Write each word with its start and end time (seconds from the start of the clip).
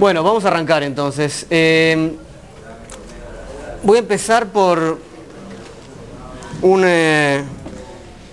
Bueno, 0.00 0.22
vamos 0.22 0.46
a 0.46 0.48
arrancar 0.48 0.82
entonces. 0.82 1.46
Eh, 1.50 2.12
voy 3.82 3.98
a 3.98 4.00
empezar 4.00 4.46
por 4.46 4.98
un 6.62 6.82
eh, 6.86 7.44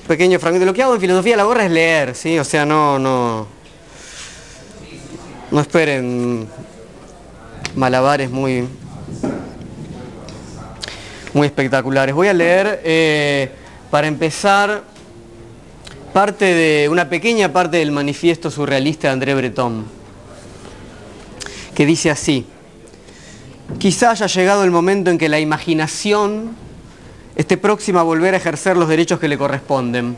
pequeño 0.08 0.40
fragmento. 0.40 0.66
Lo 0.66 0.74
que 0.74 0.82
hago 0.82 0.96
en 0.96 1.02
filosofía 1.02 1.34
de 1.34 1.38
la 1.38 1.44
gorra 1.44 1.66
es 1.66 1.72
leer, 1.72 2.16
¿sí? 2.16 2.40
O 2.40 2.46
sea, 2.46 2.66
no, 2.66 2.98
no, 2.98 3.48
no 5.52 5.60
esperen 5.60 6.48
malabares 7.76 8.30
muy, 8.30 8.66
muy 11.34 11.48
espectaculares. 11.48 12.16
Voy 12.16 12.30
a 12.30 12.34
leer, 12.34 12.80
eh, 12.86 13.52
para 13.92 14.08
empezar, 14.08 14.84
parte 16.14 16.46
de 16.46 16.88
una 16.88 17.10
pequeña 17.10 17.52
parte 17.52 17.76
del 17.76 17.92
manifiesto 17.92 18.50
surrealista 18.50 19.10
de 19.10 19.14
André 19.14 19.36
Breton, 19.36 19.97
que 21.78 21.86
dice 21.86 22.10
así, 22.10 22.44
quizá 23.78 24.10
haya 24.10 24.26
llegado 24.26 24.64
el 24.64 24.72
momento 24.72 25.12
en 25.12 25.20
que 25.20 25.30
la 25.30 25.40
imaginación 25.40 26.56
esté 27.36 27.56
próxima 27.56 28.00
a 28.00 28.04
volver 28.04 28.34
a 28.34 28.38
ejercer 28.38 28.76
los 28.76 28.90
derechos 28.90 29.20
que 29.20 29.28
le 29.28 29.38
corresponden. 29.38 30.18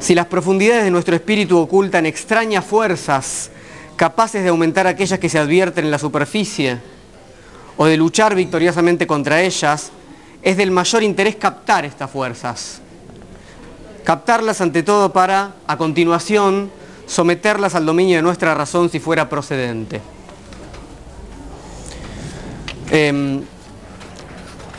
Si 0.00 0.14
las 0.14 0.24
profundidades 0.24 0.84
de 0.84 0.90
nuestro 0.90 1.14
espíritu 1.14 1.58
ocultan 1.58 2.06
extrañas 2.06 2.64
fuerzas 2.64 3.50
capaces 3.96 4.42
de 4.42 4.48
aumentar 4.48 4.86
aquellas 4.86 5.18
que 5.18 5.28
se 5.28 5.38
advierten 5.38 5.84
en 5.84 5.90
la 5.90 5.98
superficie 5.98 6.78
o 7.76 7.84
de 7.84 7.98
luchar 7.98 8.34
victoriosamente 8.34 9.06
contra 9.06 9.42
ellas, 9.42 9.90
es 10.40 10.56
del 10.56 10.70
mayor 10.70 11.02
interés 11.02 11.36
captar 11.36 11.84
estas 11.84 12.10
fuerzas. 12.10 12.80
Captarlas 14.02 14.62
ante 14.62 14.82
todo 14.82 15.12
para, 15.12 15.56
a 15.66 15.76
continuación, 15.76 16.70
someterlas 17.06 17.74
al 17.74 17.86
dominio 17.86 18.16
de 18.16 18.22
nuestra 18.22 18.54
razón 18.54 18.90
si 18.90 19.00
fuera 19.00 19.28
procedente. 19.28 20.00
Eh, 22.90 23.40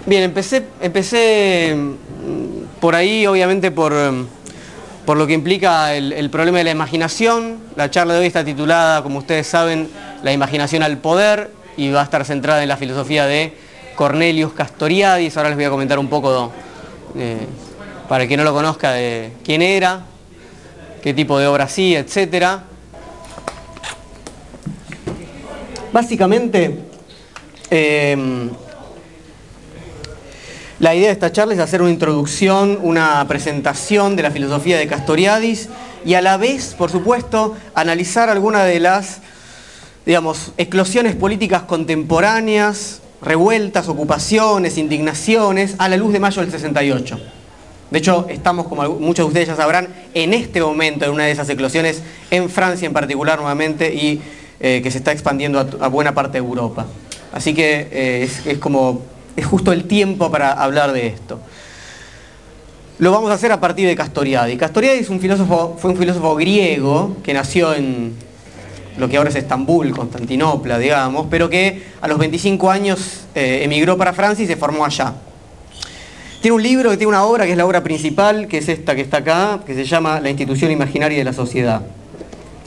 bien, 0.05 0.23
empecé, 0.23 0.65
empecé 0.81 1.75
mm, 1.75 2.79
por 2.79 2.95
ahí, 2.95 3.27
obviamente 3.27 3.71
por, 3.71 3.93
por 5.05 5.17
lo 5.17 5.27
que 5.27 5.33
implica 5.33 5.93
el, 5.93 6.13
el, 6.13 6.29
problema 6.29 6.59
de 6.59 6.63
la 6.65 6.71
imaginación. 6.71 7.59
La 7.75 7.91
charla 7.91 8.13
de 8.13 8.21
hoy 8.21 8.27
está 8.27 8.43
titulada, 8.45 9.03
como 9.03 9.19
ustedes 9.19 9.47
saben, 9.47 9.89
La 10.23 10.31
imaginación 10.31 10.83
al 10.83 10.97
poder 10.97 11.51
y 11.77 11.91
va 11.91 12.01
a 12.01 12.03
estar 12.03 12.25
centrada 12.25 12.63
en 12.63 12.69
la 12.69 12.77
filosofía 12.77 13.25
de 13.25 13.53
Cornelius 13.95 14.53
Castoriadis. 14.53 15.37
Ahora 15.37 15.49
les 15.49 15.57
voy 15.57 15.65
a 15.65 15.69
comentar 15.69 15.99
un 15.99 16.07
poco, 16.07 16.51
eh, 17.15 17.45
para 18.09 18.23
el 18.23 18.29
que 18.29 18.35
no 18.35 18.43
lo 18.43 18.53
conozca, 18.53 18.91
de 18.91 19.31
quién 19.43 19.61
era, 19.61 20.01
qué 21.01 21.13
tipo 21.13 21.39
de 21.39 21.47
obra 21.47 21.65
hacía, 21.65 21.99
etc. 21.99 22.59
Básicamente, 25.91 26.79
eh, 27.69 28.49
la 30.79 30.93
idea 30.93 31.07
de 31.07 31.13
esta 31.13 31.31
charla 31.31 31.55
es 31.55 31.59
hacer 31.59 31.81
una 31.81 31.89
introducción, 31.89 32.77
una 32.83 33.25
presentación 33.27 34.15
de 34.15 34.21
la 34.21 34.29
filosofía 34.29 34.77
de 34.77 34.85
Castoriadis 34.85 35.69
y 36.05 36.13
a 36.13 36.21
la 36.21 36.37
vez, 36.37 36.75
por 36.77 36.91
supuesto, 36.91 37.55
analizar 37.73 38.29
algunas 38.29 38.65
de 38.65 38.79
las, 38.79 39.21
digamos, 40.05 40.51
eclosiones 40.57 41.15
políticas 41.15 41.63
contemporáneas, 41.63 43.01
revueltas, 43.23 43.87
ocupaciones, 43.87 44.77
indignaciones, 44.77 45.73
a 45.79 45.89
la 45.89 45.97
luz 45.97 46.13
de 46.13 46.19
mayo 46.19 46.41
del 46.41 46.51
68. 46.51 47.19
De 47.91 47.99
hecho, 47.99 48.25
estamos, 48.29 48.67
como 48.67 48.83
muchos 48.99 49.25
de 49.25 49.27
ustedes 49.27 49.47
ya 49.47 49.55
sabrán, 49.55 49.87
en 50.13 50.33
este 50.33 50.61
momento 50.61 51.05
en 51.05 51.11
una 51.11 51.25
de 51.25 51.31
esas 51.31 51.49
eclosiones, 51.49 52.01
en 52.31 52.49
Francia 52.49 52.85
en 52.85 52.93
particular 52.93 53.39
nuevamente, 53.39 53.93
y 53.93 54.21
eh, 54.59 54.81
que 54.83 54.91
se 54.91 54.97
está 54.97 55.11
expandiendo 55.11 55.59
a, 55.79 55.87
buena 55.87 56.13
parte 56.13 56.33
de 56.33 56.45
Europa. 56.45 56.85
Así 57.31 57.53
que 57.53 57.87
eh, 57.91 58.23
es, 58.23 58.45
es, 58.45 58.57
como, 58.57 59.01
es 59.35 59.45
justo 59.45 59.71
el 59.71 59.85
tiempo 59.85 60.29
para 60.31 60.51
hablar 60.51 60.91
de 60.91 61.07
esto. 61.07 61.39
Lo 62.99 63.11
vamos 63.11 63.29
a 63.29 63.35
hacer 63.35 63.51
a 63.51 63.59
partir 63.59 63.87
de 63.87 63.95
Castoriadis. 63.95 64.57
Castoriadis 64.57 65.09
un 65.09 65.19
filósofo, 65.19 65.77
fue 65.79 65.91
un 65.91 65.97
filósofo 65.97 66.35
griego 66.35 67.15
que 67.23 67.33
nació 67.33 67.73
en 67.73 68.15
lo 68.97 69.07
que 69.07 69.17
ahora 69.17 69.29
es 69.29 69.35
Estambul, 69.35 69.91
Constantinopla, 69.91 70.79
digamos, 70.79 71.27
pero 71.29 71.49
que 71.49 71.83
a 72.01 72.07
los 72.07 72.17
25 72.17 72.71
años 72.71 73.25
eh, 73.35 73.61
emigró 73.63 73.97
para 73.97 74.13
Francia 74.13 74.43
y 74.43 74.47
se 74.47 74.55
formó 74.55 74.83
allá. 74.83 75.13
Tiene 76.47 76.55
un 76.55 76.63
libro, 76.63 76.91
que 76.91 76.95
tiene 76.95 77.09
una 77.09 77.25
obra 77.25 77.43
que 77.43 77.51
es 77.51 77.57
la 77.57 77.65
obra 77.65 77.83
principal, 77.83 78.47
que 78.47 78.59
es 78.59 78.69
esta 78.69 78.95
que 78.95 79.01
está 79.01 79.17
acá, 79.17 79.59
que 79.65 79.73
se 79.75 79.83
llama 79.83 80.21
La 80.21 80.29
institución 80.29 80.71
imaginaria 80.71 81.17
de 81.17 81.25
la 81.25 81.33
sociedad. 81.33 81.81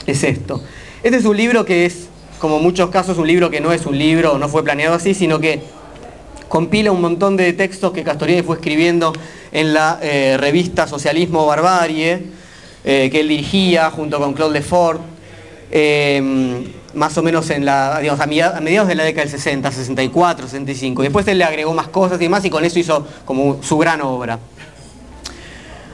Es 0.05 0.23
esto. 0.23 0.61
Este 1.01 1.17
es 1.17 1.25
un 1.25 1.35
libro 1.35 1.65
que 1.65 1.87
es, 1.87 2.07
como 2.37 2.59
muchos 2.59 2.91
casos, 2.91 3.17
un 3.17 3.25
libro 3.25 3.49
que 3.49 3.59
no 3.59 3.73
es 3.73 3.87
un 3.87 3.97
libro, 3.97 4.37
no 4.37 4.49
fue 4.49 4.63
planeado 4.63 4.93
así, 4.93 5.15
sino 5.15 5.39
que 5.39 5.61
compila 6.47 6.91
un 6.91 7.01
montón 7.01 7.35
de 7.37 7.53
textos 7.53 7.91
que 7.91 8.03
Castoriadis 8.03 8.45
fue 8.45 8.57
escribiendo 8.57 9.13
en 9.51 9.73
la 9.73 9.97
eh, 10.03 10.37
revista 10.39 10.85
Socialismo 10.85 11.47
Barbarie, 11.47 12.21
eh, 12.85 13.09
que 13.11 13.19
él 13.19 13.29
dirigía 13.29 13.89
junto 13.89 14.19
con 14.19 14.33
Claude 14.33 14.53
Lefort, 14.59 15.01
eh, 15.71 16.67
más 16.93 17.17
o 17.17 17.23
menos 17.23 17.49
en 17.49 17.65
la, 17.65 17.99
digamos, 17.99 18.19
a, 18.21 18.27
mediados 18.27 18.87
de 18.87 18.95
la 18.95 19.03
década 19.03 19.23
del 19.23 19.31
60, 19.31 19.71
64, 19.71 20.47
65. 20.47 21.01
Después 21.03 21.27
él 21.27 21.37
le 21.37 21.43
agregó 21.43 21.73
más 21.73 21.87
cosas 21.87 22.19
y 22.19 22.23
demás 22.23 22.43
y 22.45 22.49
con 22.49 22.63
eso 22.65 22.79
hizo 22.79 23.07
como 23.25 23.61
su 23.61 23.77
gran 23.77 24.01
obra. 24.01 24.39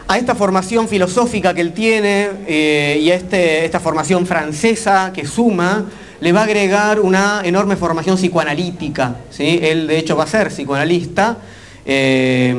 A 0.07 0.17
esta 0.17 0.35
formación 0.35 0.87
filosófica 0.87 1.53
que 1.53 1.61
él 1.61 1.73
tiene 1.73 2.29
eh, 2.47 2.99
y 3.01 3.11
a 3.11 3.15
este, 3.15 3.65
esta 3.65 3.79
formación 3.79 4.25
francesa 4.25 5.11
que 5.13 5.27
suma, 5.27 5.85
le 6.19 6.31
va 6.31 6.41
a 6.41 6.43
agregar 6.43 6.99
una 6.99 7.41
enorme 7.43 7.75
formación 7.75 8.15
psicoanalítica. 8.17 9.15
¿sí? 9.29 9.59
Él 9.61 9.87
de 9.87 9.99
hecho 9.99 10.15
va 10.15 10.23
a 10.23 10.27
ser 10.27 10.47
psicoanalista. 10.47 11.37
Eh, 11.85 12.55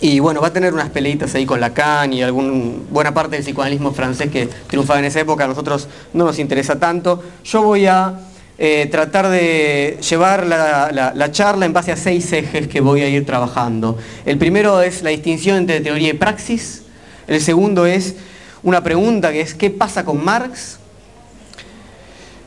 y 0.00 0.18
bueno, 0.18 0.40
va 0.40 0.48
a 0.48 0.52
tener 0.52 0.72
unas 0.72 0.88
peleitas 0.88 1.34
ahí 1.34 1.44
con 1.44 1.60
Lacan 1.60 2.12
y 2.12 2.22
algún, 2.22 2.86
buena 2.90 3.12
parte 3.12 3.36
del 3.36 3.44
psicoanalismo 3.44 3.92
francés 3.92 4.30
que 4.30 4.48
triunfaba 4.66 4.98
en 4.98 5.04
esa 5.04 5.20
época, 5.20 5.44
a 5.44 5.48
nosotros 5.48 5.88
no 6.14 6.24
nos 6.24 6.38
interesa 6.38 6.78
tanto. 6.78 7.22
Yo 7.44 7.62
voy 7.62 7.86
a 7.86 8.18
eh, 8.58 8.88
tratar 8.90 9.28
de 9.28 9.98
llevar 10.08 10.46
la, 10.46 10.90
la, 10.90 11.12
la, 11.14 11.32
charla 11.32 11.66
en 11.66 11.74
base 11.74 11.92
a 11.92 11.96
seis 11.96 12.32
ejes 12.32 12.66
que 12.68 12.80
voy 12.80 13.02
a 13.02 13.08
ir 13.08 13.26
trabajando. 13.26 13.98
El 14.24 14.38
primero 14.38 14.80
es 14.80 15.02
la 15.02 15.10
distinción 15.10 15.58
entre 15.58 15.80
teoría 15.80 16.10
y 16.10 16.14
praxis. 16.14 16.82
El 17.26 17.42
segundo 17.42 17.84
es 17.84 18.16
una 18.62 18.82
pregunta 18.82 19.32
que 19.32 19.42
es 19.42 19.54
¿qué 19.54 19.70
pasa 19.70 20.04
con 20.04 20.24
Marx? 20.24 20.78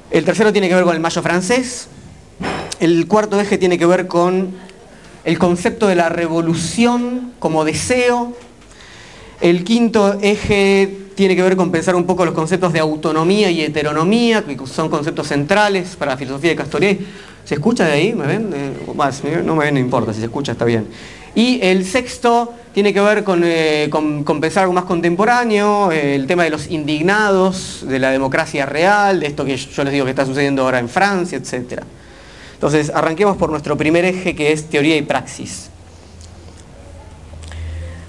El 0.09 0.25
tercero 0.25 0.51
tiene 0.51 0.69
que 0.69 0.75
ver 0.75 0.83
con 0.83 0.95
el 0.95 1.01
mayo 1.01 1.21
francés. 1.21 1.87
El 2.79 3.07
cuarto 3.07 3.39
eje 3.39 3.59
tiene 3.59 3.77
que 3.77 3.85
ver 3.85 4.07
con 4.07 4.55
el 5.23 5.39
concepto 5.39 5.87
de 5.87 5.95
la 5.95 6.09
revolución 6.09 7.33
como 7.39 7.63
deseo. 7.65 8.35
El 9.41 9.63
quinto 9.63 10.17
eje 10.21 10.97
tiene 11.15 11.35
que 11.35 11.41
ver 11.41 11.55
con 11.55 11.71
pensar 11.71 11.95
un 11.95 12.05
poco 12.05 12.25
los 12.25 12.33
conceptos 12.33 12.73
de 12.73 12.79
autonomía 12.79 13.49
y 13.51 13.61
heteronomía, 13.61 14.43
que 14.43 14.57
son 14.65 14.89
conceptos 14.89 15.27
centrales 15.27 15.95
para 15.95 16.11
la 16.11 16.17
filosofía 16.17 16.51
de 16.51 16.55
Castoriadis. 16.55 16.99
¿Se 17.45 17.55
escucha 17.55 17.85
de 17.85 17.91
ahí? 17.91 18.13
¿Me 18.13 18.25
ven? 18.25 18.49
Eh, 18.53 19.43
no 19.43 19.55
me 19.55 19.65
ven, 19.65 19.73
no 19.73 19.79
importa, 19.79 20.13
si 20.13 20.19
se 20.19 20.25
escucha 20.25 20.53
está 20.53 20.65
bien. 20.65 20.87
Y 21.35 21.59
el 21.61 21.85
sexto 21.85 22.53
tiene 22.73 22.93
que 22.93 23.01
ver 23.01 23.23
con, 23.23 23.41
eh, 23.43 23.89
pensar 24.39 24.63
algo 24.63 24.73
más 24.73 24.85
contemporáneo, 24.85 25.91
eh, 25.91 26.15
el 26.15 26.27
tema 26.27 26.43
de 26.43 26.51
los 26.51 26.69
indignados, 26.69 27.85
de 27.87 27.99
la 27.99 28.11
democracia 28.11 28.65
real, 28.65 29.19
de 29.19 29.27
esto 29.27 29.43
que 29.43 29.57
yo 29.57 29.83
les 29.83 29.93
digo 29.93 30.05
que 30.05 30.11
está 30.11 30.25
sucediendo 30.25 30.63
ahora 30.63 30.79
en 30.79 30.89
Francia, 30.89 31.37
etcétera. 31.37 31.83
Entonces, 32.63 32.93
arranquemos 32.95 33.35
por 33.35 33.49
nuestro 33.49 33.75
primer 33.75 34.05
eje 34.05 34.33
que 34.37 34.53
es 34.53 34.69
teoría 34.69 34.95
y 34.95 35.01
praxis. 35.01 35.69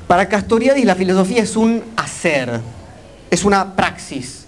Para 0.07 0.29
Castoriadis 0.29 0.85
la 0.85 0.95
filosofía 0.95 1.43
es 1.43 1.57
un 1.57 1.83
hacer, 1.97 2.61
es 3.33 3.45
una 3.45 3.75
praxis. 3.75 4.47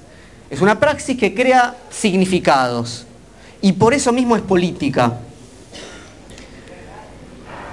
Es 0.49 0.61
una 0.61 0.79
praxis 0.79 1.19
que 1.19 1.35
crea 1.35 1.75
significados 1.91 3.05
y 3.61 3.73
por 3.73 3.95
eso 3.95 4.13
mismo 4.13 4.37
es 4.37 4.43
política. 4.43 5.15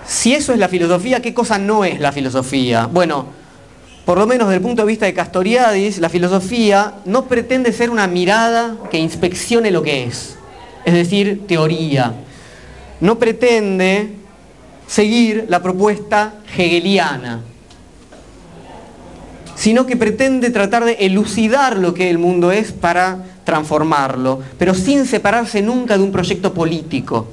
Si 0.08 0.34
eso 0.34 0.54
es 0.54 0.58
la 0.58 0.70
filosofía, 0.70 1.22
¿qué 1.22 1.36
cosa 1.36 1.60
no 1.60 1.86
es 1.86 2.00
la 2.00 2.12
filosofía? 2.12 2.88
Bueno, 2.88 3.28
por 4.06 4.18
lo 4.18 4.26
menos 4.26 4.48
desde 4.48 4.58
el 4.58 4.64
punto 4.64 4.82
de 4.82 4.88
vista 4.88 5.06
de 5.06 5.14
Castoriadis, 5.14 6.00
la 6.00 6.10
filosofía 6.10 6.96
no 7.06 7.26
pretende 7.26 7.72
ser 7.72 7.92
una 7.92 8.08
mirada 8.08 8.76
que 8.90 8.98
inspeccione 8.98 9.70
lo 9.70 9.84
que 9.84 10.06
es 10.06 10.38
es 10.86 10.94
decir, 10.94 11.48
teoría. 11.48 12.14
No 13.04 13.20
pretende 13.20 14.12
seguir 14.88 15.48
la 15.50 15.62
propuesta 15.62 16.36
hegeliana, 16.58 17.42
sino 19.56 19.86
que 19.86 19.98
pretende 19.98 20.52
tratar 20.52 20.86
de 20.86 20.94
elucidar 20.94 21.76
lo 21.76 21.94
que 21.94 22.10
el 22.10 22.18
mundo 22.18 22.54
es 22.54 22.72
para 22.72 23.18
transformarlo, 23.44 24.40
pero 24.58 24.74
sin 24.74 25.06
separarse 25.06 25.62
nunca 25.62 25.98
de 25.98 26.04
un 26.06 26.14
proyecto 26.14 26.54
político. 26.54 27.28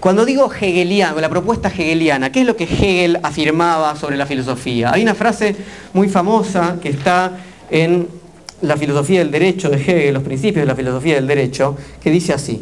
Cuando 0.00 0.24
digo 0.24 0.52
hegeliano, 0.52 1.20
la 1.20 1.28
propuesta 1.28 1.68
hegeliana, 1.68 2.32
¿qué 2.32 2.40
es 2.40 2.46
lo 2.46 2.56
que 2.56 2.64
Hegel 2.64 3.20
afirmaba 3.22 3.94
sobre 3.94 4.16
la 4.16 4.26
filosofía? 4.26 4.90
Hay 4.92 5.04
una 5.04 5.14
frase 5.14 5.54
muy 5.92 6.08
famosa 6.08 6.78
que 6.82 6.88
está 6.88 7.30
en 7.70 8.08
la 8.60 8.76
filosofía 8.76 9.20
del 9.20 9.30
derecho 9.30 9.70
de 9.70 9.76
Hegel, 9.76 10.14
los 10.14 10.24
principios 10.24 10.64
de 10.64 10.66
la 10.66 10.74
filosofía 10.74 11.14
del 11.14 11.28
derecho, 11.28 11.76
que 12.02 12.10
dice 12.10 12.32
así. 12.32 12.60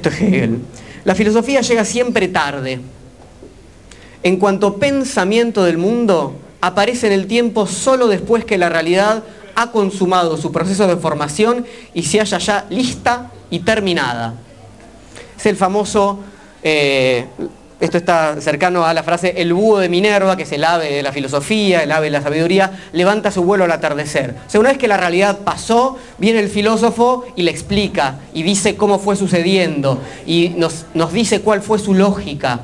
Esto 0.00 0.08
es 0.08 0.22
Hegel. 0.22 0.62
La 1.04 1.14
filosofía 1.14 1.60
llega 1.60 1.84
siempre 1.84 2.26
tarde. 2.26 2.80
En 4.22 4.38
cuanto 4.38 4.78
pensamiento 4.78 5.62
del 5.62 5.76
mundo, 5.76 6.36
aparece 6.62 7.08
en 7.08 7.12
el 7.12 7.26
tiempo 7.26 7.66
solo 7.66 8.08
después 8.08 8.46
que 8.46 8.56
la 8.56 8.70
realidad 8.70 9.24
ha 9.54 9.72
consumado 9.72 10.38
su 10.38 10.52
proceso 10.52 10.86
de 10.86 10.96
formación 10.96 11.66
y 11.92 12.04
se 12.04 12.18
halla 12.18 12.38
ya 12.38 12.66
lista 12.70 13.30
y 13.50 13.58
terminada. 13.58 14.36
Es 15.36 15.44
el 15.44 15.56
famoso, 15.56 16.20
eh, 16.62 17.26
esto 17.80 17.96
está 17.96 18.40
cercano 18.40 18.84
a 18.84 18.92
la 18.92 19.02
frase, 19.02 19.34
el 19.38 19.54
búho 19.54 19.78
de 19.78 19.88
Minerva, 19.88 20.36
que 20.36 20.42
es 20.42 20.52
el 20.52 20.64
ave 20.64 20.92
de 20.92 21.02
la 21.02 21.12
filosofía, 21.12 21.82
el 21.82 21.90
ave 21.92 22.06
de 22.06 22.10
la 22.10 22.22
sabiduría, 22.22 22.78
levanta 22.92 23.30
su 23.30 23.42
vuelo 23.42 23.64
al 23.64 23.72
atardecer. 23.72 24.34
O 24.46 24.50
sea, 24.50 24.60
una 24.60 24.68
vez 24.68 24.78
que 24.78 24.86
la 24.86 24.98
realidad 24.98 25.38
pasó, 25.44 25.96
viene 26.18 26.40
el 26.40 26.50
filósofo 26.50 27.24
y 27.36 27.42
le 27.42 27.50
explica 27.50 28.16
y 28.34 28.42
dice 28.42 28.76
cómo 28.76 28.98
fue 28.98 29.16
sucediendo 29.16 29.98
y 30.26 30.50
nos, 30.56 30.84
nos 30.92 31.12
dice 31.12 31.40
cuál 31.40 31.62
fue 31.62 31.78
su 31.78 31.94
lógica. 31.94 32.60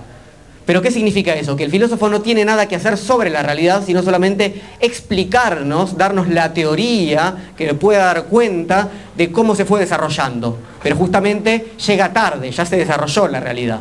Pero 0.66 0.82
¿qué 0.82 0.90
significa 0.90 1.32
eso? 1.34 1.56
Que 1.56 1.62
el 1.62 1.70
filósofo 1.70 2.08
no 2.08 2.20
tiene 2.20 2.44
nada 2.44 2.66
que 2.66 2.74
hacer 2.74 2.98
sobre 2.98 3.30
la 3.30 3.42
realidad, 3.42 3.84
sino 3.86 4.02
solamente 4.02 4.60
explicarnos, 4.80 5.96
darnos 5.96 6.28
la 6.28 6.52
teoría 6.52 7.52
que 7.56 7.72
pueda 7.74 8.04
dar 8.06 8.24
cuenta 8.24 8.90
de 9.16 9.30
cómo 9.30 9.54
se 9.54 9.64
fue 9.64 9.78
desarrollando. 9.78 10.58
Pero 10.82 10.96
justamente 10.96 11.72
llega 11.86 12.12
tarde, 12.12 12.50
ya 12.50 12.66
se 12.66 12.76
desarrolló 12.76 13.28
la 13.28 13.38
realidad. 13.38 13.80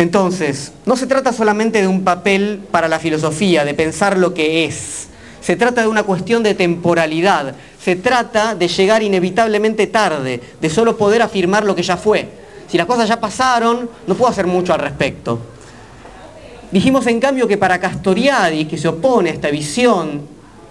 Entonces, 0.00 0.72
no 0.86 0.96
se 0.96 1.06
trata 1.06 1.30
solamente 1.30 1.82
de 1.82 1.86
un 1.86 2.04
papel 2.04 2.62
para 2.70 2.88
la 2.88 2.98
filosofía, 2.98 3.66
de 3.66 3.74
pensar 3.74 4.16
lo 4.16 4.32
que 4.32 4.64
es. 4.64 5.08
Se 5.42 5.56
trata 5.56 5.82
de 5.82 5.88
una 5.88 6.04
cuestión 6.04 6.42
de 6.42 6.54
temporalidad, 6.54 7.54
se 7.78 7.96
trata 7.96 8.54
de 8.54 8.66
llegar 8.66 9.02
inevitablemente 9.02 9.86
tarde, 9.88 10.40
de 10.58 10.70
solo 10.70 10.96
poder 10.96 11.20
afirmar 11.20 11.66
lo 11.66 11.74
que 11.74 11.82
ya 11.82 11.98
fue. 11.98 12.30
Si 12.66 12.78
las 12.78 12.86
cosas 12.86 13.10
ya 13.10 13.20
pasaron, 13.20 13.90
no 14.06 14.14
puedo 14.14 14.30
hacer 14.30 14.46
mucho 14.46 14.72
al 14.72 14.80
respecto. 14.80 15.38
Dijimos 16.72 17.06
en 17.06 17.20
cambio 17.20 17.46
que 17.46 17.58
para 17.58 17.78
Castoriadis, 17.78 18.68
que 18.68 18.78
se 18.78 18.88
opone 18.88 19.28
a 19.28 19.34
esta 19.34 19.50
visión 19.50 20.22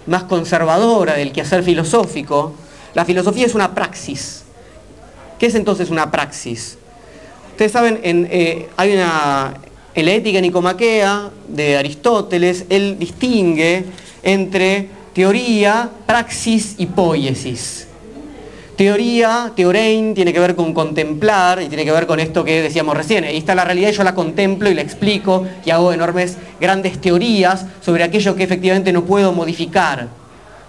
más 0.07 0.23
conservadora 0.23 1.13
del 1.13 1.31
quehacer 1.31 1.61
filosófico, 1.61 2.55
la 2.95 3.05
filosofía 3.05 3.45
es 3.45 3.53
una 3.53 3.75
praxis. 3.75 4.41
¿Qué 5.37 5.45
es 5.45 5.53
entonces 5.53 5.91
una 5.91 6.09
praxis? 6.09 6.78
Ustedes 7.59 7.73
saben, 7.73 7.99
en, 8.03 8.25
eh, 8.31 8.69
hay 8.77 8.93
una, 8.93 9.53
en 9.93 10.05
la 10.05 10.11
ética 10.13 10.39
nicomaquea 10.39 11.29
de 11.49 11.75
Aristóteles, 11.75 12.63
él 12.69 12.97
distingue 12.97 13.83
entre 14.23 14.87
teoría, 15.13 15.89
praxis 16.05 16.75
y 16.77 16.85
poiesis. 16.85 17.85
Teoría, 18.77 19.51
teorein, 19.57 20.13
tiene 20.13 20.31
que 20.31 20.39
ver 20.39 20.55
con 20.55 20.73
contemplar 20.73 21.61
y 21.61 21.67
tiene 21.67 21.83
que 21.83 21.91
ver 21.91 22.07
con 22.07 22.21
esto 22.21 22.45
que 22.45 22.61
decíamos 22.61 22.95
recién. 22.95 23.25
Ahí 23.25 23.35
está 23.35 23.53
la 23.55 23.65
realidad 23.65 23.91
yo 23.91 24.05
la 24.05 24.15
contemplo 24.15 24.69
y 24.69 24.73
la 24.73 24.81
explico 24.81 25.45
y 25.65 25.71
hago 25.71 25.91
enormes, 25.91 26.37
grandes 26.61 27.01
teorías 27.01 27.65
sobre 27.81 28.05
aquello 28.05 28.37
que 28.37 28.43
efectivamente 28.43 28.93
no 28.93 29.03
puedo 29.03 29.33
modificar. 29.33 30.07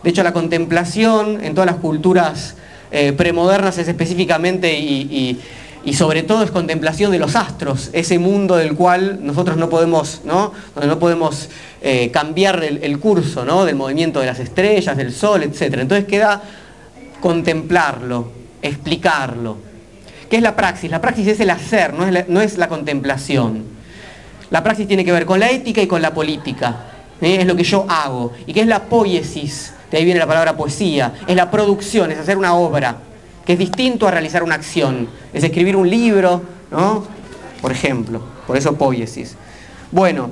De 0.02 0.10
hecho, 0.10 0.24
la 0.24 0.32
contemplación 0.32 1.38
en 1.40 1.54
todas 1.54 1.70
las 1.70 1.76
culturas 1.76 2.56
eh, 2.90 3.12
premodernas 3.12 3.78
es 3.78 3.86
específicamente 3.86 4.76
y 4.76 5.38
sobre 5.92 6.22
todo 6.22 6.42
es 6.42 6.50
contemplación 6.50 7.10
de 7.10 7.18
los 7.18 7.36
astros, 7.36 7.90
ese 7.92 8.18
mundo 8.18 8.56
del 8.56 8.74
cual 8.74 9.18
nosotros 9.22 9.56
no 9.56 9.68
podemos, 9.70 10.20
¿no? 10.24 10.52
No 10.76 10.98
podemos 10.98 11.48
eh, 11.80 12.10
cambiar 12.10 12.62
el, 12.62 12.98
curso 12.98 13.44
¿no? 13.44 13.64
del 13.64 13.76
movimiento 13.76 14.20
de 14.20 14.26
las 14.26 14.38
estrellas, 14.38 14.96
del 14.96 15.12
sol, 15.12 15.42
etc. 15.42 15.78
Entonces 15.78 16.06
queda 16.06 16.42
contemplarlo, 17.20 18.30
explicarlo. 18.60 19.56
¿Qué 20.28 20.36
es 20.36 20.42
la 20.42 20.54
praxis? 20.54 20.90
La 20.90 21.00
praxis 21.00 21.26
es 21.26 21.40
el 21.40 21.50
hacer, 21.50 21.94
no 21.94 22.06
es 22.06 22.12
la, 22.12 22.24
no 22.28 22.40
es 22.40 22.58
la 22.58 22.68
contemplación. 22.68 23.64
La 24.50 24.62
praxis 24.62 24.86
tiene 24.86 25.04
que 25.04 25.12
ver 25.12 25.24
con 25.24 25.40
la 25.40 25.50
ética 25.50 25.80
y 25.80 25.86
con 25.86 26.02
la 26.02 26.12
política. 26.12 26.76
¿eh? 27.20 27.38
Es 27.40 27.46
lo 27.46 27.56
que 27.56 27.64
yo 27.64 27.86
hago. 27.88 28.32
¿Y 28.46 28.52
qué 28.52 28.60
es 28.60 28.66
la 28.66 28.84
poiesis? 28.84 29.72
De 29.90 29.98
ahí 29.98 30.04
viene 30.04 30.20
la 30.20 30.26
palabra 30.26 30.56
poesía. 30.56 31.14
Es 31.26 31.34
la 31.34 31.50
producción, 31.50 32.12
es 32.12 32.18
hacer 32.18 32.36
una 32.36 32.54
obra 32.54 32.96
es 33.52 33.58
distinto 33.58 34.06
a 34.06 34.10
realizar 34.10 34.42
una 34.42 34.54
acción, 34.54 35.08
es 35.32 35.44
escribir 35.44 35.76
un 35.76 35.88
libro, 35.88 36.42
¿no? 36.70 37.04
Por 37.60 37.72
ejemplo, 37.72 38.22
por 38.46 38.56
eso 38.56 38.76
poiesis. 38.76 39.36
Bueno, 39.90 40.30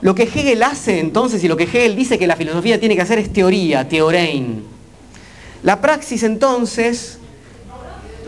lo 0.00 0.14
que 0.14 0.24
Hegel 0.24 0.62
hace 0.62 1.00
entonces 1.00 1.42
y 1.42 1.48
lo 1.48 1.56
que 1.56 1.64
Hegel 1.64 1.96
dice 1.96 2.18
que 2.18 2.26
la 2.26 2.36
filosofía 2.36 2.78
tiene 2.78 2.94
que 2.94 3.02
hacer 3.02 3.18
es 3.18 3.32
teoría, 3.32 3.88
teorein. 3.88 4.64
La 5.62 5.80
praxis 5.80 6.22
entonces 6.22 7.18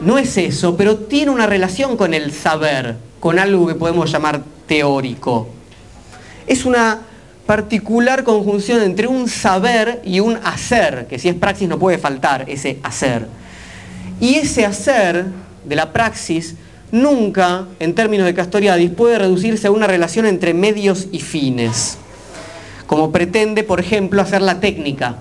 no 0.02 0.18
es 0.18 0.36
eso, 0.36 0.76
pero 0.76 0.96
tiene 0.96 1.30
una 1.30 1.46
relación 1.46 1.96
con 1.96 2.14
el 2.14 2.32
saber, 2.32 2.96
con 3.20 3.38
algo 3.38 3.66
que 3.66 3.74
podemos 3.74 4.10
llamar 4.10 4.42
teórico. 4.66 5.48
Es 6.46 6.64
una 6.64 7.02
particular 7.46 8.24
conjunción 8.24 8.82
entre 8.82 9.06
un 9.06 9.28
saber 9.28 10.00
y 10.04 10.20
un 10.20 10.38
hacer, 10.44 11.06
que 11.08 11.18
si 11.18 11.28
es 11.28 11.34
praxis 11.34 11.68
no 11.68 11.78
puede 11.78 11.98
faltar 11.98 12.48
ese 12.48 12.78
hacer. 12.82 13.26
Y 14.20 14.34
ese 14.34 14.66
hacer 14.66 15.24
de 15.64 15.76
la 15.76 15.92
praxis 15.92 16.54
nunca, 16.92 17.66
en 17.78 17.94
términos 17.94 18.26
de 18.26 18.34
Castoriadis, 18.34 18.90
puede 18.90 19.18
reducirse 19.18 19.66
a 19.66 19.70
una 19.70 19.86
relación 19.86 20.26
entre 20.26 20.52
medios 20.52 21.08
y 21.10 21.20
fines, 21.20 21.96
como 22.86 23.10
pretende, 23.10 23.62
por 23.62 23.80
ejemplo, 23.80 24.20
hacer 24.20 24.42
la 24.42 24.60
técnica. 24.60 25.16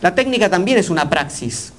La 0.00 0.16
técnica 0.16 0.50
también 0.50 0.78
es 0.78 0.90
una 0.90 1.08
praxis. 1.08 1.72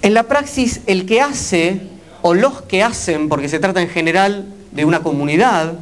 En 0.00 0.14
la 0.14 0.22
praxis, 0.22 0.80
el 0.86 1.04
que 1.04 1.20
hace, 1.20 1.80
o 2.22 2.32
los 2.32 2.62
que 2.62 2.82
hacen, 2.82 3.28
porque 3.28 3.50
se 3.50 3.58
trata 3.58 3.82
en 3.82 3.90
general 3.90 4.46
de 4.72 4.86
una 4.86 5.00
comunidad, 5.00 5.74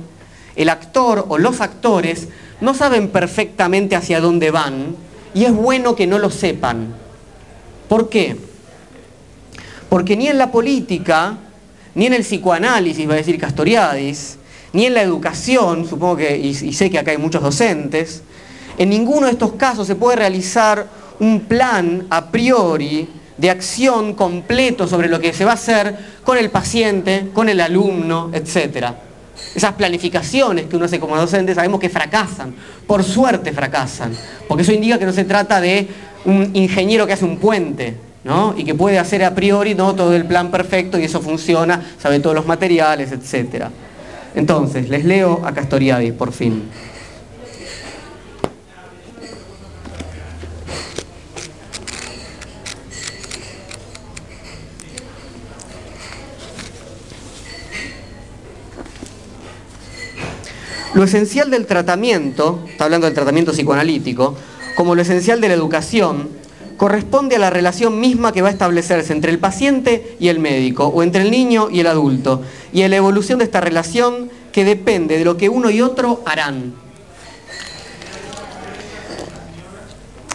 el 0.57 0.69
actor 0.69 1.27
o 1.29 1.39
los 1.39 1.61
actores 1.61 2.29
no 2.61 2.75
saben 2.75 3.09
perfectamente 3.09 3.95
hacia 3.95 4.21
dónde 4.21 4.51
van 4.51 4.97
y 5.35 5.45
es 5.45 5.53
bueno 5.53 5.97
que 5.97 6.07
no 6.07 6.19
lo 6.19 6.31
sepan 6.31 7.04
¿Por 7.95 8.09
qué? 8.09 8.37
Porque 9.89 10.17
ni 10.17 10.27
en 10.27 10.37
la 10.37 10.51
política, 10.51 11.39
ni 11.95 12.07
en 12.07 12.15
el 12.15 12.23
psicoanálisis, 12.23 13.09
va 13.09 13.13
a 13.13 13.19
decir 13.19 13.39
Castoriadis, 13.39 14.37
ni 14.73 14.87
en 14.87 14.95
la 14.95 15.03
educación, 15.03 15.89
supongo 15.89 16.17
que, 16.17 16.37
y, 16.37 16.73
sé 16.73 16.91
que 16.91 16.99
acá 16.99 17.13
hay 17.13 17.19
muchos 17.19 17.41
docentes, 17.41 18.25
en 18.79 18.91
ninguno 18.91 19.27
de 19.27 19.33
estos 19.35 19.53
casos 19.53 19.87
se 19.87 19.95
puede 19.95 20.17
realizar 20.17 20.89
un 21.21 21.43
plan 21.43 22.09
a 22.11 22.33
priori 22.33 23.09
de 23.39 23.51
acción 23.51 24.15
completo 24.15 24.89
sobre 24.89 25.07
lo 25.07 25.21
que 25.21 25.33
se 25.33 25.45
va 25.45 25.53
a 25.53 25.55
hacer 25.55 25.97
con 26.25 26.37
el 26.37 26.51
paciente, 26.51 27.31
con 27.33 27.49
el 27.49 27.61
alumno, 27.61 28.33
etc. 28.35 28.89
Esas 29.55 29.75
planificaciones 29.75 30.67
que 30.67 30.75
uno 30.75 30.87
hace 30.87 30.99
como 30.99 31.17
docente 31.17 31.55
sabemos 31.55 31.79
que 31.79 31.91
fracasan, 31.91 32.57
por 32.89 33.05
suerte 33.05 33.53
fracasan, 33.53 34.17
porque 34.49 34.65
eso 34.65 34.73
indica 34.73 34.99
que 34.99 35.07
no 35.07 35.13
se 35.13 35.23
trata 35.23 35.61
de 35.61 35.87
un 36.25 36.51
ingeniero 36.55 37.07
que 37.07 37.13
hace 37.13 37.25
un 37.25 37.39
puente, 37.39 37.95
¿no? 38.25 38.55
Y 38.57 38.65
que 38.65 38.75
puede 38.75 38.99
hacer 38.99 39.25
a 39.25 39.35
priori 39.35 39.75
todo 39.75 40.15
el 40.15 40.25
plan 40.25 40.51
perfecto 40.51 40.99
y 40.99 41.05
eso 41.05 41.21
funciona, 41.21 41.95
sabe 41.99 42.21
todos 42.21 42.35
los 42.35 42.47
materiales, 42.47 43.13
etc. 43.13 43.67
Entonces, 44.35 44.89
les 44.89 45.05
leo 45.05 45.43
a 45.45 45.53
Castoriadis, 45.53 46.13
por 46.13 46.33
fin. 46.33 46.65
Lo 60.95 61.03
esencial 61.03 61.51
del 61.51 61.67
tratamiento, 61.67 62.61
está 62.69 62.85
hablando 62.85 63.07
del 63.07 63.15
tratamiento 63.15 63.51
psicoanalítico, 63.51 64.37
como 64.77 64.95
lo 64.95 65.03
esencial 65.03 65.41
de 65.41 65.49
la 65.49 65.55
educación, 65.55 66.29
corresponde 66.77 67.37
a 67.37 67.39
la 67.39 67.51
relación 67.51 68.01
misma 68.01 68.33
que 68.33 68.43
va 68.43 68.49
a 68.49 68.53
establecerse 68.53 69.13
entre 69.13 69.31
el 69.31 69.39
paciente 69.39 70.17
y 70.19 70.29
el 70.29 70.39
médico, 70.39 70.87
o 70.87 71.03
entre 71.03 71.23
el 71.23 71.31
niño 71.31 71.69
y 71.71 71.81
el 71.81 71.87
adulto, 71.87 72.43
y 72.73 72.83
a 72.83 72.89
la 72.89 72.97
evolución 72.97 73.39
de 73.39 73.45
esta 73.45 73.61
relación 73.61 74.31
que 74.53 74.65
depende 74.65 75.19
de 75.19 75.25
lo 75.25 75.37
que 75.37 75.49
uno 75.49 75.71
y 75.71 75.81
otro 75.81 76.23
harán. 76.27 76.75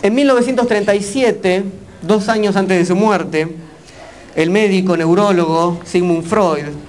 En 0.02 0.16
1937, 0.16 1.64
dos 2.02 2.30
años 2.30 2.56
antes 2.56 2.78
de 2.78 2.86
su 2.86 2.96
muerte, 2.96 3.48
el 4.36 4.50
médico 4.50 4.96
neurólogo 4.96 5.80
Sigmund 5.84 6.26
Freud 6.26 6.89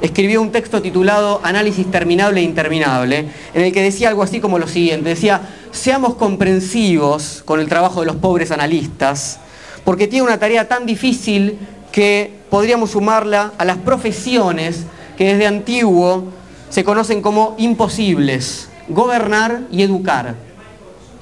escribió 0.00 0.40
un 0.40 0.50
texto 0.50 0.80
titulado 0.80 1.40
Análisis 1.42 1.90
terminable 1.90 2.40
e 2.40 2.44
interminable, 2.44 3.26
en 3.54 3.62
el 3.62 3.72
que 3.72 3.82
decía 3.82 4.08
algo 4.08 4.22
así 4.22 4.40
como 4.40 4.58
lo 4.58 4.66
siguiente, 4.66 5.10
decía, 5.10 5.42
seamos 5.70 6.14
comprensivos 6.14 7.42
con 7.44 7.60
el 7.60 7.68
trabajo 7.68 8.00
de 8.00 8.06
los 8.06 8.16
pobres 8.16 8.50
analistas, 8.50 9.38
porque 9.84 10.06
tiene 10.06 10.26
una 10.26 10.38
tarea 10.38 10.68
tan 10.68 10.86
difícil 10.86 11.58
que 11.92 12.32
podríamos 12.50 12.90
sumarla 12.90 13.52
a 13.58 13.64
las 13.64 13.78
profesiones 13.78 14.84
que 15.16 15.32
desde 15.32 15.46
antiguo 15.46 16.24
se 16.68 16.84
conocen 16.84 17.20
como 17.20 17.54
imposibles, 17.58 18.68
gobernar 18.88 19.62
y 19.70 19.82
educar. 19.82 20.34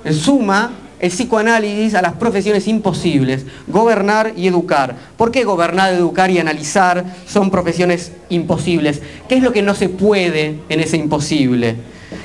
En 0.05 0.15
suma, 0.15 0.73
el 1.01 1.11
psicoanálisis 1.11 1.95
a 1.95 2.03
las 2.03 2.15
profesiones 2.15 2.67
imposibles, 2.67 3.45
gobernar 3.67 4.33
y 4.37 4.47
educar. 4.47 4.97
¿Por 5.17 5.31
qué 5.31 5.45
gobernar, 5.45 5.93
educar 5.95 6.31
y 6.31 6.39
analizar 6.39 7.05
son 7.27 7.51
profesiones 7.51 8.13
imposibles? 8.29 9.01
¿Qué 9.29 9.37
es 9.37 9.43
lo 9.43 9.53
que 9.53 9.63
no 9.63 9.75
se 9.75 9.89
puede 9.89 10.61
en 10.69 10.81
ese 10.81 10.97
imposible? 10.97 11.77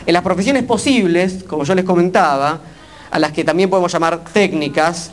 En 0.05 0.13
las 0.13 0.23
profesiones 0.23 0.63
posibles, 0.63 1.43
como 1.47 1.63
yo 1.63 1.75
les 1.75 1.85
comentaba, 1.85 2.59
a 3.11 3.19
las 3.19 3.31
que 3.31 3.43
también 3.43 3.69
podemos 3.69 3.91
llamar 3.91 4.23
técnicas, 4.23 5.11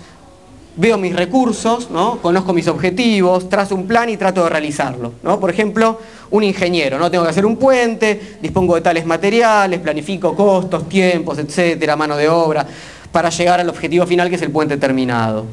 veo 0.76 0.96
mis 0.96 1.14
recursos, 1.14 1.90
¿no? 1.90 2.18
conozco 2.22 2.52
mis 2.52 2.66
objetivos, 2.68 3.48
trazo 3.48 3.74
un 3.74 3.86
plan 3.86 4.08
y 4.08 4.16
trato 4.16 4.44
de 4.44 4.48
realizarlo. 4.48 5.12
Por 5.38 5.50
ejemplo, 5.50 5.98
un 6.30 6.42
ingeniero, 6.44 6.98
¿no? 6.98 7.10
tengo 7.10 7.24
que 7.24 7.30
hacer 7.30 7.44
un 7.44 7.56
puente, 7.56 8.38
dispongo 8.40 8.76
de 8.76 8.80
tales 8.80 9.04
materiales, 9.04 9.80
planifico 9.80 10.34
costos, 10.34 10.88
tiempos, 10.88 11.38
etcétera, 11.38 11.96
mano 11.96 12.16
de 12.16 12.28
obra, 12.28 12.66
para 13.12 13.30
llegar 13.30 13.60
al 13.60 13.68
objetivo 13.68 14.06
final 14.06 14.28
que 14.28 14.36
es 14.36 14.42
el 14.42 14.50
puente 14.50 14.76
terminado. 14.76 15.46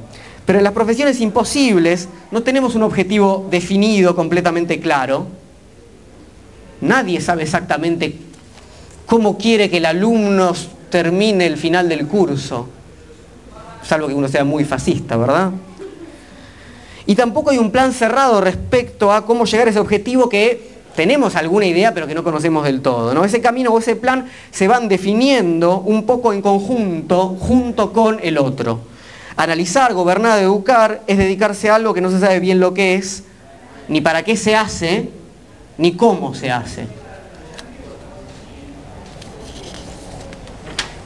Pero 0.45 0.59
en 0.59 0.63
las 0.63 0.73
profesiones 0.73 1.19
imposibles 1.19 2.07
no 2.31 2.41
tenemos 2.43 2.75
un 2.75 2.83
objetivo 2.83 3.47
definido, 3.49 4.15
completamente 4.15 4.79
claro. 4.79 5.27
Nadie 6.79 7.19
sabe 7.19 7.43
exactamente 7.43 8.15
cómo 9.05 9.37
quiere 9.37 9.69
que 9.69 9.77
el 9.77 9.85
alumno 9.85 10.53
termine 10.89 11.45
el 11.45 11.57
final 11.57 11.89
del 11.89 12.07
curso, 12.07 12.69
salvo 13.83 14.07
que 14.07 14.13
uno 14.13 14.27
sea 14.27 14.43
muy 14.43 14.63
fascista, 14.63 15.17
¿verdad? 15.17 15.51
Y 17.05 17.15
tampoco 17.15 17.49
hay 17.51 17.57
un 17.57 17.71
plan 17.71 17.93
cerrado 17.93 18.41
respecto 18.41 19.11
a 19.11 19.25
cómo 19.25 19.45
llegar 19.45 19.67
a 19.67 19.71
ese 19.71 19.79
objetivo 19.79 20.29
que 20.29 20.76
tenemos 20.97 21.35
alguna 21.35 21.67
idea 21.67 21.93
pero 21.93 22.07
que 22.07 22.15
no 22.15 22.23
conocemos 22.23 22.63
del 22.65 22.81
todo. 22.81 23.23
Ese 23.23 23.39
camino 23.39 23.69
o 23.69 23.77
ese 23.77 23.95
plan 23.95 24.25
se 24.49 24.67
van 24.67 24.87
definiendo 24.87 25.77
un 25.81 26.07
poco 26.07 26.33
en 26.33 26.41
conjunto, 26.41 27.37
junto 27.39 27.93
con 27.93 28.17
el 28.23 28.39
otro. 28.39 28.79
Analizar, 29.35 29.93
gobernar, 29.93 30.39
educar 30.39 31.03
es 31.05 31.19
dedicarse 31.19 31.69
a 31.69 31.75
algo 31.75 31.93
que 31.93 32.01
no 32.01 32.09
se 32.09 32.19
sabe 32.19 32.39
bien 32.39 32.59
lo 32.59 32.73
que 32.73 32.95
es, 32.95 33.25
ni 33.87 34.01
para 34.01 34.23
qué 34.23 34.35
se 34.35 34.55
hace, 34.55 35.11
ni 35.77 35.91
cómo 35.91 36.33
se 36.33 36.49
hace. 36.49 36.87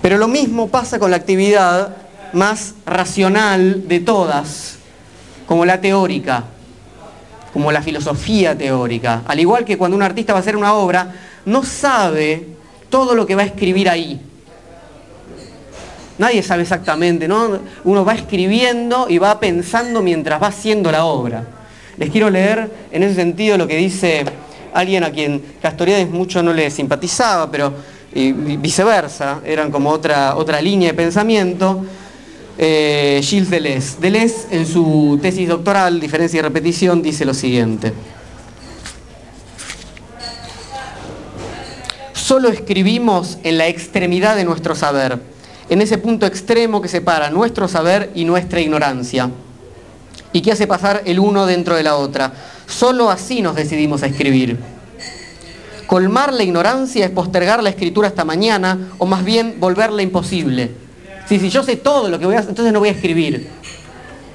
Pero 0.01 0.17
lo 0.17 0.29
mismo 0.29 0.69
pasa 0.69 0.99
con 0.99 1.11
la 1.11 1.17
actividad 1.17 1.97
más 2.31 2.75
racional 2.85 3.89
de 3.89 3.99
todas, 3.99 4.77
como 5.45 5.65
la 5.65 5.81
teórica, 5.81 6.45
como 7.53 7.71
la 7.71 7.81
filosofía 7.81 8.57
teórica. 8.57 9.23
Al 9.25 9.39
igual 9.39 9.65
que 9.65 9.77
cuando 9.77 9.97
un 9.97 10.03
artista 10.03 10.33
va 10.33 10.39
a 10.39 10.41
hacer 10.41 10.55
una 10.55 10.73
obra, 10.73 11.13
no 11.45 11.63
sabe 11.63 12.47
todo 12.89 13.15
lo 13.15 13.25
que 13.25 13.35
va 13.35 13.43
a 13.43 13.45
escribir 13.45 13.89
ahí. 13.89 14.19
Nadie 16.17 16.43
sabe 16.43 16.61
exactamente, 16.61 17.27
¿no? 17.27 17.59
Uno 17.83 18.05
va 18.05 18.13
escribiendo 18.13 19.07
y 19.09 19.17
va 19.17 19.39
pensando 19.39 20.01
mientras 20.01 20.41
va 20.41 20.47
haciendo 20.47 20.91
la 20.91 21.05
obra. 21.05 21.43
Les 21.97 22.09
quiero 22.09 22.29
leer 22.29 22.69
en 22.91 23.03
ese 23.03 23.15
sentido 23.15 23.57
lo 23.57 23.67
que 23.67 23.77
dice 23.77 24.25
alguien 24.73 25.03
a 25.03 25.11
quien 25.11 25.43
Castoriadis 25.61 26.09
mucho 26.09 26.43
no 26.43 26.53
le 26.53 26.69
simpatizaba, 26.69 27.49
pero 27.49 27.73
viceversa, 28.13 29.39
eran 29.45 29.71
como 29.71 29.89
otra, 29.89 30.35
otra 30.35 30.61
línea 30.61 30.89
de 30.89 30.93
pensamiento. 30.93 31.85
Eh, 32.63 33.21
Gilles 33.23 33.49
Deleuze. 33.49 33.97
Deleuze 33.99 34.45
en 34.51 34.67
su 34.67 35.17
tesis 35.19 35.49
doctoral, 35.49 35.99
Diferencia 35.99 36.37
y 36.37 36.41
Repetición, 36.43 37.01
dice 37.01 37.25
lo 37.25 37.33
siguiente. 37.33 37.91
Solo 42.13 42.49
escribimos 42.49 43.39
en 43.41 43.57
la 43.57 43.67
extremidad 43.67 44.35
de 44.35 44.45
nuestro 44.45 44.75
saber, 44.75 45.19
en 45.71 45.81
ese 45.81 45.97
punto 45.97 46.27
extremo 46.27 46.83
que 46.83 46.87
separa 46.87 47.31
nuestro 47.31 47.67
saber 47.67 48.11
y 48.13 48.25
nuestra 48.25 48.61
ignorancia, 48.61 49.31
y 50.31 50.43
que 50.43 50.51
hace 50.51 50.67
pasar 50.67 51.01
el 51.05 51.17
uno 51.17 51.47
dentro 51.47 51.75
de 51.75 51.81
la 51.81 51.95
otra. 51.95 52.31
Solo 52.67 53.09
así 53.09 53.41
nos 53.41 53.55
decidimos 53.55 54.03
a 54.03 54.05
escribir. 54.05 54.59
Colmar 55.87 56.31
la 56.31 56.43
ignorancia 56.43 57.05
es 57.05 57.11
postergar 57.11 57.63
la 57.63 57.71
escritura 57.71 58.07
hasta 58.07 58.23
mañana 58.23 58.91
o 58.99 59.07
más 59.07 59.25
bien 59.25 59.55
volverla 59.59 60.03
imposible. 60.03 60.90
Si, 61.39 61.49
yo 61.49 61.63
sé 61.63 61.77
todo 61.77 62.09
lo 62.09 62.19
que 62.19 62.25
voy 62.25 62.35
a 62.35 62.39
hacer, 62.39 62.49
entonces 62.49 62.73
no 62.73 62.79
voy 62.79 62.89
a 62.89 62.91
escribir. 62.91 63.47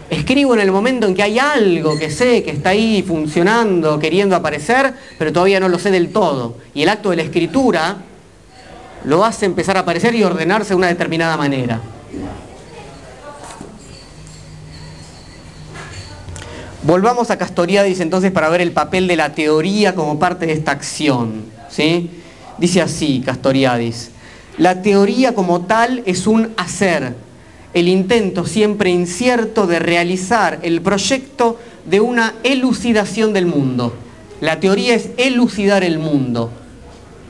Escribo 0.09 0.55
en 0.55 0.61
el 0.61 0.73
momento 0.73 1.07
en 1.07 1.15
que 1.15 1.23
hay 1.23 1.39
algo 1.39 1.99
que 1.99 2.11
sé, 2.11 2.43
que 2.43 2.53
está 2.53 2.71
ahí 2.71 3.05
funcionando, 3.07 3.99
queriendo 3.99 4.35
aparecer, 4.35 4.95
pero 5.19 5.31
todavía 5.31 5.61
no 5.61 5.69
lo 5.69 5.79
sé 5.79 5.91
del 5.91 6.11
todo. 6.11 6.57
Y 6.73 6.85
el 6.85 6.89
acto 6.89 7.11
de 7.11 7.17
la 7.17 7.23
escritura 7.23 7.99
lo 9.05 9.27
hace 9.27 9.45
empezar 9.45 9.77
a 9.77 9.81
aparecer 9.81 10.15
y 10.15 10.25
ordenarse 10.25 10.71
de 10.71 10.77
una 10.77 10.87
determinada 10.87 11.37
manera. 11.37 11.83
Volvamos 16.83 17.31
a 17.31 17.37
Castoriadis 17.37 18.01
entonces 18.01 18.33
para 18.33 18.49
ver 18.49 18.63
el 18.63 18.73
papel 18.73 19.07
de 19.07 19.17
la 19.17 19.35
teoría 19.35 19.95
como 19.95 20.19
parte 20.19 20.47
de 20.47 20.55
esta 20.55 20.71
acción. 20.71 21.45
¿sí? 21.69 22.11
Dice 22.57 22.81
así 22.81 23.23
Castoriadis, 23.23 24.13
la 24.59 24.83
teoría 24.83 25.35
como 25.35 25.63
tal 25.63 26.03
es 26.07 26.27
un 26.27 26.53
hacer, 26.57 27.15
el 27.75 27.89
intento 27.89 28.47
siempre 28.47 28.91
incierto 28.91 29.67
de 29.67 29.79
realizar 29.79 30.61
el 30.63 30.81
proyecto 30.81 31.59
de 31.85 32.01
una 32.01 32.35
elucidación 32.43 33.33
del 33.33 33.47
mundo. 33.47 33.95
La 34.41 34.61
teoría 34.61 34.95
es 34.95 35.11
elucidar 35.19 35.85
el 35.85 35.99
mundo, 35.99 36.51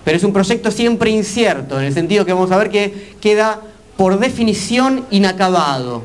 pero 0.05 0.17
es 0.17 0.25
un 0.25 0.33
proyecto 0.33 0.71
siempre 0.71 1.11
incierto, 1.11 1.79
en 1.79 1.87
el 1.87 1.95
sentido 1.95 2.25
que 2.25 2.33
vamos 2.33 2.53
a 2.53 2.59
ver 2.59 2.71
que 2.71 3.17
queda 3.21 3.61
por 3.97 4.19
definición 4.21 5.05
inacabado. 5.11 6.05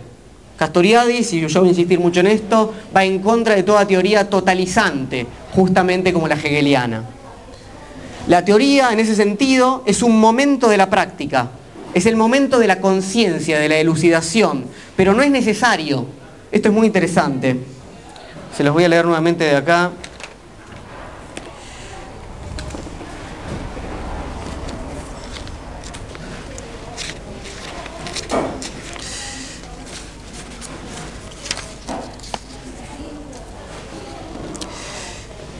Castoriadis, 0.57 1.33
y 1.33 1.41
yo 1.41 1.59
voy 1.59 1.69
a 1.69 1.71
insistir 1.71 1.99
mucho 1.99 2.19
en 2.19 2.27
esto, 2.27 2.73
va 2.95 3.03
en 3.03 3.19
contra 3.19 3.55
de 3.55 3.63
toda 3.63 3.85
teoría 3.87 4.29
totalizante, 4.29 5.25
justamente 5.53 6.13
como 6.13 6.27
la 6.27 6.35
hegeliana. 6.35 7.03
La 8.27 8.45
teoría, 8.45 8.93
en 8.93 8.99
ese 8.99 9.15
sentido, 9.15 9.83
es 9.85 10.03
un 10.03 10.19
momento 10.19 10.69
de 10.69 10.77
la 10.77 10.89
práctica, 10.89 11.49
es 11.93 12.05
el 12.05 12.15
momento 12.15 12.59
de 12.59 12.67
la 12.67 12.79
conciencia, 12.79 13.59
de 13.59 13.67
la 13.67 13.77
elucidación, 13.77 14.65
pero 14.95 15.13
no 15.13 15.21
es 15.21 15.31
necesario. 15.31 16.05
Esto 16.51 16.69
es 16.69 16.73
muy 16.73 16.87
interesante. 16.87 17.57
Se 18.55 18.63
los 18.63 18.73
voy 18.73 18.83
a 18.83 18.89
leer 18.89 19.05
nuevamente 19.05 19.43
de 19.43 19.55
acá. 19.55 19.91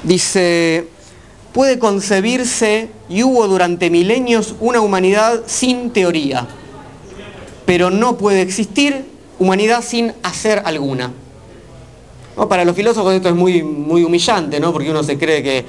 Dice, 0.04 0.88
puede 1.54 1.80
concebirse 1.80 2.90
y 3.10 3.24
hubo 3.24 3.48
durante 3.48 3.90
milenios 3.90 4.56
una 4.60 4.80
humanidad 4.82 5.42
sin 5.46 5.92
teoría, 5.92 6.48
pero 7.66 7.90
no 7.90 8.18
puede 8.18 8.42
existir 8.42 9.06
humanidad 9.40 9.84
sin 9.84 10.14
hacer 10.24 10.62
alguna. 10.66 11.12
Para 12.50 12.64
los 12.66 12.76
filósofos 12.76 13.14
esto 13.14 13.30
es 13.30 13.36
muy, 13.36 13.62
muy 13.62 14.04
humillante, 14.04 14.60
¿no? 14.60 14.72
porque 14.72 14.90
uno 14.90 15.04
se 15.04 15.18
cree 15.18 15.44
que 15.44 15.66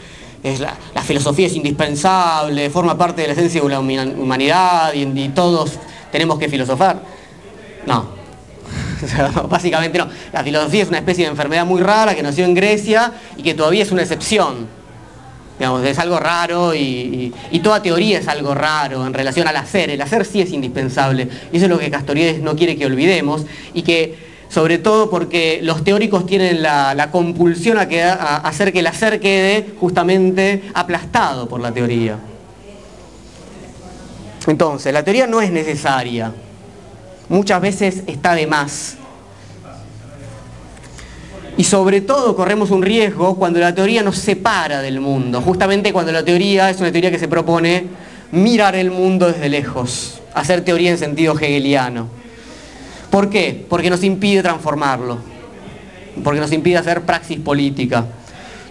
la, 0.58 1.02
filosofía 1.02 1.46
es 1.46 1.54
indispensable, 1.54 2.70
forma 2.70 2.96
parte 2.96 3.22
de 3.22 3.28
la 3.28 3.32
esencia 3.34 3.60
de 3.60 3.68
la 3.68 3.80
humanidad 3.80 4.92
y 4.94 5.28
todos 5.30 5.72
tenemos 6.10 6.38
que 6.38 6.48
filosofar. 6.48 7.02
No, 7.86 8.22
básicamente 9.48 9.98
no. 9.98 10.06
La 10.32 10.44
filosofía 10.44 10.84
es 10.84 10.88
una 10.88 10.98
especie 10.98 11.24
de 11.24 11.30
enfermedad 11.32 11.66
muy 11.66 11.80
rara 11.80 12.14
que 12.14 12.22
nació 12.22 12.44
en 12.44 12.54
Grecia 12.54 13.12
y 13.36 13.42
que 13.42 13.52
todavía 13.52 13.82
es 13.82 13.90
una 13.90 14.02
excepción. 14.02 14.68
Es 15.84 15.98
algo 15.98 16.18
raro 16.18 16.74
y, 16.74 17.32
toda 17.62 17.82
teoría 17.82 18.18
es 18.18 18.28
algo 18.28 18.54
raro 18.54 19.06
en 19.06 19.14
relación 19.14 19.46
al 19.46 19.56
hacer. 19.56 19.90
El 19.90 20.00
hacer 20.00 20.24
sí 20.24 20.40
es 20.40 20.50
indispensable. 20.50 21.28
Y 21.52 21.56
eso 21.56 21.66
es 21.66 21.70
lo 21.70 21.78
que 21.78 21.90
Castorides 21.90 22.40
no 22.40 22.56
quiere 22.56 22.76
que 22.76 22.86
olvidemos 22.86 23.46
y 23.72 23.82
que 23.82 24.32
sobre 24.48 24.78
todo 24.78 25.08
porque 25.08 25.60
los 25.62 25.84
teóricos 25.84 26.26
tienen 26.26 26.62
la, 26.62 27.08
compulsión 27.10 27.78
a 27.78 28.36
hacer 28.36 28.72
que 28.72 28.80
el 28.80 28.86
hacer 28.86 29.20
quede 29.20 29.66
justamente 29.78 30.64
aplastado 30.74 31.48
por 31.48 31.60
la 31.60 31.72
teoría. 31.72 32.18
Entonces, 34.46 34.92
la 34.92 35.04
teoría 35.04 35.26
no 35.26 35.40
es 35.40 35.50
necesaria 35.50 36.32
muchas 37.32 37.60
veces 37.62 38.02
está 38.06 38.34
de 38.34 38.46
más. 38.46 38.96
Y 41.56 41.64
sobre 41.64 42.00
todo 42.00 42.34
corremos 42.34 42.70
un 42.70 42.82
riesgo 42.82 43.36
cuando 43.36 43.60
la 43.60 43.74
teoría 43.74 44.02
nos 44.02 44.16
separa 44.16 44.80
del 44.80 45.00
mundo, 45.00 45.42
justamente 45.42 45.92
cuando 45.92 46.10
la 46.10 46.24
teoría 46.24 46.70
es 46.70 46.80
una 46.80 46.90
teoría 46.90 47.10
que 47.10 47.18
se 47.18 47.28
propone 47.28 47.86
mirar 48.30 48.74
el 48.74 48.90
mundo 48.90 49.26
desde 49.30 49.48
lejos, 49.50 50.20
hacer 50.34 50.64
teoría 50.64 50.90
en 50.90 50.98
sentido 50.98 51.34
hegeliano. 51.38 52.08
¿Por 53.10 53.28
qué? 53.28 53.66
Porque 53.68 53.90
nos 53.90 54.02
impide 54.02 54.42
transformarlo. 54.42 55.18
porque 56.22 56.40
nos 56.40 56.52
impide 56.52 56.76
hacer 56.76 57.02
praxis 57.02 57.38
política. 57.40 58.04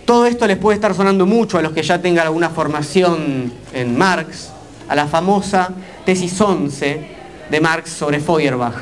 Todo 0.06 0.26
esto 0.26 0.46
les 0.46 0.58
puede 0.58 0.76
estar 0.76 0.94
sonando 0.94 1.26
mucho 1.26 1.58
a 1.58 1.62
los 1.62 1.72
que 1.72 1.82
ya 1.82 2.02
tengan 2.02 2.28
alguna 2.28 2.50
formación 2.50 3.52
en 3.74 3.98
Marx, 3.98 4.50
a 4.88 4.96
la 4.96 5.08
famosa 5.08 5.70
tesis 6.06 6.40
11 6.40 7.08
de 7.50 7.62
Marx 7.62 7.92
sobre 7.92 8.20
Feuerbach, 8.20 8.76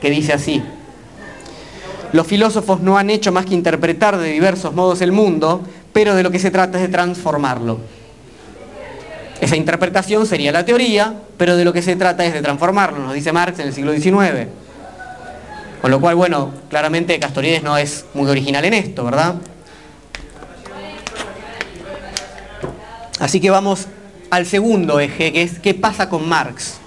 que 0.00 0.10
dice 0.10 0.32
así, 0.32 0.62
los 2.14 2.28
filósofos 2.28 2.80
no 2.80 2.96
han 2.96 3.10
hecho 3.10 3.32
más 3.32 3.44
que 3.44 3.54
interpretar 3.54 4.16
de 4.16 4.30
diversos 4.30 4.72
modos 4.72 5.00
el 5.00 5.10
mundo, 5.10 5.62
pero 5.92 6.14
de 6.14 6.22
lo 6.22 6.30
que 6.30 6.38
se 6.38 6.52
trata 6.52 6.78
es 6.78 6.82
de 6.82 6.88
transformarlo. 6.88 7.80
Esa 9.40 9.56
interpretación 9.56 10.24
sería 10.24 10.52
la 10.52 10.64
teoría, 10.64 11.12
pero 11.36 11.56
de 11.56 11.64
lo 11.64 11.72
que 11.72 11.82
se 11.82 11.96
trata 11.96 12.24
es 12.24 12.32
de 12.32 12.40
transformarlo, 12.40 13.00
nos 13.00 13.14
dice 13.14 13.32
Marx 13.32 13.58
en 13.58 13.66
el 13.66 13.74
siglo 13.74 13.92
XIX. 13.92 14.46
Con 15.82 15.90
lo 15.90 16.00
cual, 16.00 16.14
bueno, 16.14 16.52
claramente 16.70 17.18
Castorides 17.18 17.64
no 17.64 17.76
es 17.76 18.04
muy 18.14 18.30
original 18.30 18.64
en 18.64 18.74
esto, 18.74 19.04
¿verdad? 19.04 19.34
Así 23.18 23.40
que 23.40 23.50
vamos 23.50 23.88
al 24.30 24.46
segundo 24.46 25.00
eje, 25.00 25.32
que 25.32 25.42
es 25.42 25.58
qué 25.58 25.74
pasa 25.74 26.08
con 26.08 26.28
Marx. 26.28 26.78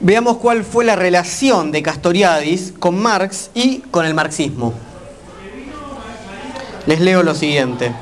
Veamos 0.00 0.36
cuál 0.36 0.62
fue 0.62 0.84
la 0.84 0.94
relación 0.94 1.72
de 1.72 1.82
Castoriadis 1.82 2.72
con 2.78 3.00
Marx 3.00 3.50
y 3.52 3.78
con 3.90 4.06
el 4.06 4.14
marxismo. 4.14 4.72
Les 6.86 7.00
leo 7.00 7.24
lo 7.24 7.34
siguiente. 7.34 7.92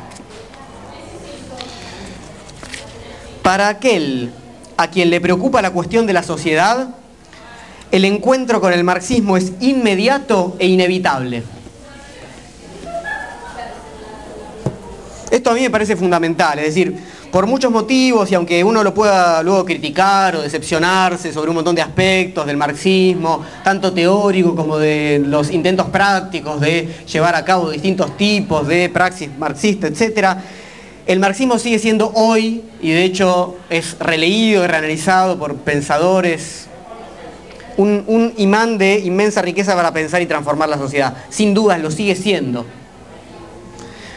Para 3.43 3.69
aquel 3.69 4.31
a 4.77 4.91
quien 4.91 5.09
le 5.09 5.23
preocupa 5.23 5.63
la 5.63 5.71
cuestión 5.71 6.07
de 6.07 6.13
la 6.13 6.23
sociedad, 6.23 6.91
el 7.91 8.05
encuentro 8.05 8.61
con 8.61 8.75
el 8.75 8.85
marxismo 8.85 9.39
es 9.39 9.53
inmediato 9.61 10.55
e 10.59 10.67
inevitable. 10.67 11.45
Esto 15.31 15.51
a 15.51 15.55
mí 15.55 15.63
me 15.63 15.71
parece 15.71 15.97
fundamental, 15.97 16.59
es 16.59 16.67
decir, 16.67 16.99
por 17.31 17.47
muchos 17.47 17.71
motivos 17.71 18.31
y 18.31 18.35
aunque 18.35 18.63
uno 18.65 18.83
lo 18.83 18.95
pueda 18.95 19.43
luego 19.43 19.65
criticar 19.65 20.37
o 20.37 20.43
decepcionarse 20.43 21.33
sobre 21.33 21.51
un 21.51 21.57
montón 21.57 21.75
de 21.75 21.83
aspectos 21.83 22.47
del 22.47 22.57
marxismo, 22.57 23.43
tanto 23.63 23.93
teórico 23.93 24.55
como 24.55 24.79
de 24.79 25.23
los 25.25 25.51
intentos 25.51 25.89
prácticos 25.89 26.61
de 26.61 26.89
llevar 27.11 27.35
a 27.35 27.45
cabo 27.45 27.71
distintos 27.71 28.17
tipos 28.17 28.67
de 28.67 28.89
praxis 28.89 29.31
marxista, 29.39 29.87
etc., 29.87 30.39
el 31.07 31.21
marxismo 31.21 31.57
sigue 31.61 31.79
siendo 31.79 32.11
hoy, 32.15 32.65
y 32.81 32.91
de 32.91 33.05
hecho 33.05 33.57
es 33.71 33.97
releído 34.01 34.65
y 34.65 34.67
reanalizado 34.67 35.39
por 35.39 35.55
pensadores, 35.55 36.67
un, 37.77 38.03
un 38.09 38.35
imán 38.39 38.77
de 38.77 38.99
inmensa 38.99 39.41
riqueza 39.41 39.77
para 39.77 39.93
pensar 39.93 40.21
y 40.21 40.27
transformar 40.27 40.69
la 40.69 40.79
sociedad. 40.79 41.17
Sin 41.29 41.55
dudas 41.55 41.81
lo 41.81 41.93
sigue 41.93 42.17
siendo. 42.17 42.67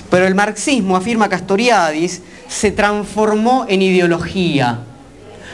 Pero 0.09 0.25
el 0.25 0.33
marxismo, 0.33 0.95
afirma 0.95 1.29
Castoriadis, 1.29 2.23
se 2.49 2.71
transformó 2.71 3.65
en 3.69 3.81
ideología. 3.81 4.79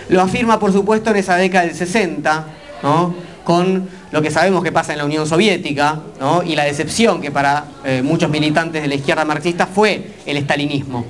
Lo 0.09 0.21
afirma, 0.21 0.59
por 0.59 0.71
supuesto, 0.71 1.11
en 1.11 1.17
esa 1.17 1.35
década 1.35 1.65
del 1.65 1.75
60, 1.75 2.47
con 3.43 3.87
lo 4.11 4.21
que 4.21 4.31
sabemos 4.31 4.63
que 4.63 4.71
pasa 4.71 4.93
en 4.93 4.99
la 4.99 5.05
Unión 5.05 5.27
Soviética 5.27 5.99
y 6.45 6.55
la 6.55 6.63
decepción 6.63 7.21
que 7.21 7.31
para 7.31 7.65
eh, 7.83 8.01
muchos 8.01 8.29
militantes 8.29 8.81
de 8.81 8.87
la 8.87 8.95
izquierda 8.95 9.25
marxista 9.25 9.67
fue 9.67 10.13
el 10.25 10.37
estalinismo. 10.37 11.05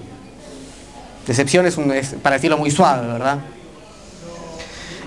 Decepción 1.27 1.65
es, 1.65 1.77
es, 1.77 2.15
para 2.21 2.37
decirlo 2.37 2.57
muy 2.57 2.71
suave, 2.71 3.07
¿verdad? 3.07 3.39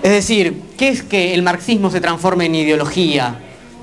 Es 0.01 0.11
decir, 0.11 0.61
¿qué 0.77 0.89
es 0.89 1.03
que 1.03 1.33
el 1.33 1.43
marxismo 1.43 1.91
se 1.91 1.99
transforme 1.99 2.45
en 2.45 2.55
ideología? 2.55 3.35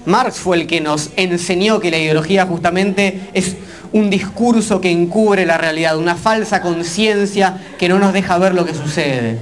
Marx 0.06 0.38
fue 0.38 0.56
el 0.56 0.66
que 0.66 0.80
nos 0.80 1.10
enseñó 1.16 1.80
que 1.80 1.90
la 1.90 1.98
ideología 1.98 2.46
justamente 2.46 3.28
es 3.34 3.56
un 3.92 4.10
discurso 4.10 4.80
que 4.80 4.90
encubre 4.90 5.46
la 5.46 5.58
realidad, 5.58 5.96
una 5.96 6.16
falsa 6.16 6.60
conciencia 6.60 7.58
que 7.78 7.88
no 7.88 7.98
nos 7.98 8.12
deja 8.12 8.38
ver 8.38 8.54
lo 8.54 8.64
que 8.64 8.74
sucede. 8.74 9.38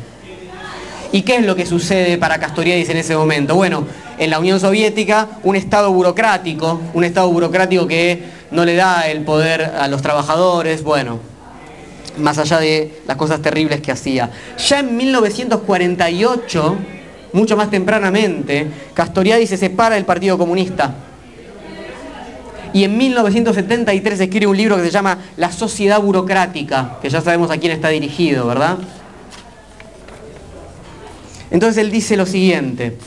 ¿Y 1.12 1.23
qué 1.23 1.37
es 1.37 1.47
lo 1.47 1.55
que 1.55 1.64
sucede 1.64 2.18
para 2.18 2.38
Castoriadis 2.38 2.88
en 2.88 2.97
ese 2.97 3.16
momento? 3.16 3.55
Bueno, 3.55 3.87
en 4.18 4.31
la 4.31 4.38
Unión 4.40 4.59
Soviética, 4.59 5.29
un 5.45 5.55
Estado 5.55 5.92
burocrático, 5.92 6.81
un 6.92 7.05
Estado 7.05 7.31
burocrático 7.31 7.87
que 7.87 8.23
no 8.51 8.64
le 8.64 8.75
da 8.75 9.09
el 9.09 9.23
poder 9.23 9.62
a 9.62 9.87
los 9.87 10.03
trabajadores, 10.03 10.83
bueno, 10.83 11.21
más 12.18 12.38
allá 12.38 12.59
de 12.59 13.01
las 13.07 13.16
cosas 13.16 13.40
terribles 13.40 13.81
que 13.81 13.92
hacía. 13.92 14.31
Ya 14.59 14.81
en 14.81 14.97
1948, 14.97 16.77
mucho 17.33 17.57
más 17.57 17.71
tempranamente, 17.71 18.66
Castoriadis 18.92 19.51
se 19.51 19.57
separa 19.57 19.95
del 19.95 20.05
Partido 20.05 20.37
Comunista 20.37 20.95
y 22.75 22.83
en 22.83 22.99
1973 22.99 24.21
escribe 24.21 24.49
un 24.49 24.57
libro 24.57 24.77
que 24.77 24.83
se 24.83 24.91
llama 24.91 25.17
La 25.37 25.53
sociedad 25.53 26.01
burocrática, 26.01 26.99
que 27.01 27.09
ya 27.09 27.21
sabemos 27.21 27.53
a 27.53 27.57
quién 27.57 27.71
está 27.71 27.89
dirigido, 27.89 28.49
¿verdad? 28.49 28.79
Entonces 31.53 31.79
él 31.79 31.93
dice 31.93 32.17
lo 32.17 32.27
siguiente, 32.27 32.99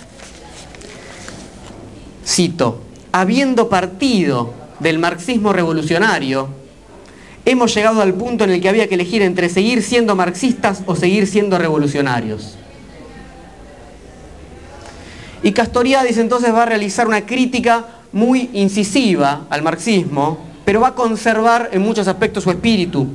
cito, 2.26 2.82
habiendo 3.12 3.68
partido 3.68 4.54
del 4.80 5.00
marxismo 5.00 5.52
revolucionario, 5.52 6.48
hemos 7.44 7.76
llegado 7.76 8.02
al 8.02 8.14
punto 8.14 8.46
en 8.46 8.52
el 8.52 8.62
que 8.62 8.70
había 8.70 8.88
que 8.88 8.96
elegir 8.96 9.22
entre 9.22 9.50
seguir 9.50 9.84
siendo 9.84 10.16
marxistas 10.16 10.82
o 10.86 10.96
seguir 10.96 11.28
siendo 11.28 11.58
revolucionarios. 11.58 12.56
Y 15.44 15.52
Castoriadis 15.52 16.18
entonces 16.20 16.54
va 16.54 16.64
a 16.64 16.68
realizar 16.68 17.06
una 17.06 17.26
crítica 17.26 17.97
muy 18.12 18.50
incisiva 18.54 19.46
al 19.50 19.62
marxismo, 19.62 20.38
pero 20.66 20.82
va 20.82 20.90
a 20.90 20.96
conservar 20.96 21.70
en 21.72 21.82
muchos 21.82 22.08
aspectos 22.08 22.44
su 22.44 22.52
espíritu. 22.52 23.08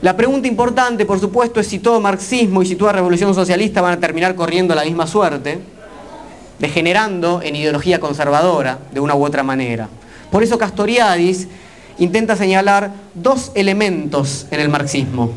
La 0.00 0.16
pregunta 0.16 0.48
importante, 0.48 1.06
por 1.06 1.20
supuesto, 1.20 1.60
es 1.60 1.68
si 1.68 1.78
todo 1.78 2.00
marxismo 2.00 2.62
y 2.62 2.66
si 2.66 2.74
toda 2.74 2.92
revolución 2.92 3.34
socialista 3.34 3.80
van 3.80 3.92
a 3.92 4.00
terminar 4.00 4.34
corriendo 4.34 4.74
la 4.74 4.84
misma 4.84 5.06
suerte, 5.06 5.60
degenerando 6.58 7.40
en 7.42 7.54
ideología 7.54 8.00
conservadora 8.00 8.78
de 8.92 8.98
una 8.98 9.14
u 9.14 9.24
otra 9.24 9.44
manera. 9.44 9.88
Por 10.30 10.42
eso 10.42 10.58
Castoriadis 10.58 11.46
intenta 11.98 12.34
señalar 12.34 12.90
dos 13.14 13.52
elementos 13.54 14.46
en 14.50 14.60
el 14.60 14.68
marxismo. 14.68 15.30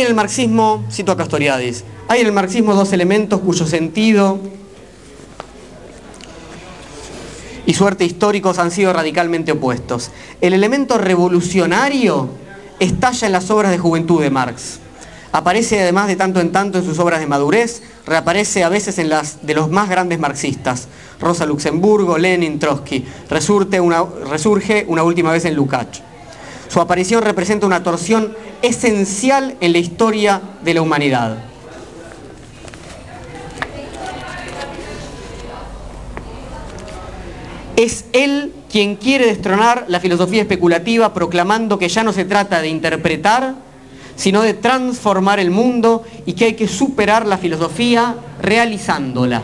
Hay 0.00 0.04
en 0.06 0.12
el 0.12 0.16
marxismo, 0.16 0.82
cito 0.90 1.12
a 1.12 1.16
Castoriadis, 1.18 1.84
hay 2.08 2.22
en 2.22 2.28
el 2.28 2.32
marxismo 2.32 2.74
dos 2.74 2.90
elementos 2.94 3.38
cuyo 3.40 3.66
sentido 3.66 4.38
y 7.66 7.74
suerte 7.74 8.06
históricos 8.06 8.58
han 8.58 8.70
sido 8.70 8.94
radicalmente 8.94 9.52
opuestos. 9.52 10.10
El 10.40 10.54
elemento 10.54 10.96
revolucionario 10.96 12.30
estalla 12.78 13.26
en 13.26 13.32
las 13.34 13.50
obras 13.50 13.72
de 13.72 13.76
juventud 13.76 14.22
de 14.22 14.30
Marx. 14.30 14.78
Aparece 15.32 15.82
además 15.82 16.08
de 16.08 16.16
tanto 16.16 16.40
en 16.40 16.50
tanto 16.50 16.78
en 16.78 16.84
sus 16.86 16.98
obras 16.98 17.20
de 17.20 17.26
madurez, 17.26 17.82
reaparece 18.06 18.64
a 18.64 18.70
veces 18.70 18.96
en 18.96 19.10
las 19.10 19.44
de 19.46 19.52
los 19.52 19.68
más 19.68 19.90
grandes 19.90 20.18
marxistas, 20.18 20.88
Rosa 21.20 21.44
Luxemburgo, 21.44 22.16
Lenin, 22.16 22.58
Trotsky, 22.58 23.04
resurge 23.28 23.78
una, 23.78 24.02
resurge 24.30 24.86
una 24.88 25.02
última 25.02 25.30
vez 25.30 25.44
en 25.44 25.56
Lukács. 25.56 26.04
Su 26.70 26.80
aparición 26.80 27.24
representa 27.24 27.66
una 27.66 27.82
torsión 27.82 28.32
esencial 28.62 29.56
en 29.60 29.72
la 29.72 29.78
historia 29.78 30.40
de 30.62 30.74
la 30.74 30.82
humanidad. 30.82 31.38
Es 37.74 38.04
él 38.12 38.52
quien 38.70 38.94
quiere 38.94 39.26
destronar 39.26 39.86
la 39.88 39.98
filosofía 39.98 40.42
especulativa 40.42 41.12
proclamando 41.12 41.76
que 41.76 41.88
ya 41.88 42.04
no 42.04 42.12
se 42.12 42.24
trata 42.24 42.62
de 42.62 42.68
interpretar, 42.68 43.54
sino 44.14 44.42
de 44.42 44.54
transformar 44.54 45.40
el 45.40 45.50
mundo 45.50 46.04
y 46.24 46.34
que 46.34 46.44
hay 46.44 46.54
que 46.54 46.68
superar 46.68 47.26
la 47.26 47.38
filosofía 47.38 48.14
realizándola. 48.40 49.42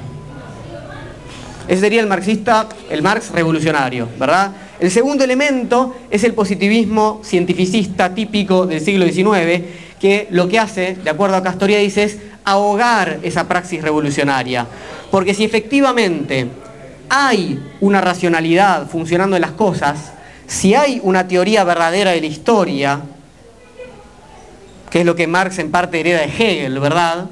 Ese 1.66 1.80
sería 1.80 2.02
el 2.02 2.06
marxista, 2.06 2.68
el 2.88 3.02
Marx 3.02 3.32
revolucionario, 3.32 4.08
¿verdad? 4.16 4.52
El 4.78 4.90
segundo 4.90 5.24
elemento 5.24 5.96
es 6.10 6.24
el 6.24 6.34
positivismo 6.34 7.20
cientificista 7.24 8.14
típico 8.14 8.66
del 8.66 8.80
siglo 8.80 9.06
XIX, 9.06 9.62
que 10.00 10.28
lo 10.30 10.48
que 10.48 10.58
hace, 10.58 10.96
de 11.02 11.10
acuerdo 11.10 11.36
a 11.36 11.42
Castoriadis, 11.42 11.96
es 11.96 12.18
ahogar 12.44 13.20
esa 13.22 13.48
praxis 13.48 13.82
revolucionaria. 13.82 14.66
Porque 15.10 15.34
si 15.34 15.44
efectivamente 15.44 16.48
hay 17.08 17.58
una 17.80 18.00
racionalidad 18.00 18.88
funcionando 18.88 19.36
en 19.36 19.42
las 19.42 19.52
cosas, 19.52 20.12
si 20.46 20.74
hay 20.74 21.00
una 21.02 21.26
teoría 21.26 21.64
verdadera 21.64 22.10
de 22.10 22.20
la 22.20 22.26
historia, 22.26 23.00
que 24.90 25.00
es 25.00 25.06
lo 25.06 25.16
que 25.16 25.26
Marx 25.26 25.58
en 25.58 25.70
parte 25.70 26.00
hereda 26.00 26.20
de 26.20 26.26
Hegel, 26.26 26.78
¿verdad? 26.78 27.26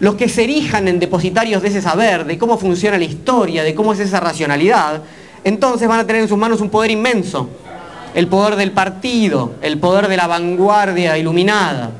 los 0.00 0.14
que 0.14 0.28
se 0.28 0.44
erijan 0.44 0.88
en 0.88 0.98
depositarios 0.98 1.60
de 1.62 1.68
ese 1.68 1.82
saber, 1.82 2.24
de 2.24 2.38
cómo 2.38 2.56
funciona 2.58 2.98
la 2.98 3.04
historia, 3.04 3.62
de 3.62 3.74
cómo 3.74 3.92
es 3.92 4.00
esa 4.00 4.18
racionalidad, 4.18 5.02
entonces 5.44 5.88
van 5.88 6.00
a 6.00 6.06
tener 6.06 6.22
en 6.22 6.28
sus 6.28 6.38
manos 6.38 6.60
un 6.60 6.70
poder 6.70 6.90
inmenso. 6.90 7.48
El 8.14 8.26
poder 8.26 8.56
del 8.56 8.72
partido, 8.72 9.54
el 9.62 9.78
poder 9.78 10.08
de 10.08 10.16
la 10.16 10.26
vanguardia 10.26 11.16
iluminada. 11.16 11.90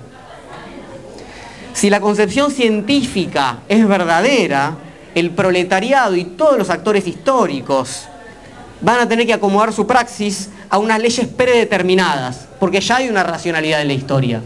Si 1.72 1.88
la 1.88 2.00
concepción 2.00 2.50
científica 2.50 3.58
es 3.68 3.86
verdadera, 3.86 4.74
el 5.14 5.30
proletariado 5.30 6.16
y 6.16 6.24
todos 6.24 6.58
los 6.58 6.70
actores 6.70 7.06
históricos 7.06 8.08
van 8.80 9.00
a 9.00 9.08
tener 9.08 9.26
que 9.26 9.34
acomodar 9.34 9.72
su 9.72 9.86
praxis 9.86 10.50
a 10.68 10.78
unas 10.78 11.00
leyes 11.00 11.26
predeterminadas, 11.26 12.48
porque 12.58 12.80
ya 12.80 12.96
hay 12.96 13.08
una 13.08 13.22
racionalidad 13.22 13.82
en 13.82 13.88
la 13.88 13.94
historia. 13.94 14.42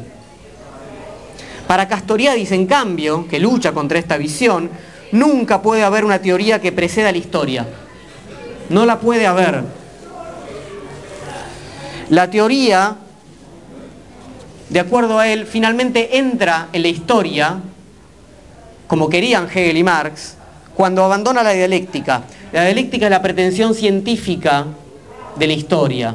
Para 1.66 1.88
Castoriadis, 1.88 2.52
en 2.52 2.66
cambio, 2.66 3.26
que 3.28 3.38
lucha 3.38 3.72
contra 3.72 3.98
esta 3.98 4.16
visión, 4.16 4.70
nunca 5.12 5.62
puede 5.62 5.82
haber 5.82 6.04
una 6.04 6.20
teoría 6.20 6.60
que 6.60 6.72
preceda 6.72 7.10
la 7.10 7.18
historia. 7.18 7.66
No 8.68 8.86
la 8.86 8.98
puede 8.98 9.26
haber. 9.26 9.62
La 12.10 12.30
teoría, 12.30 12.96
de 14.68 14.80
acuerdo 14.80 15.18
a 15.18 15.28
él, 15.28 15.46
finalmente 15.46 16.18
entra 16.18 16.68
en 16.72 16.82
la 16.82 16.88
historia, 16.88 17.58
como 18.86 19.08
querían 19.08 19.48
Hegel 19.48 19.76
y 19.76 19.82
Marx, 19.82 20.36
cuando 20.74 21.04
abandona 21.04 21.42
la 21.42 21.52
dialéctica. 21.52 22.22
La 22.52 22.64
dialéctica 22.64 23.06
es 23.06 23.10
la 23.10 23.22
pretensión 23.22 23.74
científica 23.74 24.66
de 25.36 25.46
la 25.46 25.52
historia, 25.52 26.14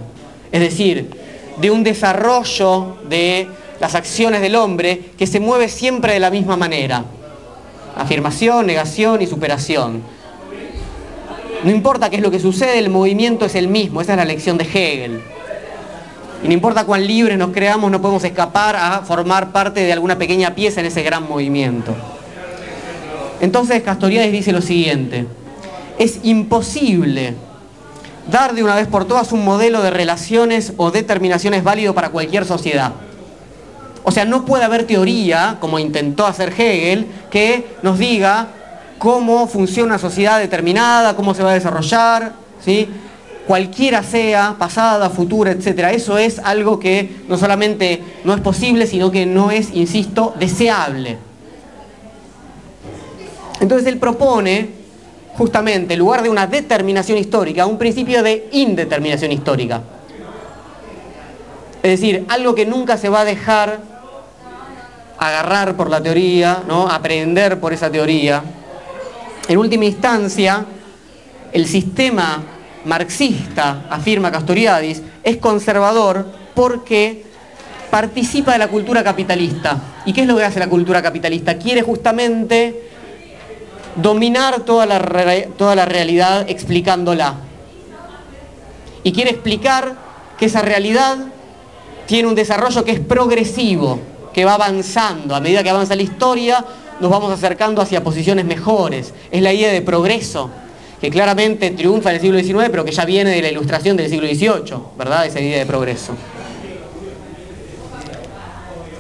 es 0.51 0.61
decir, 0.61 1.09
de 1.57 1.71
un 1.71 1.83
desarrollo 1.83 2.97
de 3.09 3.47
las 3.79 3.95
acciones 3.95 4.41
del 4.41 4.55
hombre 4.55 5.11
que 5.17 5.27
se 5.27 5.39
mueve 5.39 5.69
siempre 5.69 6.13
de 6.13 6.19
la 6.19 6.29
misma 6.29 6.57
manera. 6.57 7.03
Afirmación, 7.95 8.67
negación 8.67 9.21
y 9.21 9.27
superación. 9.27 10.01
No 11.63 11.71
importa 11.71 12.09
qué 12.09 12.15
es 12.17 12.21
lo 12.21 12.31
que 12.31 12.39
sucede, 12.39 12.79
el 12.79 12.89
movimiento 12.89 13.45
es 13.45 13.55
el 13.55 13.67
mismo, 13.67 14.01
esa 14.01 14.13
es 14.13 14.17
la 14.17 14.25
lección 14.25 14.57
de 14.57 14.63
Hegel. 14.63 15.21
Y 16.41 16.47
no 16.47 16.53
importa 16.53 16.85
cuán 16.85 17.05
libres 17.05 17.37
nos 17.37 17.51
creamos, 17.51 17.91
no 17.91 18.01
podemos 18.01 18.23
escapar 18.23 18.77
a 18.77 19.01
formar 19.01 19.51
parte 19.51 19.81
de 19.81 19.91
alguna 19.91 20.17
pequeña 20.17 20.55
pieza 20.55 20.79
en 20.79 20.85
ese 20.85 21.03
gran 21.03 21.27
movimiento. 21.27 21.93
Entonces 23.41 23.83
Castoriadis 23.83 24.31
dice 24.31 24.51
lo 24.53 24.61
siguiente, 24.61 25.25
es 25.97 26.19
imposible 26.23 27.35
dar 28.31 28.53
de 28.53 28.63
una 28.63 28.75
vez 28.75 28.87
por 28.87 29.05
todas 29.05 29.33
un 29.33 29.43
modelo 29.43 29.81
de 29.81 29.91
relaciones 29.91 30.73
o 30.77 30.91
determinaciones 30.91 31.63
válido 31.63 31.93
para 31.93 32.09
cualquier 32.09 32.45
sociedad. 32.45 32.93
O 34.03 34.11
sea, 34.11 34.23
no 34.23 34.45
puede 34.45 34.63
haber 34.63 34.87
teoría, 34.87 35.57
como 35.59 35.77
intentó 35.77 36.25
hacer 36.25 36.53
Hegel, 36.57 37.07
que 37.29 37.67
nos 37.81 37.99
diga 37.99 38.47
cómo 38.99 39.47
funciona 39.47 39.93
una 39.93 39.99
sociedad 39.99 40.39
determinada, 40.39 41.15
cómo 41.15 41.33
se 41.33 41.41
va 41.41 41.51
a 41.51 41.53
desarrollar, 41.55 42.33
¿sí? 42.63 42.87
cualquiera 43.47 44.03
sea, 44.03 44.55
pasada, 44.59 45.09
futura, 45.09 45.49
etc. 45.49 45.87
Eso 45.91 46.19
es 46.19 46.37
algo 46.37 46.79
que 46.79 47.23
no 47.27 47.35
solamente 47.35 48.03
no 48.23 48.35
es 48.35 48.41
posible, 48.41 48.85
sino 48.85 49.09
que 49.09 49.25
no 49.25 49.49
es, 49.49 49.73
insisto, 49.73 50.35
deseable. 50.37 51.17
Entonces 53.59 53.87
él 53.87 53.97
propone 53.97 54.69
justamente, 55.35 55.93
en 55.93 55.99
lugar 55.99 56.21
de 56.21 56.29
una 56.29 56.45
determinación 56.45 57.17
histórica, 57.17 57.65
un 57.65 57.79
principio 57.79 58.21
de 58.21 58.49
indeterminación 58.51 59.31
histórica. 59.31 59.81
Es 61.81 61.99
decir, 61.99 62.25
algo 62.27 62.53
que 62.53 62.65
nunca 62.65 62.97
se 62.97 63.09
va 63.09 63.21
a 63.21 63.25
dejar 63.25 63.79
agarrar 65.17 65.75
por 65.75 65.89
la 65.89 66.03
teoría, 66.03 66.63
¿no? 66.67 66.87
aprender 66.87 67.59
por 67.59 67.73
esa 67.73 67.89
teoría. 67.89 68.43
En 69.49 69.57
última 69.57 69.85
instancia, 69.85 70.63
el 71.51 71.65
sistema 71.65 72.43
marxista, 72.85 73.87
afirma 73.89 74.31
Castoriadis, 74.31 75.01
es 75.23 75.37
conservador 75.37 76.23
porque 76.53 77.23
participa 77.89 78.51
de 78.51 78.59
la 78.59 78.67
cultura 78.67 79.03
capitalista. 79.03 79.81
¿Y 80.05 80.13
qué 80.13 80.21
es 80.21 80.27
lo 80.27 80.37
que 80.37 80.43
hace 80.43 80.59
la 80.59 80.69
cultura 80.69 81.01
capitalista? 81.01 81.57
Quiere 81.57 81.81
justamente 81.81 82.89
dominar 83.95 84.59
toda 84.59 84.85
la, 84.85 85.01
toda 85.57 85.75
la 85.75 85.85
realidad 85.85 86.47
explicándola. 86.47 87.33
Y 89.01 89.11
quiere 89.11 89.31
explicar 89.31 89.95
que 90.37 90.45
esa 90.45 90.61
realidad 90.61 91.17
tiene 92.05 92.27
un 92.27 92.35
desarrollo 92.35 92.85
que 92.85 92.91
es 92.91 92.99
progresivo, 92.99 93.99
que 94.31 94.45
va 94.45 94.53
avanzando. 94.53 95.33
A 95.33 95.39
medida 95.39 95.63
que 95.63 95.71
avanza 95.71 95.95
la 95.95 96.03
historia, 96.03 96.63
nos 96.99 97.09
vamos 97.09 97.31
acercando 97.31 97.81
hacia 97.81 98.03
posiciones 98.03 98.45
mejores. 98.45 99.13
Es 99.31 99.41
la 99.41 99.53
idea 99.53 99.71
de 99.71 99.81
progreso, 99.81 100.49
que 100.99 101.09
claramente 101.09 101.71
triunfa 101.71 102.09
en 102.09 102.15
el 102.15 102.21
siglo 102.21 102.39
XIX, 102.39 102.69
pero 102.69 102.85
que 102.85 102.91
ya 102.91 103.05
viene 103.05 103.31
de 103.31 103.41
la 103.41 103.49
ilustración 103.49 103.95
del 103.97 104.09
siglo 104.09 104.27
XVIII, 104.27 104.77
¿verdad? 104.97 105.25
Esa 105.25 105.39
idea 105.39 105.59
de 105.59 105.65
progreso. 105.65 106.13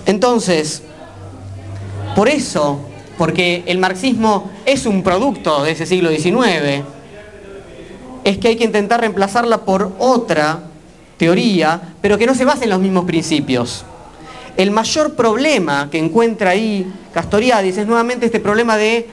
Entonces, 0.05 0.81
por 2.15 2.27
eso 2.27 2.79
porque 3.19 3.63
el 3.65 3.79
marxismo 3.79 4.49
es 4.65 4.85
un 4.85 5.03
producto 5.03 5.61
de 5.63 5.71
ese 5.71 5.85
siglo 5.85 6.09
XIX, 6.09 6.85
es 8.23 8.37
que 8.37 8.47
hay 8.47 8.55
que 8.55 8.63
intentar 8.63 9.01
reemplazarla 9.01 9.65
por 9.65 9.91
otra 9.99 10.61
teoría, 11.17 11.81
pero 12.01 12.17
que 12.17 12.25
no 12.25 12.33
se 12.33 12.45
base 12.45 12.63
en 12.63 12.69
los 12.69 12.79
mismos 12.79 13.03
principios. 13.03 13.83
El 14.59 14.71
mayor 14.71 15.15
problema 15.15 15.87
que 15.89 15.97
encuentra 15.99 16.49
ahí 16.49 16.85
Castoriadis 17.13 17.77
es 17.77 17.87
nuevamente 17.87 18.25
este 18.25 18.41
problema 18.41 18.75
de 18.75 19.07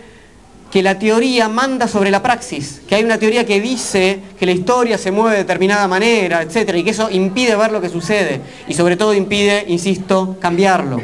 que 0.73 0.83
la 0.83 0.99
teoría 0.99 1.49
manda 1.49 1.87
sobre 1.87 2.11
la 2.11 2.21
praxis, 2.21 2.83
que 2.89 2.97
hay 2.97 3.05
una 3.05 3.17
teoría 3.17 3.47
que 3.47 3.61
dice 3.61 4.19
que 4.41 4.45
la 4.45 4.51
historia 4.51 4.99
se 4.99 5.13
mueve 5.13 5.37
de 5.37 5.45
determinada 5.45 5.87
manera, 5.87 6.43
etc. 6.43 6.75
y 6.75 6.83
que 6.83 6.91
eso 6.91 7.09
impide 7.13 7.55
ver 7.55 7.71
lo 7.71 7.81
que 7.81 7.89
sucede 7.89 8.41
y 8.67 8.75
sobre 8.75 8.97
todo 8.97 9.15
impide, 9.15 9.65
insisto, 9.69 10.37
cambiarlo. 10.41 11.01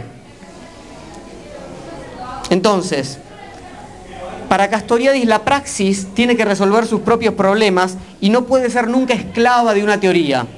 Entonces, 2.50 3.18
para 4.48 4.70
Castoriadis 4.70 5.24
la 5.24 5.44
praxis 5.44 6.08
tiene 6.14 6.36
que 6.36 6.44
resolver 6.44 6.84
sus 6.86 7.02
propios 7.02 7.34
problemas 7.34 7.96
y 8.20 8.30
no 8.30 8.44
puede 8.46 8.70
ser 8.70 8.88
nunca 8.88 9.14
esclava 9.14 9.72
de 9.72 9.84
una 9.84 10.00
teoría. 10.00 10.48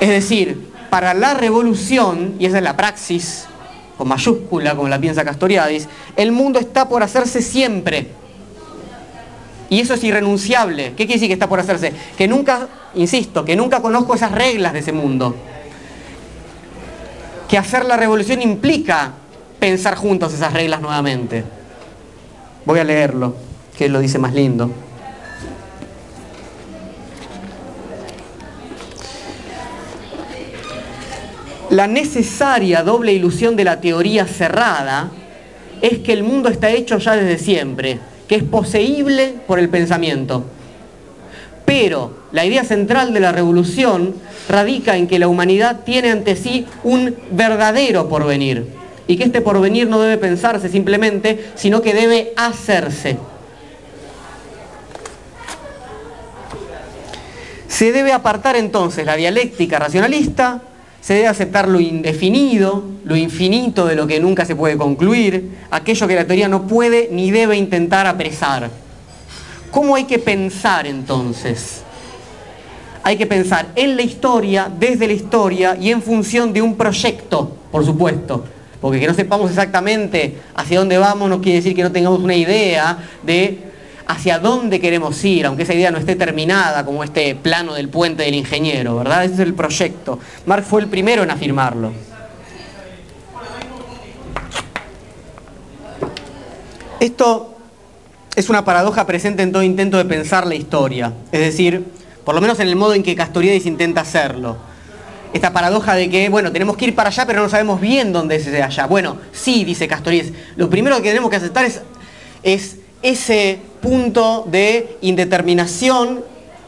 Es 0.00 0.08
decir, 0.08 0.71
para 0.92 1.14
la 1.14 1.32
revolución, 1.32 2.34
y 2.38 2.44
esa 2.44 2.58
es 2.58 2.62
la 2.62 2.76
praxis, 2.76 3.46
con 3.96 4.08
mayúscula, 4.08 4.76
como 4.76 4.88
la 4.88 5.00
piensa 5.00 5.24
Castoriadis, 5.24 5.88
el 6.16 6.32
mundo 6.32 6.58
está 6.58 6.86
por 6.86 7.02
hacerse 7.02 7.40
siempre. 7.40 8.08
Y 9.70 9.80
eso 9.80 9.94
es 9.94 10.04
irrenunciable. 10.04 10.90
¿Qué 10.90 11.06
quiere 11.06 11.14
decir 11.14 11.28
que 11.28 11.32
está 11.32 11.48
por 11.48 11.60
hacerse? 11.60 11.94
Que 12.18 12.28
nunca, 12.28 12.68
insisto, 12.94 13.42
que 13.42 13.56
nunca 13.56 13.80
conozco 13.80 14.14
esas 14.14 14.32
reglas 14.32 14.74
de 14.74 14.80
ese 14.80 14.92
mundo. 14.92 15.34
Que 17.48 17.56
hacer 17.56 17.86
la 17.86 17.96
revolución 17.96 18.42
implica 18.42 19.12
pensar 19.58 19.94
juntos 19.94 20.34
esas 20.34 20.52
reglas 20.52 20.82
nuevamente. 20.82 21.42
Voy 22.66 22.80
a 22.80 22.84
leerlo, 22.84 23.34
que 23.78 23.88
lo 23.88 23.98
dice 23.98 24.18
más 24.18 24.34
lindo. 24.34 24.70
La 31.72 31.86
necesaria 31.86 32.82
doble 32.82 33.14
ilusión 33.14 33.56
de 33.56 33.64
la 33.64 33.80
teoría 33.80 34.26
cerrada 34.26 35.10
es 35.80 36.00
que 36.00 36.12
el 36.12 36.22
mundo 36.22 36.50
está 36.50 36.68
hecho 36.68 36.98
ya 36.98 37.16
desde 37.16 37.42
siempre, 37.42 37.98
que 38.28 38.34
es 38.34 38.42
poseíble 38.42 39.36
por 39.46 39.58
el 39.58 39.70
pensamiento. 39.70 40.44
Pero 41.64 42.24
la 42.30 42.44
idea 42.44 42.62
central 42.64 43.14
de 43.14 43.20
la 43.20 43.32
revolución 43.32 44.14
radica 44.50 44.98
en 44.98 45.06
que 45.06 45.18
la 45.18 45.28
humanidad 45.28 45.80
tiene 45.82 46.10
ante 46.10 46.36
sí 46.36 46.66
un 46.84 47.16
verdadero 47.30 48.06
porvenir 48.06 48.66
y 49.06 49.16
que 49.16 49.24
este 49.24 49.40
porvenir 49.40 49.88
no 49.88 49.98
debe 49.98 50.18
pensarse 50.18 50.68
simplemente, 50.68 51.52
sino 51.54 51.80
que 51.80 51.94
debe 51.94 52.34
hacerse. 52.36 53.16
Se 57.66 57.92
debe 57.92 58.12
apartar 58.12 58.56
entonces 58.56 59.06
la 59.06 59.16
dialéctica 59.16 59.78
racionalista, 59.78 60.60
se 61.02 61.14
debe 61.14 61.26
aceptar 61.26 61.68
lo 61.68 61.80
indefinido, 61.80 62.84
lo 63.04 63.16
infinito 63.16 63.86
de 63.86 63.96
lo 63.96 64.06
que 64.06 64.20
nunca 64.20 64.44
se 64.44 64.54
puede 64.54 64.76
concluir, 64.76 65.50
aquello 65.70 66.06
que 66.06 66.14
la 66.14 66.24
teoría 66.24 66.48
no 66.48 66.68
puede 66.68 67.08
ni 67.10 67.32
debe 67.32 67.56
intentar 67.56 68.06
apresar. 68.06 68.70
¿Cómo 69.72 69.96
hay 69.96 70.04
que 70.04 70.20
pensar 70.20 70.86
entonces? 70.86 71.82
Hay 73.02 73.16
que 73.16 73.26
pensar 73.26 73.72
en 73.74 73.96
la 73.96 74.02
historia, 74.02 74.70
desde 74.78 75.08
la 75.08 75.12
historia 75.12 75.76
y 75.78 75.90
en 75.90 76.00
función 76.00 76.52
de 76.52 76.62
un 76.62 76.76
proyecto, 76.76 77.56
por 77.72 77.84
supuesto, 77.84 78.44
porque 78.80 79.00
que 79.00 79.08
no 79.08 79.14
sepamos 79.14 79.50
exactamente 79.50 80.36
hacia 80.54 80.78
dónde 80.78 80.98
vamos 80.98 81.28
no 81.28 81.40
quiere 81.40 81.56
decir 81.56 81.74
que 81.74 81.82
no 81.82 81.90
tengamos 81.90 82.20
una 82.20 82.36
idea 82.36 82.96
de 83.24 83.71
hacia 84.06 84.38
dónde 84.38 84.80
queremos 84.80 85.24
ir, 85.24 85.46
aunque 85.46 85.62
esa 85.62 85.74
idea 85.74 85.90
no 85.90 85.98
esté 85.98 86.16
terminada 86.16 86.84
como 86.84 87.04
este 87.04 87.34
plano 87.34 87.74
del 87.74 87.88
puente 87.88 88.22
del 88.24 88.34
ingeniero, 88.34 88.96
¿verdad? 88.96 89.24
Ese 89.24 89.34
es 89.34 89.40
el 89.40 89.54
proyecto. 89.54 90.18
Marx 90.46 90.66
fue 90.66 90.80
el 90.80 90.88
primero 90.88 91.22
en 91.22 91.30
afirmarlo. 91.30 91.92
Esto 97.00 97.56
es 98.36 98.48
una 98.48 98.64
paradoja 98.64 99.06
presente 99.06 99.42
en 99.42 99.52
todo 99.52 99.62
intento 99.62 99.96
de 99.96 100.04
pensar 100.04 100.46
la 100.46 100.54
historia, 100.54 101.12
es 101.32 101.40
decir, 101.40 101.84
por 102.24 102.34
lo 102.34 102.40
menos 102.40 102.60
en 102.60 102.68
el 102.68 102.76
modo 102.76 102.94
en 102.94 103.02
que 103.02 103.16
Castoriadis 103.16 103.66
intenta 103.66 104.02
hacerlo. 104.02 104.56
Esta 105.32 105.52
paradoja 105.52 105.94
de 105.94 106.08
que, 106.08 106.28
bueno, 106.28 106.52
tenemos 106.52 106.76
que 106.76 106.84
ir 106.84 106.94
para 106.94 107.08
allá, 107.08 107.26
pero 107.26 107.42
no 107.42 107.48
sabemos 107.48 107.80
bien 107.80 108.12
dónde 108.12 108.36
es 108.36 108.46
ese 108.46 108.62
allá. 108.62 108.86
Bueno, 108.86 109.16
sí, 109.32 109.64
dice 109.64 109.88
Castoriadis, 109.88 110.32
lo 110.56 110.70
primero 110.70 110.96
que 110.96 111.08
tenemos 111.08 111.30
que 111.30 111.36
aceptar 111.36 111.64
es, 111.64 111.80
es 112.42 112.76
ese 113.02 113.58
punto 113.82 114.46
de 114.50 114.96
indeterminación, 115.02 116.24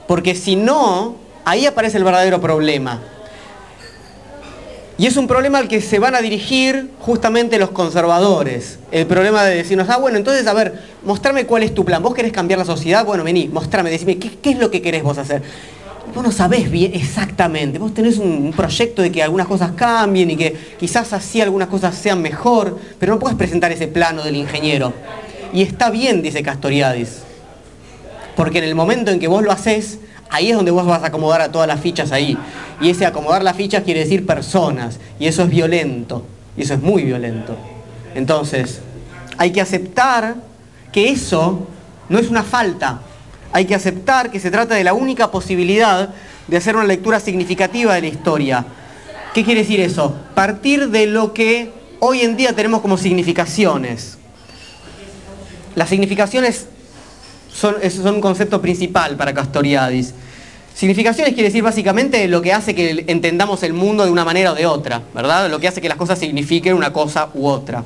porque 0.07 0.35
si 0.35 0.57
no, 0.57 1.17
ahí 1.47 1.65
aparece 1.65 1.97
el 1.97 2.05
verdadero 2.05 2.43
problema. 2.43 3.01
Y 4.97 5.07
es 5.07 5.17
un 5.17 5.27
problema 5.27 5.59
al 5.59 5.67
que 5.67 5.81
se 5.81 5.99
van 5.99 6.15
a 6.15 6.21
dirigir 6.21 6.91
justamente 7.01 7.59
los 7.59 7.71
conservadores. 7.71 8.79
El 8.93 9.07
problema 9.07 9.43
de 9.45 9.57
decirnos, 9.57 9.89
ah, 9.89 9.97
bueno, 9.97 10.19
entonces, 10.19 10.47
a 10.47 10.53
ver, 10.53 10.83
mostrame 11.03 11.47
cuál 11.47 11.65
es 11.65 11.75
tu 11.75 11.85
plan. 11.85 12.03
¿Vos 12.03 12.15
querés 12.15 12.33
cambiar 12.33 12.61
la 12.61 12.65
sociedad? 12.65 13.05
Bueno, 13.05 13.25
vení, 13.25 13.49
mostrame, 13.49 13.91
decime, 13.91 14.19
¿qué, 14.19 14.31
qué 14.41 14.51
es 14.51 14.59
lo 14.59 14.71
que 14.71 14.83
querés 14.83 15.03
vos 15.03 15.19
hacer? 15.19 15.43
Vos 16.15 16.23
no 16.23 16.31
sabés 16.31 16.71
bien 16.71 16.93
exactamente. 16.95 17.81
Vos 17.81 17.93
tenés 17.93 18.19
un, 18.19 18.53
proyecto 18.53 19.03
de 19.03 19.11
que 19.11 19.21
algunas 19.21 19.49
cosas 19.49 19.73
cambien 19.73 20.31
y 20.31 20.37
que 20.37 20.57
quizás 20.79 21.13
así 21.13 21.41
algunas 21.41 21.69
cosas 21.69 21.97
sean 21.97 22.23
mejor, 22.23 22.79
pero 23.01 23.15
no 23.15 23.19
puedes 23.19 23.37
presentar 23.37 23.73
ese 23.73 23.89
plano 23.89 24.23
del 24.23 24.37
ingeniero. 24.37 24.93
Y 25.55 25.63
está 25.63 25.89
bien, 25.89 26.21
dice 26.21 26.43
Castoriadis. 26.43 27.23
Porque 28.35 28.59
en 28.59 28.65
el 28.65 28.75
momento 28.75 29.13
en 29.13 29.21
que 29.21 29.29
vos 29.29 29.45
lo 29.45 29.53
haces, 29.53 30.01
ahí 30.29 30.51
es 30.51 30.57
donde 30.57 30.73
vos 30.73 30.85
vas 30.85 31.05
a 31.05 31.07
acomodar 31.07 31.41
a 31.43 31.53
todas 31.53 31.69
las 31.69 31.81
fichas 31.81 32.11
ahí. 32.11 32.37
Y 32.81 32.91
ese 32.91 33.07
acomodar 33.07 33.45
las 33.45 33.57
fichas 33.57 33.85
quiere 33.85 34.01
decir 34.01 34.27
personas. 34.27 34.99
Y 35.21 35.29
eso 35.29 35.45
es 35.45 35.51
violento. 35.51 36.27
Y 36.57 36.63
eso 36.63 36.75
es 36.75 36.83
muy 36.83 37.05
violento. 37.05 37.57
Entonces, 38.17 38.81
hay 39.39 39.53
que 39.53 39.61
aceptar 39.61 40.35
que 40.91 41.11
eso 41.11 41.69
no 42.09 42.19
es 42.19 42.29
una 42.31 42.43
falta. 42.43 43.01
Hay 43.53 43.65
que 43.65 43.77
aceptar 43.77 44.33
que 44.33 44.41
se 44.41 44.51
trata 44.51 44.75
de 44.75 44.83
la 44.83 44.93
única 44.93 45.31
posibilidad 45.31 46.09
de 46.49 46.57
hacer 46.57 46.75
una 46.75 46.85
lectura 46.85 47.21
significativa 47.21 47.95
de 47.95 48.01
la 48.01 48.07
historia. 48.09 48.67
¿Qué 49.33 49.45
quiere 49.45 49.61
decir 49.61 49.79
eso? 49.79 50.17
Partir 50.35 50.91
de 50.91 51.07
lo 51.07 51.33
que 51.33 51.71
hoy 52.01 52.23
en 52.23 52.37
día 52.37 52.55
tenemos 52.55 52.81
como 52.81 52.99
significaciones. 52.99 54.19
Las 55.75 55.89
significaciones 55.89 56.67
son, 57.53 57.77
un 58.07 58.21
concepto 58.21 58.61
principal 58.61 59.17
para 59.17 59.33
Castoriadis. 59.33 60.15
Significaciones 60.75 61.35
quiere 61.35 61.49
decir 61.49 61.63
básicamente 61.63 62.27
lo 62.27 62.43
que 62.43 62.53
hace 62.53 62.75
que 62.75 63.05
entendamos 63.07 63.63
el 63.63 63.73
mundo 63.73 64.05
de 64.05 64.11
una 64.11 64.25
manera 64.25 64.53
o 64.53 64.55
de 64.55 64.67
otra, 64.67 65.03
¿verdad? 65.15 65.49
Lo 65.49 65.61
que 65.61 65.69
hace 65.69 65.81
que 65.81 65.89
las 65.89 65.97
cosas 65.97 66.19
signifiquen 66.19 66.75
una 66.75 66.93
cosa 66.93 67.31
u 67.35 67.47
otra. 67.47 67.85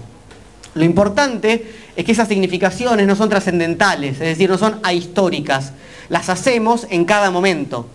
Lo 0.75 0.85
importante 0.85 1.67
es 1.97 2.05
que 2.05 2.13
esas 2.13 2.29
significaciones 2.29 3.07
no 3.07 3.17
son 3.17 3.29
trascendentales, 3.29 4.13
es 4.13 4.21
decir, 4.21 4.49
no 4.49 4.57
son 4.57 4.79
ahistóricas. 4.83 5.73
Las 6.09 6.29
hacemos 6.29 6.87
en 6.91 7.05
cada 7.05 7.31
momento. 7.31 7.87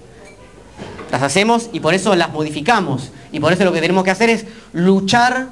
Las 1.11 1.23
hacemos 1.23 1.69
y 1.71 1.79
por 1.79 1.93
eso 1.93 2.15
las 2.15 2.31
modificamos. 2.31 3.11
Y 3.31 3.39
por 3.39 3.53
eso 3.53 3.63
lo 3.63 3.71
que 3.71 3.81
tenemos 3.81 4.03
que 4.03 4.11
hacer 4.11 4.29
es 4.29 4.45
luchar 4.73 5.49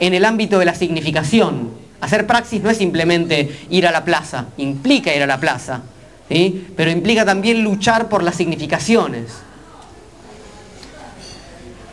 en 0.00 0.14
el 0.14 0.24
ámbito 0.24 0.58
de 0.58 0.64
la 0.64 0.74
significación. 0.74 1.85
Hacer 2.00 2.26
praxis 2.26 2.62
no 2.62 2.70
es 2.70 2.76
simplemente 2.76 3.58
ir 3.70 3.86
a 3.86 3.90
la 3.90 4.04
plaza, 4.04 4.46
implica 4.58 5.14
ir 5.14 5.22
a 5.22 5.26
la 5.26 5.40
plaza, 5.40 5.82
¿sí? 6.28 6.68
pero 6.76 6.90
implica 6.90 7.24
también 7.24 7.62
luchar 7.64 8.08
por 8.08 8.22
las 8.22 8.36
significaciones. 8.36 9.32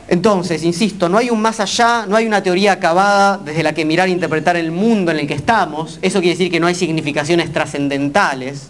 Entonces, 0.09 0.63
insisto, 0.63 1.07
no 1.07 1.17
hay 1.17 1.29
un 1.29 1.41
más 1.41 1.59
allá, 1.59 2.05
no 2.07 2.15
hay 2.15 2.27
una 2.27 2.43
teoría 2.43 2.73
acabada 2.73 3.37
desde 3.37 3.63
la 3.63 3.73
que 3.73 3.85
mirar 3.85 4.09
e 4.09 4.11
interpretar 4.11 4.57
el 4.57 4.71
mundo 4.71 5.11
en 5.11 5.19
el 5.19 5.27
que 5.27 5.33
estamos. 5.33 5.97
Eso 6.01 6.19
quiere 6.19 6.35
decir 6.37 6.51
que 6.51 6.59
no 6.59 6.67
hay 6.67 6.75
significaciones 6.75 7.51
trascendentales. 7.51 8.69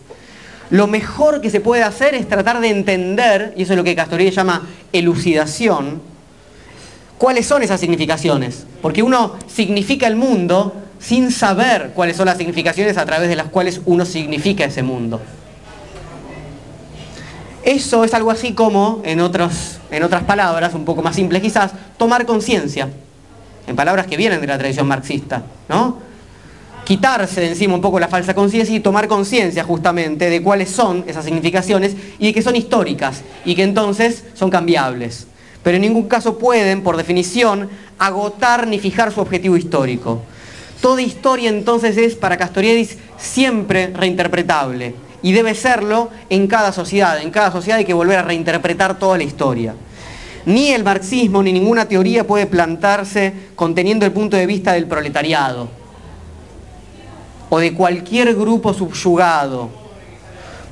Lo 0.69 0.87
mejor 0.87 1.41
que 1.41 1.49
se 1.49 1.59
puede 1.59 1.83
hacer 1.83 2.13
es 2.13 2.29
tratar 2.29 2.61
de 2.61 2.69
entender, 2.69 3.53
y 3.57 3.63
eso 3.63 3.73
es 3.73 3.77
lo 3.77 3.83
que 3.83 3.95
Castoriadis 3.95 4.35
llama 4.35 4.67
elucidación, 4.93 6.01
cuáles 7.23 7.45
son 7.45 7.63
esas 7.63 7.79
significaciones. 7.79 8.65
Porque 8.81 9.01
uno 9.01 9.35
significa 9.47 10.07
el 10.07 10.17
mundo 10.17 10.75
sin 10.99 11.31
saber 11.31 11.91
cuáles 11.95 12.17
son 12.17 12.25
las 12.25 12.37
significaciones 12.37 12.97
a 12.97 13.05
través 13.05 13.29
de 13.29 13.37
las 13.37 13.47
cuales 13.47 13.79
uno 13.85 14.03
significa 14.03 14.65
ese 14.65 14.83
mundo. 14.83 15.21
Eso 17.63 18.03
es 18.03 18.13
algo 18.13 18.29
así 18.29 18.51
como, 18.51 19.01
en, 19.05 19.19
en 19.19 19.23
otras 20.03 20.23
palabras, 20.27 20.73
un 20.73 20.83
poco 20.83 21.01
más 21.01 21.15
simples 21.15 21.41
quizás, 21.41 21.71
tomar 21.95 22.25
conciencia. 22.25 22.89
En 23.67 23.77
palabras 23.77 24.05
que 24.05 24.17
vienen 24.17 24.41
de 24.41 24.47
la 24.47 24.57
tradición 24.57 24.85
marxista, 24.85 25.43
¿no? 25.69 25.99
Quitarse 26.83 27.39
de 27.39 27.47
encima 27.47 27.75
un 27.75 27.81
poco 27.81 28.01
la 28.01 28.09
falsa 28.09 28.33
conciencia 28.33 28.75
y 28.75 28.81
tomar 28.81 29.07
conciencia 29.07 29.63
justamente 29.63 30.29
de 30.29 30.43
cuáles 30.43 30.69
son 30.71 31.05
esas 31.07 31.23
significaciones 31.23 31.95
y 32.19 32.25
de 32.25 32.33
que 32.33 32.41
son 32.41 32.57
históricas 32.57 33.21
y 33.45 33.55
que 33.55 33.63
entonces 33.63 34.25
son 34.33 34.49
cambiables. 34.49 35.27
Pero 35.63 35.77
en 35.77 35.81
ningún 35.81 36.07
caso 36.07 36.37
pueden, 36.37 36.83
por 36.83 36.97
definición, 36.97 37.69
agotar 37.97 38.67
ni 38.67 38.79
fijar 38.79 39.11
su 39.11 39.21
objetivo 39.21 39.55
histórico. 39.55 40.21
Toda 40.81 41.01
historia 41.01 41.49
entonces 41.49 41.97
es 41.97 42.15
para 42.15 42.37
Castoriadis 42.37 42.97
siempre 43.17 43.87
reinterpretable 43.87 44.93
y 45.21 45.31
debe 45.31 45.55
serlo 45.55 46.09
en 46.29 46.47
cada 46.47 46.73
sociedad. 46.73 47.21
En 47.21 47.31
cada 47.31 47.51
sociedad 47.51 47.79
hay 47.79 47.85
que 47.85 47.93
volver 47.93 48.19
a 48.19 48.23
reinterpretar 48.23 48.99
toda 48.99 49.17
la 49.17 49.23
historia. 49.23 49.73
Ni 50.45 50.71
el 50.71 50.83
marxismo 50.83 51.41
ni 51.41 51.53
ninguna 51.53 51.87
teoría 51.87 52.27
puede 52.27 52.45
plantarse 52.45 53.33
conteniendo 53.55 54.05
el 54.05 54.11
punto 54.11 54.35
de 54.35 54.45
vista 54.45 54.73
del 54.73 54.87
proletariado 54.87 55.69
o 57.49 57.59
de 57.59 57.73
cualquier 57.73 58.35
grupo 58.35 58.73
subyugado, 58.73 59.69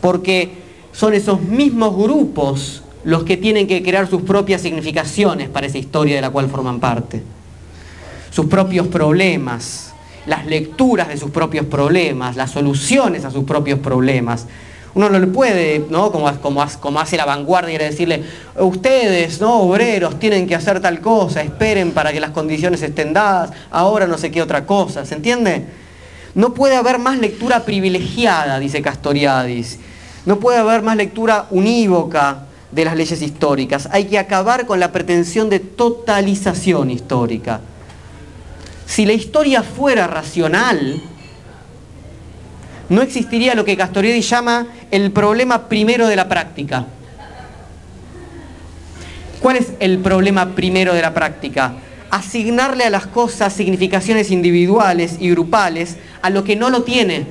porque 0.01 0.51
son 0.91 1.13
esos 1.13 1.39
mismos 1.41 1.95
grupos 1.95 2.83
los 3.03 3.23
que 3.23 3.37
tienen 3.37 3.67
que 3.67 3.81
crear 3.81 4.07
sus 4.07 4.21
propias 4.21 4.61
significaciones 4.61 5.49
para 5.49 5.67
esa 5.67 5.77
historia 5.77 6.15
de 6.15 6.21
la 6.21 6.29
cual 6.29 6.49
forman 6.49 6.79
parte, 6.79 7.21
sus 8.29 8.45
propios 8.45 8.87
problemas, 8.87 9.93
las 10.25 10.45
lecturas 10.45 11.07
de 11.07 11.17
sus 11.17 11.31
propios 11.31 11.65
problemas, 11.65 12.35
las 12.35 12.51
soluciones 12.51 13.25
a 13.25 13.31
sus 13.31 13.43
propios 13.43 13.79
problemas. 13.79 14.47
Uno 14.93 15.09
no 15.09 15.19
le 15.19 15.27
puede, 15.27 15.85
¿no? 15.89 16.11
Como, 16.11 16.29
como, 16.41 16.65
como 16.79 16.99
hace 16.99 17.15
la 17.17 17.25
vanguardia, 17.25 17.79
decirle, 17.79 18.23
ustedes, 18.59 19.39
¿no? 19.39 19.61
obreros, 19.61 20.19
tienen 20.19 20.47
que 20.47 20.53
hacer 20.53 20.81
tal 20.81 20.99
cosa, 20.99 21.41
esperen 21.41 21.91
para 21.91 22.11
que 22.11 22.19
las 22.19 22.31
condiciones 22.31 22.81
estén 22.81 23.13
dadas, 23.13 23.51
ahora 23.71 24.05
no 24.05 24.17
sé 24.17 24.31
qué 24.31 24.41
otra 24.41 24.65
cosa, 24.65 25.05
¿se 25.05 25.15
entiende? 25.15 25.65
No 26.35 26.53
puede 26.53 26.75
haber 26.75 26.99
más 26.99 27.17
lectura 27.19 27.63
privilegiada, 27.63 28.59
dice 28.59 28.81
Castoriadis. 28.81 29.79
No 30.25 30.39
puede 30.39 30.59
haber 30.59 30.81
más 30.81 30.97
lectura 30.97 31.47
unívoca 31.49 32.45
de 32.71 32.85
las 32.85 32.95
leyes 32.95 33.21
históricas. 33.21 33.89
Hay 33.91 34.05
que 34.05 34.19
acabar 34.19 34.65
con 34.65 34.79
la 34.79 34.91
pretensión 34.91 35.49
de 35.49 35.59
totalización 35.59 36.89
histórica. 36.89 37.61
Si 38.85 39.05
la 39.05 39.13
historia 39.13 39.63
fuera 39.63 40.07
racional, 40.07 41.01
no 42.89 43.01
existiría 43.01 43.55
lo 43.55 43.63
que 43.63 43.77
Castoriadis 43.77 44.29
llama 44.29 44.67
el 44.91 45.11
problema 45.11 45.69
primero 45.69 46.07
de 46.07 46.15
la 46.15 46.27
práctica. 46.27 46.85
¿Cuál 49.41 49.57
es 49.57 49.71
el 49.79 49.99
problema 49.99 50.49
primero 50.55 50.93
de 50.93 51.01
la 51.01 51.13
práctica? 51.13 51.75
Asignarle 52.09 52.83
a 52.83 52.89
las 52.89 53.07
cosas 53.07 53.53
significaciones 53.53 54.29
individuales 54.29 55.15
y 55.19 55.29
grupales 55.31 55.97
a 56.21 56.29
lo 56.29 56.43
que 56.43 56.55
no 56.55 56.69
lo 56.69 56.83
tiene. 56.83 57.25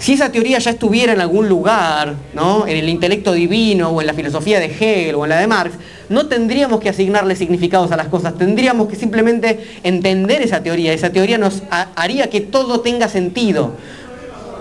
Si 0.00 0.14
esa 0.14 0.32
teoría 0.32 0.58
ya 0.58 0.70
estuviera 0.70 1.12
en 1.12 1.20
algún 1.20 1.46
lugar, 1.46 2.14
¿no? 2.32 2.66
en 2.66 2.78
el 2.78 2.88
intelecto 2.88 3.32
divino 3.32 3.90
o 3.90 4.00
en 4.00 4.06
la 4.06 4.14
filosofía 4.14 4.58
de 4.58 4.64
Hegel 4.64 5.14
o 5.14 5.24
en 5.24 5.28
la 5.28 5.36
de 5.38 5.46
Marx, 5.46 5.74
no 6.08 6.26
tendríamos 6.26 6.80
que 6.80 6.88
asignarle 6.88 7.36
significados 7.36 7.92
a 7.92 7.98
las 7.98 8.08
cosas, 8.08 8.38
tendríamos 8.38 8.88
que 8.88 8.96
simplemente 8.96 9.62
entender 9.82 10.40
esa 10.40 10.62
teoría. 10.62 10.94
Esa 10.94 11.10
teoría 11.10 11.36
nos 11.36 11.62
haría 11.70 12.30
que 12.30 12.40
todo 12.40 12.80
tenga 12.80 13.10
sentido. 13.10 13.72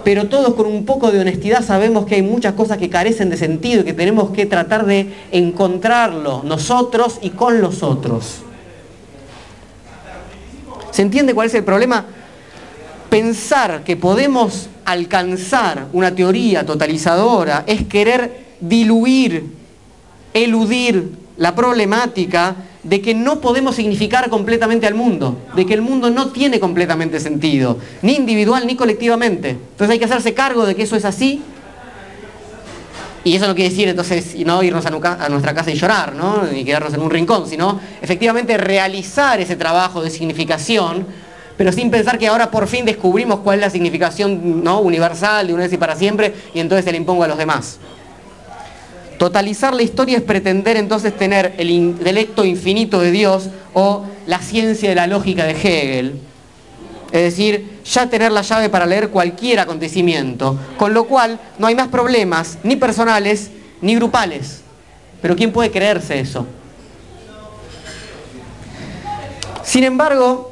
Pero 0.04 0.28
todos 0.28 0.56
con 0.56 0.65
un 0.65 0.84
poco 0.84 1.10
de 1.10 1.21
honestidad 1.21 1.63
sabemos 1.63 2.06
que 2.06 2.15
hay 2.15 2.21
muchas 2.21 2.54
cosas 2.54 2.78
que 2.78 2.89
carecen 2.89 3.30
de 3.30 3.38
sentido 3.38 3.82
y 3.82 3.86
que 3.86 3.93
tenemos 3.93 4.32
que 4.32 4.45
tratar 4.45 4.86
de 4.86 5.08
encontrarlo 5.32 6.41
nosotros 6.43 7.17
y 7.21 7.30
con 7.30 7.62
los 7.62 7.82
otros. 7.82 8.41
¿Se 10.91 11.02
entiende 11.02 11.34
cuál 11.34 11.47
es 11.47 11.54
el 11.54 11.63
problema? 11.63 12.06
Pensar 13.10 13.84
que 13.84 13.98
podemos 13.98 14.69
alcanzar 14.86 15.88
una 15.93 16.13
teoría 16.13 16.65
totalizadora 16.65 17.63
es 17.65 17.86
querer 17.88 18.45
diluir, 18.60 19.45
eludir 20.34 21.10
la 21.38 21.56
problemática 21.56 22.56
de 22.84 23.02
que 23.02 23.13
no 23.13 23.41
podemos 23.41 23.76
significar 23.76 24.30
completamente 24.30 24.86
al 24.86 24.93
mundo, 24.93 25.38
de 25.56 25.65
que 25.65 25.74
el 25.74 25.82
mundo 25.82 26.10
no 26.10 26.30
tiene 26.30 26.60
completamente 26.60 27.19
sentido, 27.19 27.78
ni 28.02 28.15
individual 28.15 28.67
ni 28.67 28.76
colectivamente. 28.76 29.50
Entonces 29.50 29.89
hay 29.89 30.00
que 30.00 30.06
hacerse 30.06 30.34
cargo 30.34 30.65
de 30.65 30.76
que 30.76 30.84
eso 30.84 30.95
es 30.95 31.06
así. 31.06 31.41
Y 33.24 33.36
eso 33.36 33.48
no 33.48 33.56
quiere 33.56 33.69
decir 33.69 33.89
entonces 33.89 34.36
no 34.45 34.63
irnos 34.63 34.86
a, 34.86 35.30
nuestra 35.30 35.54
casa 35.54 35.72
y 35.72 35.76
llorar, 35.76 36.15
¿no? 36.15 36.43
ni 36.43 36.63
quedarnos 36.63 36.93
en 36.93 37.02
un 37.02 37.10
rincón, 37.10 37.48
sino 37.48 37.80
efectivamente 38.02 38.58
realizar 38.58 39.41
ese 39.41 39.56
trabajo 39.56 40.02
de 40.02 40.10
significación 40.10 41.06
pero 41.60 41.74
sin 41.74 41.91
pensar 41.91 42.17
que 42.17 42.26
ahora 42.26 42.50
por 42.50 42.67
fin 42.67 42.86
descubrimos 42.86 43.41
cuál 43.41 43.60
es 43.60 43.65
la 43.65 43.69
significación 43.69 44.63
¿no? 44.63 44.80
universal 44.80 45.45
de 45.45 45.54
una 45.54 45.63
vez 45.63 45.74
y 45.74 45.78
para 45.78 45.93
siempre 45.93 46.34
y 46.54 46.62
entonces 46.62 46.86
se 46.86 46.91
la 46.91 46.95
impongo 46.95 47.26
a 47.26 47.28
los 47.28 47.38
demás. 47.38 47.80
Totalizar 49.17 49.74
la 49.74 49.82
historia 49.82 50.15
es 50.15 50.24
pretender 50.24 50.78
entonces 50.78 51.13
tener 51.17 51.56
el 51.58 51.69
intelecto 51.69 52.45
infinito 52.45 53.02
de 53.02 53.12
Dios 53.12 53.50
o 53.74 54.06
la 54.26 54.39
ciencia 54.39 54.88
de 54.88 54.95
la 54.95 55.08
lógica 55.08 55.43
de 55.43 55.52
Hegel. 55.52 56.22
Es 57.12 57.24
decir, 57.24 57.82
ya 57.84 58.10
tener 58.10 58.32
la 58.32 58.41
llave 58.41 58.69
para 58.69 58.86
leer 58.86 59.10
cualquier 59.10 59.60
acontecimiento, 59.60 60.58
con 60.78 60.93
lo 60.93 61.08
cual 61.08 61.41
no 61.58 61.67
hay 61.67 61.76
más 61.76 61.89
problemas, 61.89 62.58
ni 62.63 62.78
personales, 62.78 63.52
ni 63.82 63.95
grupales. 63.95 64.62
Pero 65.22 65.36
¿quién 65.36 65.52
puede 65.52 65.72
creerse 65.72 66.22
eso? 66.22 66.48
Sin 69.62 69.84
embargo, 69.84 70.50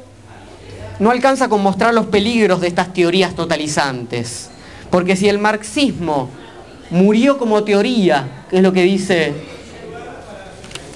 no 0.98 1.10
alcanza 1.10 1.48
con 1.48 1.62
mostrar 1.62 1.94
los 1.94 2.06
peligros 2.06 2.60
de 2.60 2.68
estas 2.68 2.92
teorías 2.92 3.34
totalizantes. 3.34 4.50
Porque 4.90 5.16
si 5.16 5.28
el 5.28 5.38
marxismo 5.38 6.30
murió 6.90 7.38
como 7.38 7.62
teoría, 7.64 8.44
que 8.50 8.56
es 8.56 8.62
lo 8.62 8.72
que 8.72 8.82
dice 8.82 9.32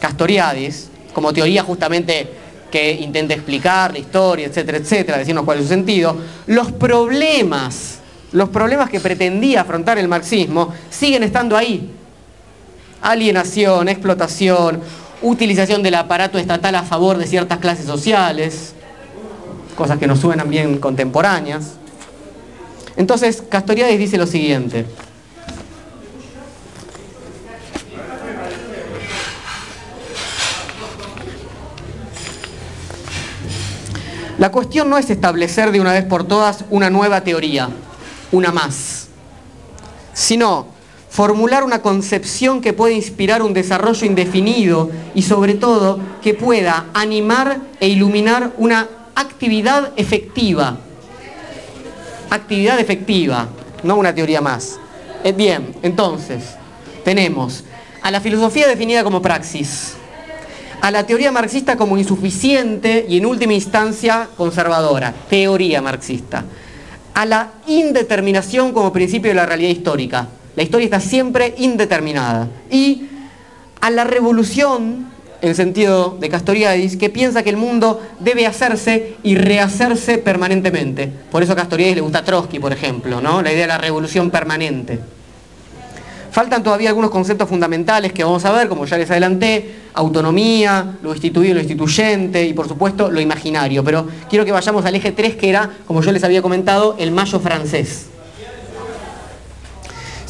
Castoriadis, 0.00 0.90
como 1.12 1.32
teoría 1.32 1.62
justamente 1.62 2.28
que 2.70 2.92
intenta 2.92 3.34
explicar 3.34 3.92
la 3.92 3.98
historia, 3.98 4.46
etcétera, 4.46 4.78
etcétera, 4.78 5.18
decirnos 5.18 5.44
cuál 5.44 5.58
es 5.58 5.64
su 5.64 5.68
sentido, 5.68 6.16
los 6.46 6.72
problemas, 6.72 7.98
los 8.32 8.48
problemas 8.48 8.88
que 8.88 8.98
pretendía 8.98 9.60
afrontar 9.60 9.98
el 9.98 10.08
marxismo 10.08 10.72
siguen 10.88 11.22
estando 11.22 11.56
ahí. 11.56 11.90
Alienación, 13.02 13.88
explotación, 13.88 14.80
utilización 15.20 15.82
del 15.82 15.96
aparato 15.96 16.38
estatal 16.38 16.74
a 16.76 16.82
favor 16.82 17.18
de 17.18 17.26
ciertas 17.26 17.58
clases 17.58 17.84
sociales, 17.84 18.74
cosas 19.76 19.98
que 19.98 20.06
nos 20.06 20.20
suenan 20.20 20.48
bien 20.48 20.78
contemporáneas. 20.78 21.72
Entonces, 22.96 23.42
Castoriadis 23.48 23.98
dice 23.98 24.18
lo 24.18 24.26
siguiente. 24.26 24.86
La 34.38 34.50
cuestión 34.50 34.90
no 34.90 34.98
es 34.98 35.08
establecer 35.08 35.70
de 35.70 35.80
una 35.80 35.92
vez 35.92 36.04
por 36.04 36.24
todas 36.24 36.64
una 36.68 36.90
nueva 36.90 37.22
teoría, 37.22 37.68
una 38.32 38.50
más, 38.50 39.06
sino 40.14 40.66
formular 41.08 41.62
una 41.62 41.80
concepción 41.80 42.60
que 42.60 42.72
pueda 42.72 42.92
inspirar 42.92 43.42
un 43.42 43.52
desarrollo 43.52 44.04
indefinido 44.04 44.90
y 45.14 45.22
sobre 45.22 45.54
todo 45.54 46.00
que 46.22 46.34
pueda 46.34 46.86
animar 46.92 47.60
e 47.78 47.88
iluminar 47.88 48.52
una 48.56 48.88
actividad 49.14 49.92
efectiva. 49.96 50.78
Actividad 52.30 52.80
efectiva, 52.80 53.48
no 53.82 53.96
una 53.96 54.14
teoría 54.14 54.40
más. 54.40 54.78
Eh, 55.24 55.32
bien, 55.32 55.74
entonces, 55.82 56.56
tenemos 57.04 57.64
a 58.02 58.10
la 58.10 58.20
filosofía 58.20 58.66
definida 58.66 59.04
como 59.04 59.22
praxis, 59.22 59.94
a 60.80 60.90
la 60.90 61.06
teoría 61.06 61.30
marxista 61.30 61.76
como 61.76 61.96
insuficiente 61.96 63.06
y 63.08 63.18
en 63.18 63.26
última 63.26 63.54
instancia 63.54 64.28
conservadora, 64.36 65.14
teoría 65.30 65.80
marxista, 65.80 66.44
a 67.14 67.26
la 67.26 67.52
indeterminación 67.68 68.72
como 68.72 68.92
principio 68.92 69.30
de 69.30 69.36
la 69.36 69.46
realidad 69.46 69.70
histórica, 69.70 70.26
la 70.56 70.62
historia 70.62 70.86
está 70.86 71.00
siempre 71.00 71.54
indeterminada, 71.58 72.48
y 72.68 73.06
a 73.80 73.90
la 73.90 74.04
revolución, 74.04 75.11
en 75.42 75.54
sentido 75.56 76.16
de 76.20 76.28
Castoriadis, 76.28 76.96
que 76.96 77.10
piensa 77.10 77.42
que 77.42 77.50
el 77.50 77.56
mundo 77.56 78.00
debe 78.20 78.46
hacerse 78.46 79.16
y 79.24 79.34
rehacerse 79.34 80.18
permanentemente. 80.18 81.10
Por 81.30 81.42
eso 81.42 81.52
a 81.52 81.56
Castoriadis 81.56 81.96
le 81.96 82.00
gusta 82.00 82.24
Trotsky, 82.24 82.60
por 82.60 82.72
ejemplo, 82.72 83.20
¿no? 83.20 83.42
la 83.42 83.52
idea 83.52 83.62
de 83.62 83.68
la 83.68 83.78
revolución 83.78 84.30
permanente. 84.30 85.00
Faltan 86.30 86.62
todavía 86.62 86.88
algunos 86.88 87.10
conceptos 87.10 87.48
fundamentales 87.48 88.12
que 88.12 88.24
vamos 88.24 88.44
a 88.46 88.52
ver, 88.52 88.68
como 88.68 88.86
ya 88.86 88.96
les 88.96 89.10
adelanté, 89.10 89.82
autonomía, 89.92 90.96
lo 91.02 91.12
instituido, 91.12 91.54
lo 91.54 91.60
instituyente 91.60 92.46
y 92.46 92.54
por 92.54 92.68
supuesto 92.68 93.10
lo 93.10 93.20
imaginario. 93.20 93.84
Pero 93.84 94.06
quiero 94.30 94.44
que 94.46 94.52
vayamos 94.52 94.86
al 94.86 94.94
eje 94.94 95.12
3 95.12 95.36
que 95.36 95.50
era, 95.50 95.68
como 95.86 96.00
yo 96.00 96.10
les 96.10 96.24
había 96.24 96.40
comentado, 96.40 96.96
el 96.98 97.10
mayo 97.10 97.38
francés. 97.38 98.11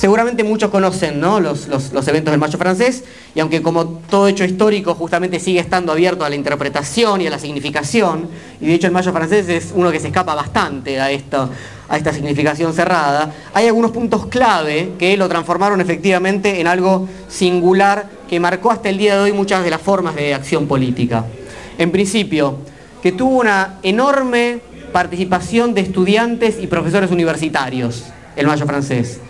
Seguramente 0.03 0.43
muchos 0.43 0.69
conocen 0.69 1.21
los, 1.21 1.69
eventos 2.09 2.33
del 2.33 2.41
Mayo 2.41 2.59
francés 2.59 3.05
y 3.37 3.39
aunque 3.39 3.63
como 3.63 3.87
todo 3.87 4.27
hecho 4.27 4.43
histórico 4.43 4.97
justamente 4.97 5.39
sigue 5.39 5.61
estando 5.61 5.93
abierto 5.93 6.25
a 6.25 6.29
la 6.29 6.35
interpretación 6.35 7.21
y 7.21 7.29
a 7.29 7.31
la 7.31 7.39
significación, 7.39 8.29
y 8.61 8.67
de 8.67 8.75
hecho 8.75 8.89
el 8.89 8.93
Mayo 8.93 9.13
francés 9.13 9.49
es 9.49 9.71
uno 9.73 9.93
que 9.93 10.01
se 10.01 10.09
escapa 10.09 10.35
bastante 10.35 11.01
a, 11.01 11.05
a 11.05 11.97
esta 11.97 12.13
significación 12.13 12.75
cerrada, 12.75 13.33
hay 13.55 13.69
algunos 13.69 13.93
puntos 13.93 14.27
clave 14.27 14.95
que 14.99 15.17
lo 15.17 15.29
transformaron 15.29 15.81
efectivamente 15.81 16.61
en 16.61 16.67
algo 16.67 17.09
singular 17.29 18.07
que 18.29 18.41
marcó 18.41 18.73
hasta 18.73 18.89
el 18.89 18.99
día 18.99 19.15
de 19.15 19.21
hoy 19.21 19.33
muchas 19.33 19.63
de 19.63 19.71
las 19.71 19.83
formas 19.83 20.17
de 20.17 20.35
acción 20.35 20.67
política. 20.67 21.27
En 21.79 21.93
principio, 21.93 22.57
que 23.05 23.13
tuvo 23.13 23.39
una 23.39 23.79
enorme 23.85 24.63
participación 24.93 25.75
de 25.75 25.83
estudiantes 25.83 26.59
y 26.61 26.67
profesores 26.67 27.13
universitarios, 27.13 28.07
el 28.35 28.49
Mayo 28.49 28.67
francés. 28.67 29.21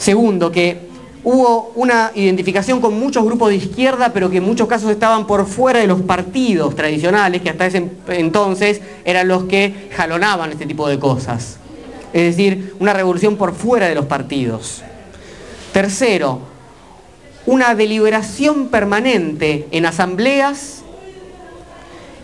Segundo, 0.00 0.50
que 0.50 0.88
hubo 1.24 1.72
una 1.74 2.10
identificación 2.14 2.80
con 2.80 2.98
muchos 2.98 3.22
grupos 3.22 3.50
de 3.50 3.56
izquierda, 3.56 4.14
pero 4.14 4.30
que 4.30 4.38
en 4.38 4.44
muchos 4.44 4.66
casos 4.66 4.90
estaban 4.90 5.26
por 5.26 5.44
fuera 5.44 5.78
de 5.78 5.86
los 5.86 6.00
partidos 6.00 6.74
tradicionales, 6.74 7.42
que 7.42 7.50
hasta 7.50 7.66
ese 7.66 7.86
entonces 8.08 8.80
eran 9.04 9.28
los 9.28 9.44
que 9.44 9.90
jalonaban 9.94 10.52
este 10.52 10.64
tipo 10.64 10.88
de 10.88 10.98
cosas. 10.98 11.58
Es 12.14 12.34
decir, 12.34 12.74
una 12.80 12.94
revolución 12.94 13.36
por 13.36 13.54
fuera 13.54 13.88
de 13.88 13.94
los 13.94 14.06
partidos. 14.06 14.82
Tercero, 15.74 16.40
una 17.44 17.74
deliberación 17.74 18.68
permanente 18.68 19.68
en 19.72 19.84
asambleas 19.84 20.82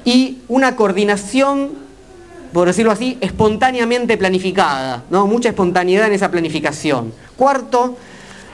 y 0.06 0.38
una 0.48 0.76
coordinación, 0.76 1.72
por 2.52 2.68
decirlo 2.68 2.92
así, 2.92 3.18
espontáneamente 3.20 4.16
planificada, 4.16 5.04
¿no? 5.10 5.26
mucha 5.26 5.48
espontaneidad 5.48 6.06
en 6.06 6.12
esa 6.14 6.30
planificación. 6.30 7.12
Cuarto, 7.36 7.96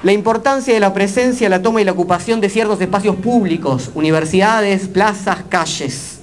la 0.02 0.12
importancia 0.12 0.74
de 0.74 0.80
la 0.80 0.92
presencia, 0.92 1.48
la 1.48 1.62
toma 1.62 1.80
y 1.80 1.84
la 1.84 1.92
ocupación 1.92 2.40
de 2.40 2.48
ciertos 2.48 2.80
espacios 2.80 3.16
públicos, 3.16 3.90
universidades, 3.94 4.88
plazas, 4.88 5.44
calles. 5.48 6.18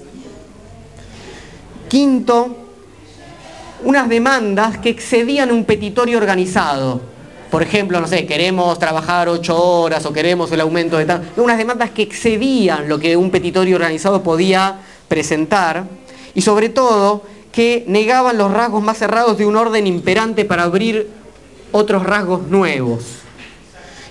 Quinto, 1.88 2.55
unas 3.84 4.10
demandas 4.10 4.77
que 4.77 4.89
excedían 4.89 5.51
un 5.51 5.63
petitorio 5.63 6.17
organizado. 6.17 7.01
Por 7.49 7.63
ejemplo, 7.63 7.99
no 7.99 8.08
sé, 8.08 8.25
queremos 8.25 8.77
trabajar 8.77 9.27
ocho 9.29 9.58
horas 9.58 10.05
o 10.05 10.13
queremos 10.13 10.51
el 10.51 10.62
aumento 10.62 10.97
de. 10.97 11.19
Unas 11.38 11.58
demandas 11.58 11.89
que 11.91 12.03
excedían 12.03 12.88
lo 12.88 12.99
que 12.99 13.15
un 13.17 13.32
petitorio 13.32 13.75
organizado 13.75 14.21
podía 14.21 14.82
presentar. 15.08 15.86
Y 16.36 16.41
sobre 16.41 16.69
todo, 16.69 17.23
que 17.52 17.84
negaban 17.88 18.38
los 18.38 18.52
rasgos 18.52 18.84
más 18.84 18.98
cerrados 18.98 19.38
de 19.38 19.46
un 19.46 19.56
orden 19.56 19.88
imperante 19.88 20.46
para 20.46 20.64
abrir 20.64 21.10
otros 21.72 22.04
rasgos 22.04 22.48
nuevos. 22.48 23.20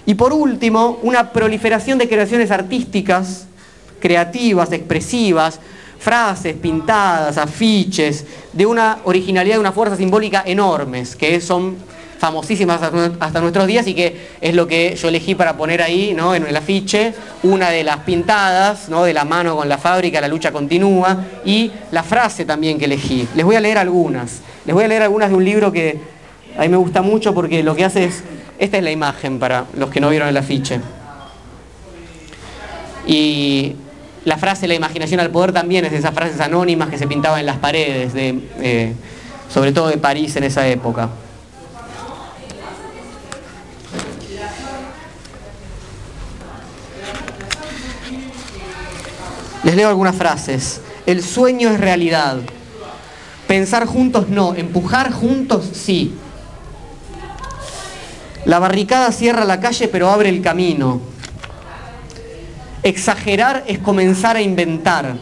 Y 0.07 0.14
por 0.14 0.33
último, 0.33 0.98
una 1.03 1.33
proliferación 1.33 1.98
de 1.98 2.09
creaciones 2.09 2.51
artísticas, 2.51 3.46
creativas, 4.01 4.72
expresivas, 4.72 5.61
frases 5.98 6.57
pintadas, 6.57 7.37
afiches, 7.37 8.24
de 8.53 8.64
una 8.64 8.98
originalidad, 9.05 9.57
de 9.57 9.61
una 9.61 9.72
fuerza 9.72 9.96
simbólica 9.96 10.42
enormes, 10.46 11.14
que 11.14 11.40
son 11.40 11.77
famosísimas 12.18 12.81
hasta 13.20 13.40
nuestros 13.40 13.66
días 13.66 13.87
y 13.87 13.94
que 13.94 14.28
es 14.40 14.54
lo 14.54 14.66
que 14.66 14.96
yo 14.96 15.09
elegí 15.09 15.35
para 15.35 15.57
poner 15.57 15.81
ahí 15.81 16.14
¿no? 16.14 16.35
en 16.35 16.46
el 16.46 16.57
afiche, 16.57 17.14
una 17.44 17.70
de 17.70 17.85
las 17.85 17.98
pintadas, 17.98 18.88
de 18.88 19.14
la 19.14 19.24
mano 19.24 19.57
con 19.57 19.68
la 19.68 19.78
fábrica, 19.78 20.20
la 20.20 20.28
lucha 20.28 20.50
continúa, 20.50 21.24
y 21.44 21.70
la 21.92 22.02
frase 22.02 22.44
también 22.44 22.78
que 22.78 22.87
elegí. 22.87 23.28
Les 23.35 23.44
voy 23.44 23.57
a 23.57 23.61
leer 23.61 23.78
algunas. 23.78 24.40
Les 24.66 24.74
voy 24.74 24.85
a 24.85 24.88
leer 24.88 25.02
algunas 25.02 25.31
de 25.31 25.37
un 25.37 25.44
libro 25.44 25.70
que 25.70 26.01
a 26.57 26.62
mí 26.62 26.68
me 26.68 26.76
gusta 26.76 27.03
mucho 27.03 27.32
porque 27.34 27.62
lo 27.62 27.76
que 27.76 27.84
hace 27.84 28.05
es, 28.05 28.24
esta 28.59 28.78
es 28.78 28.82
la 28.82 28.90
imagen 28.90 29.38
para 29.38 29.66
los 29.74 29.90
que 29.90 30.01
no 30.01 30.11
vieron 30.11 30.28
el 30.28 30.36
afiche. 30.36 30.80
Y 33.07 33.76
la 34.24 34.36
frase 34.36 34.66
la 34.66 34.74
imaginación 34.74 35.20
al 35.20 35.30
poder 35.30 35.53
también 35.53 35.84
es 35.84 35.92
de 35.92 35.99
esas 35.99 36.12
frases 36.12 36.40
anónimas 36.40 36.88
que 36.88 36.99
se 36.99 37.07
pintaban 37.07 37.40
en 37.40 37.47
las 37.47 37.59
paredes, 37.59 38.12
de, 38.12 38.40
eh, 38.61 38.92
sobre 39.49 39.72
todo 39.72 39.88
de 39.88 39.99
París 39.99 40.34
en 40.36 40.45
esa 40.45 40.66
época. 40.66 41.09
Les 49.68 49.76
leo 49.76 49.90
algunas 49.90 50.16
frases. 50.16 50.80
El 51.04 51.22
sueño 51.22 51.68
es 51.68 51.78
realidad. 51.78 52.38
Pensar 53.46 53.84
juntos 53.84 54.30
no, 54.30 54.54
empujar 54.54 55.12
juntos 55.12 55.68
sí. 55.74 56.14
La 58.46 58.58
barricada 58.60 59.12
cierra 59.12 59.44
la 59.44 59.60
calle 59.60 59.88
pero 59.88 60.08
abre 60.08 60.30
el 60.30 60.40
camino. 60.40 61.02
Exagerar 62.82 63.64
es 63.66 63.78
comenzar 63.78 64.36
a 64.36 64.40
inventar. 64.40 65.18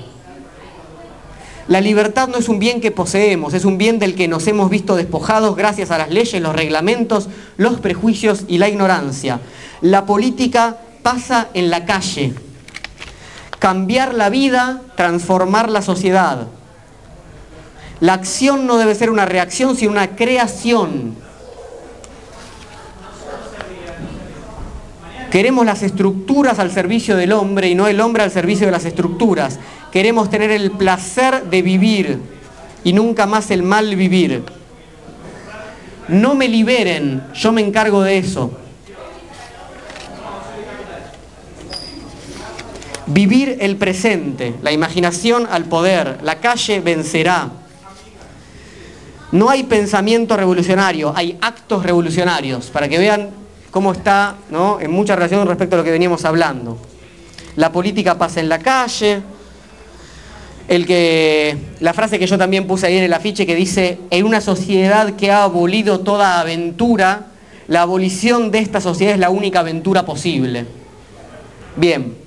La 1.66 1.80
libertad 1.80 2.28
no 2.28 2.38
es 2.38 2.49
un 2.49 2.61
bien 2.61 2.80
que 2.80 2.92
poseemos, 2.92 3.53
es 3.53 3.64
un 3.64 3.78
bien 3.78 3.99
del 3.99 4.14
que 4.14 4.28
nos 4.28 4.47
hemos 4.47 4.70
visto 4.70 4.94
despojados 4.94 5.57
gracias 5.57 5.90
a 5.90 5.99
las 5.99 6.11
leyes, 6.11 6.40
los 6.40 6.55
reglamentos, 6.55 7.28
los 7.57 7.80
prejuicios 7.80 8.44
y 8.47 8.59
la 8.59 8.68
ignorancia. 8.68 9.40
La 9.80 10.07
política 10.07 10.76
pasa 11.03 11.49
en 11.53 11.68
la 11.68 11.84
calle. 11.84 12.45
Cambiar 13.59 14.15
la 14.15 14.29
vida, 14.29 14.83
transformar 14.97 15.71
la 15.71 15.83
sociedad. 15.83 16.47
La 18.01 18.15
acción 18.15 18.67
no 18.67 18.77
debe 18.77 18.95
ser 18.95 19.11
una 19.11 19.25
reacción, 19.25 19.77
sino 19.77 19.93
una 19.93 20.17
creación. 20.17 21.15
Queremos 25.31 25.67
las 25.67 25.83
estructuras 25.83 26.59
al 26.59 26.71
servicio 26.71 27.17
del 27.17 27.33
hombre 27.33 27.69
y 27.69 27.75
no 27.75 27.89
el 27.89 28.01
hombre 28.01 28.23
al 28.23 28.31
servicio 28.31 28.67
de 28.67 28.73
las 28.73 28.85
estructuras. 28.85 29.59
Queremos 29.91 30.31
tener 30.31 30.51
el 30.51 30.71
placer 30.71 31.45
de 31.45 31.63
vivir 31.63 32.21
y 32.85 32.93
nunca 32.93 33.27
más 33.27 33.51
el 33.51 33.63
mal 33.63 33.97
vivir. 33.97 34.45
No 36.09 36.35
me 36.35 36.49
liberen, 36.49 37.25
yo 37.35 37.53
me 37.53 37.61
encargo 37.61 38.03
de 38.03 38.19
eso. 38.19 38.53
Vivir 43.07 43.59
el 43.61 43.77
presente, 43.77 44.55
la 44.63 44.73
imaginación 44.73 45.47
al 45.49 45.67
poder, 45.67 46.19
la 46.23 46.41
calle 46.41 46.81
vencerá. 46.81 47.51
No 49.31 49.49
hay 49.49 49.63
pensamiento 49.63 50.37
revolucionario, 50.37 51.13
hay 51.15 51.39
actos 51.41 51.85
revolucionarios, 51.85 52.67
para 52.67 52.89
que 52.89 52.99
vean 52.99 53.31
cómo 53.71 53.93
está 53.93 54.37
¿no? 54.51 54.81
en 54.81 54.91
mucha 54.91 55.15
relación 55.15 55.47
respecto 55.47 55.77
a 55.77 55.79
lo 55.79 55.85
que 55.85 55.93
veníamos 55.93 56.25
hablando. 56.25 56.79
La 57.55 57.71
política 57.71 58.19
pasa 58.19 58.41
en 58.41 58.49
la 58.49 58.59
calle, 58.59 59.23
el 60.67 60.85
que, 60.85 61.57
la 61.79 61.95
frase 61.95 62.19
que 62.19 62.27
yo 62.27 62.37
también 62.37 62.67
puse 62.67 62.89
ahí 62.89 62.97
en 62.97 63.05
el 63.05 63.13
afiche 63.13 63.47
que 63.47 63.55
dice, 63.55 64.01
en 64.11 64.27
una 64.27 64.41
sociedad 64.41 65.15
que 65.15 65.31
ha 65.31 65.45
abolido 65.45 66.01
toda 66.01 66.41
aventura, 66.41 67.27
la 67.69 67.83
abolición 67.83 68.51
de 68.51 68.59
esta 68.59 68.81
sociedad 68.81 69.15
es 69.15 69.21
la 69.21 69.31
única 69.31 69.61
aventura 69.61 70.05
posible. 70.05 70.67
Bien. 71.77 72.26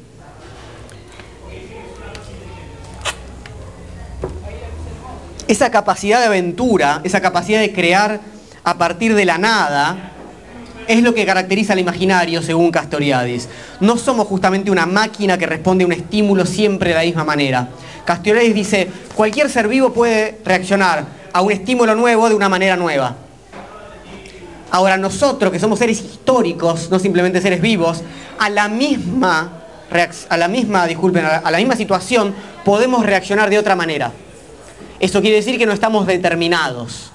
Esa 5.50 5.72
capacidad 5.72 6.20
de 6.20 6.28
aventura, 6.28 7.02
esa 7.04 7.22
capacidad 7.22 7.60
de 7.60 7.74
crear 7.74 8.20
a 8.64 8.78
partir 8.78 9.16
de 9.16 9.26
la 9.26 9.40
nada, 9.40 10.12
es 10.88 11.02
lo 11.02 11.16
que 11.16 11.26
caracteriza 11.26 11.74
al 11.74 11.80
imaginario 11.80 12.44
según 12.44 12.70
Castoriadis. 12.70 13.50
No 13.80 13.98
somos 13.98 14.28
justamente 14.28 14.70
una 14.70 14.86
máquina 14.86 15.40
que 15.40 15.48
responde 15.48 15.86
a 15.86 15.88
un 15.88 15.94
estímulo 15.94 16.46
siempre 16.46 16.92
de 16.92 16.96
la 16.98 17.02
misma 17.02 17.24
manera 17.24 17.68
Castoriadis 18.06 18.54
dice, 18.54 18.88
cualquier 19.16 19.50
ser 19.50 19.68
vivo 19.68 19.92
puede 19.92 20.40
reaccionar 20.46 21.04
a 21.34 21.42
un 21.42 21.52
estímulo 21.52 21.96
nuevo 21.96 22.30
de 22.30 22.36
una 22.36 22.48
manera 22.48 22.76
nueva. 22.76 23.16
Ahora 24.70 24.98
nosotros, 24.98 25.52
que 25.52 25.60
somos 25.60 25.80
seres 25.80 26.00
históricos, 26.00 26.92
no 26.92 27.00
simplemente 27.00 27.42
seres 27.42 27.60
vivos, 27.60 28.04
a 28.38 28.52
la 28.52 28.68
misma, 28.68 29.62
a 30.30 30.38
la 30.38 30.48
misma, 30.48 30.86
disculpen, 30.86 31.26
a 31.26 31.50
la 31.50 31.58
misma 31.58 31.76
situación 31.76 32.36
podemos 32.64 33.04
reaccionar 33.04 33.50
de 33.50 33.58
otra 33.58 33.76
manera. 33.76 34.12
Eso 35.00 35.22
quiere 35.22 35.38
decir 35.38 35.58
que 35.58 35.66
no 35.66 35.72
estamos 35.72 36.06
determinados. 36.08 37.12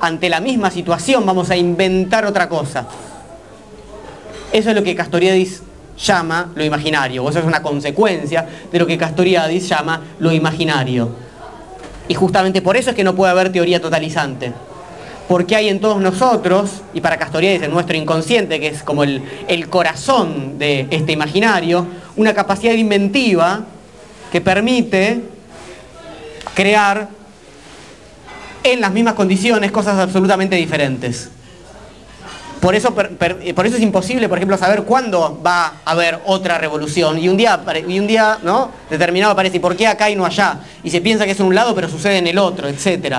Ante 0.00 0.28
la 0.28 0.40
misma 0.40 0.70
situación 0.70 1.24
vamos 1.24 1.50
a 1.50 1.56
inventar 1.56 2.26
otra 2.26 2.48
cosa. 2.48 2.86
Eso 4.52 4.68
es 4.68 4.76
lo 4.76 4.82
que 4.82 4.94
Castoriadis 4.94 5.62
llama 5.96 6.50
lo 6.54 6.64
imaginario, 6.64 7.24
o 7.24 7.30
eso 7.30 7.38
es 7.38 7.44
una 7.44 7.62
consecuencia 7.62 8.46
de 8.70 8.78
lo 8.78 8.86
que 8.86 8.98
Castoriadis 8.98 9.68
llama 9.68 10.02
lo 10.18 10.32
imaginario. 10.32 11.10
Y 12.08 12.14
justamente 12.14 12.60
por 12.60 12.76
eso 12.76 12.90
es 12.90 12.96
que 12.96 13.04
no 13.04 13.14
puede 13.14 13.30
haber 13.30 13.50
teoría 13.50 13.80
totalizante. 13.80 14.52
Porque 15.28 15.56
hay 15.56 15.68
en 15.68 15.80
todos 15.80 16.02
nosotros, 16.02 16.82
y 16.92 17.00
para 17.00 17.16
Castoriadis 17.16 17.62
en 17.62 17.70
nuestro 17.70 17.96
inconsciente, 17.96 18.60
que 18.60 18.68
es 18.68 18.82
como 18.82 19.04
el, 19.04 19.22
el 19.48 19.70
corazón 19.70 20.58
de 20.58 20.86
este 20.90 21.12
imaginario, 21.12 21.86
una 22.16 22.34
capacidad 22.34 22.74
inventiva 22.74 23.64
que 24.30 24.40
permite 24.42 25.22
crear 26.54 27.08
en 28.64 28.80
las 28.80 28.92
mismas 28.92 29.14
condiciones 29.14 29.70
cosas 29.72 29.98
absolutamente 29.98 30.56
diferentes. 30.56 31.30
Por 32.62 32.76
eso, 32.76 32.94
por 32.94 33.66
eso 33.66 33.76
es 33.76 33.82
imposible, 33.82 34.28
por 34.28 34.38
ejemplo, 34.38 34.56
saber 34.56 34.84
cuándo 34.84 35.40
va 35.44 35.80
a 35.84 35.90
haber 35.90 36.20
otra 36.26 36.58
revolución. 36.58 37.18
Y 37.18 37.28
un 37.28 37.36
día, 37.36 37.60
y 37.88 37.98
un 37.98 38.06
día 38.06 38.38
¿no? 38.44 38.70
determinado 38.88 39.32
aparece, 39.32 39.56
¿y 39.56 39.60
por 39.60 39.74
qué 39.74 39.88
acá 39.88 40.08
y 40.08 40.14
no 40.14 40.24
allá? 40.24 40.60
Y 40.84 40.90
se 40.90 41.00
piensa 41.00 41.24
que 41.24 41.32
es 41.32 41.40
en 41.40 41.46
un 41.46 41.56
lado, 41.56 41.74
pero 41.74 41.88
sucede 41.88 42.18
en 42.18 42.28
el 42.28 42.38
otro, 42.38 42.68
etc. 42.68 43.16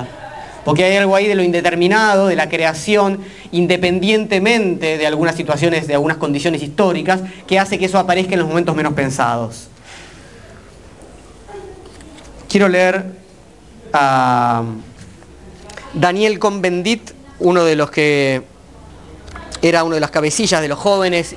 Porque 0.64 0.86
hay 0.86 0.96
algo 0.96 1.14
ahí 1.14 1.28
de 1.28 1.36
lo 1.36 1.44
indeterminado, 1.44 2.28
de 2.28 2.38
la 2.38 2.48
creación, 2.48 3.20
independientemente 3.52 4.98
de 4.98 5.06
algunas 5.06 5.36
situaciones, 5.36 5.88
de 5.88 5.96
algunas 5.96 6.16
condiciones 6.16 6.64
históricas, 6.64 7.20
que 7.46 7.60
hace 7.60 7.78
que 7.78 7.88
eso 7.88 8.00
aparezca 8.00 8.36
en 8.36 8.40
los 8.40 8.48
momentos 8.48 8.74
menos 8.78 8.94
pensados. 8.94 9.68
Quiero 12.48 12.70
leer 12.70 13.08
a 13.92 14.64
Daniel 15.94 16.40
Convendit, 16.40 17.12
uno 17.40 17.64
de 17.64 17.76
los 17.76 17.92
que 17.92 18.44
era 19.62 19.84
uno 19.84 19.96
de 19.96 20.02
las 20.02 20.12
cabecillas 20.12 20.62
de 20.62 20.68
los 20.68 20.80
jóvenes, 20.80 21.36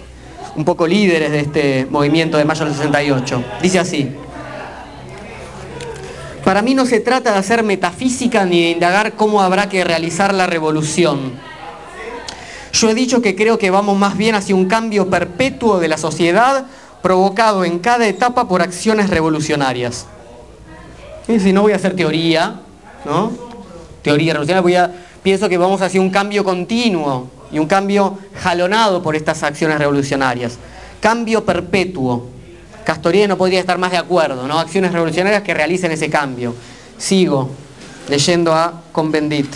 un 0.56 0.64
poco 0.64 0.86
líderes 0.86 1.30
de 1.30 1.40
este 1.40 1.86
movimiento 1.90 2.38
de 2.38 2.44
mayo 2.44 2.64
del 2.64 2.74
68. 2.74 3.44
Dice 3.62 3.78
así, 3.78 4.10
para 6.44 6.62
mí 6.62 6.74
no 6.74 6.86
se 6.86 7.00
trata 7.00 7.32
de 7.32 7.38
hacer 7.38 7.62
metafísica 7.62 8.44
ni 8.44 8.62
de 8.62 8.70
indagar 8.70 9.14
cómo 9.14 9.42
habrá 9.42 9.68
que 9.68 9.84
realizar 9.84 10.32
la 10.32 10.46
revolución. 10.46 11.32
Yo 12.72 12.90
he 12.90 12.94
dicho 12.94 13.20
que 13.22 13.36
creo 13.36 13.58
que 13.58 13.70
vamos 13.70 13.98
más 13.98 14.16
bien 14.16 14.34
hacia 14.34 14.54
un 14.54 14.66
cambio 14.66 15.08
perpetuo 15.08 15.78
de 15.78 15.88
la 15.88 15.98
sociedad 15.98 16.66
provocado 17.02 17.64
en 17.64 17.78
cada 17.78 18.06
etapa 18.06 18.48
por 18.48 18.62
acciones 18.62 19.10
revolucionarias. 19.10 20.06
Y 21.28 21.40
si 21.40 21.52
no 21.52 21.62
voy 21.62 21.72
a 21.72 21.76
hacer 21.76 21.94
teoría, 21.94 22.60
¿no? 23.04 23.45
Teoría 24.06 24.34
revolucionaria, 24.34 24.62
voy 24.62 24.76
a, 24.76 24.88
pienso 25.20 25.48
que 25.48 25.58
vamos 25.58 25.82
hacia 25.82 26.00
un 26.00 26.10
cambio 26.10 26.44
continuo 26.44 27.28
y 27.50 27.58
un 27.58 27.66
cambio 27.66 28.16
jalonado 28.40 29.02
por 29.02 29.16
estas 29.16 29.42
acciones 29.42 29.80
revolucionarias. 29.80 30.58
Cambio 31.00 31.44
perpetuo. 31.44 32.24
Castorier 32.84 33.28
no 33.28 33.36
podría 33.36 33.58
estar 33.58 33.78
más 33.78 33.90
de 33.90 33.96
acuerdo, 33.96 34.46
¿no? 34.46 34.60
Acciones 34.60 34.92
revolucionarias 34.92 35.42
que 35.42 35.52
realicen 35.54 35.90
ese 35.90 36.08
cambio. 36.08 36.54
Sigo 36.96 37.50
leyendo 38.08 38.54
a 38.54 38.80
Convendit. 38.92 39.52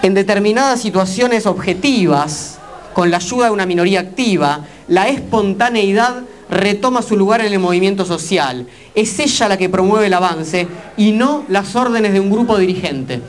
En 0.00 0.14
determinadas 0.14 0.80
situaciones 0.80 1.44
objetivas, 1.44 2.58
con 2.94 3.10
la 3.10 3.18
ayuda 3.18 3.44
de 3.44 3.50
una 3.50 3.66
minoría 3.66 4.00
activa, 4.00 4.64
la 4.86 5.08
espontaneidad 5.08 6.22
retoma 6.50 7.02
su 7.02 7.16
lugar 7.16 7.40
en 7.40 7.52
el 7.52 7.58
movimiento 7.58 8.04
social. 8.04 8.66
Es 8.94 9.18
ella 9.18 9.48
la 9.48 9.56
que 9.56 9.68
promueve 9.68 10.06
el 10.06 10.14
avance 10.14 10.66
y 10.96 11.12
no 11.12 11.44
las 11.48 11.74
órdenes 11.76 12.12
de 12.12 12.20
un 12.20 12.30
grupo 12.30 12.58
dirigente. 12.58 13.20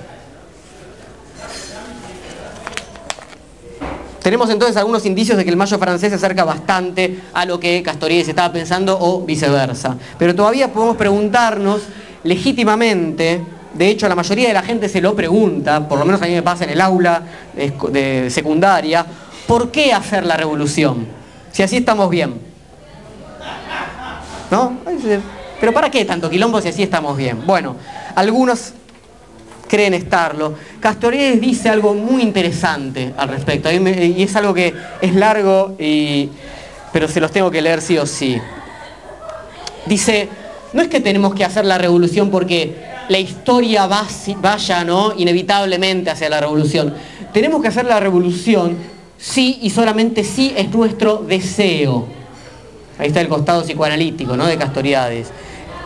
Tenemos 4.22 4.50
entonces 4.50 4.76
algunos 4.78 5.06
indicios 5.06 5.38
de 5.38 5.44
que 5.44 5.50
el 5.50 5.56
mayo 5.56 5.78
francés 5.80 6.10
se 6.10 6.16
acerca 6.16 6.44
bastante 6.44 7.20
a 7.34 7.46
lo 7.46 7.60
que 7.60 7.82
Castorier 7.82 8.24
se 8.26 8.32
estaba 8.32 8.52
pensando 8.52 8.98
o 9.00 9.22
viceversa. 9.22 9.98
Pero 10.18 10.36
todavía 10.36 10.72
podemos 10.72 10.98
preguntarnos 10.98 11.84
legítimamente, 12.24 13.42
de 13.74 13.88
hecho 13.88 14.10
la 14.10 14.16
mayoría 14.16 14.50
de 14.50 14.54
la 14.54 14.62
gente 14.62 14.90
se 14.90 15.02
lo 15.02 15.16
pregunta, 15.16 15.88
por 15.88 15.98
lo 15.98 16.06
menos 16.06 16.22
a 16.22 16.26
mí 16.26 16.34
me 16.34 16.44
pasa 16.44 16.66
en 16.66 16.72
el 16.72 16.82
aula 16.82 17.24
de 17.56 18.28
secundaria, 18.30 19.06
¿por 19.48 19.72
qué 19.72 19.94
hacer 19.94 20.26
la 20.26 20.36
revolución? 20.36 21.08
Si 21.52 21.64
así 21.64 21.78
estamos 21.78 22.10
bien. 22.10 22.49
¿No? 24.52 24.78
Pero 25.60 25.74
¿para 25.74 25.90
qué 25.92 26.06
tanto 26.06 26.30
quilombo 26.30 26.62
si 26.62 26.70
así 26.70 26.84
estamos 26.84 27.18
bien? 27.18 27.46
Bueno, 27.46 27.76
algunos 28.16 28.74
creen 29.68 29.94
estarlo. 29.94 30.56
Castorides 30.80 31.40
dice 31.40 31.70
algo 31.70 31.94
muy 31.94 32.22
interesante 32.22 33.14
al 33.16 33.30
respecto, 33.30 33.70
y 33.72 34.24
es 34.24 34.36
algo 34.36 34.54
que 34.54 34.74
es 35.02 35.14
largo, 35.14 35.76
pero 36.92 37.08
se 37.08 37.20
los 37.20 37.32
tengo 37.32 37.52
que 37.52 37.62
leer 37.62 37.82
sí 37.82 37.98
o 37.98 38.06
sí. 38.06 38.40
Dice, 39.86 40.28
no 40.74 40.82
es 40.82 40.88
que 40.88 41.00
tenemos 41.00 41.34
que 41.36 41.46
hacer 41.46 41.66
la 41.66 41.78
revolución 41.78 42.30
porque 42.30 42.90
la 43.10 43.20
historia 43.20 43.88
vaya 43.88 44.84
¿no? 44.84 45.14
inevitablemente 45.16 46.10
hacia 46.10 46.30
la 46.30 46.40
revolución. 46.40 46.94
Tenemos 47.34 47.62
que 47.62 47.68
hacer 47.68 47.86
la 47.86 48.00
revolución 48.00 48.78
sí 49.18 49.60
y 49.62 49.70
solamente 49.70 50.24
sí 50.24 50.54
es 50.56 50.70
nuestro 50.72 51.18
deseo. 51.18 52.19
Ahí 53.00 53.08
está 53.08 53.22
el 53.22 53.30
costado 53.30 53.64
psicoanalítico 53.64 54.36
¿no? 54.36 54.46
de 54.46 54.58
Castoriades. 54.58 55.32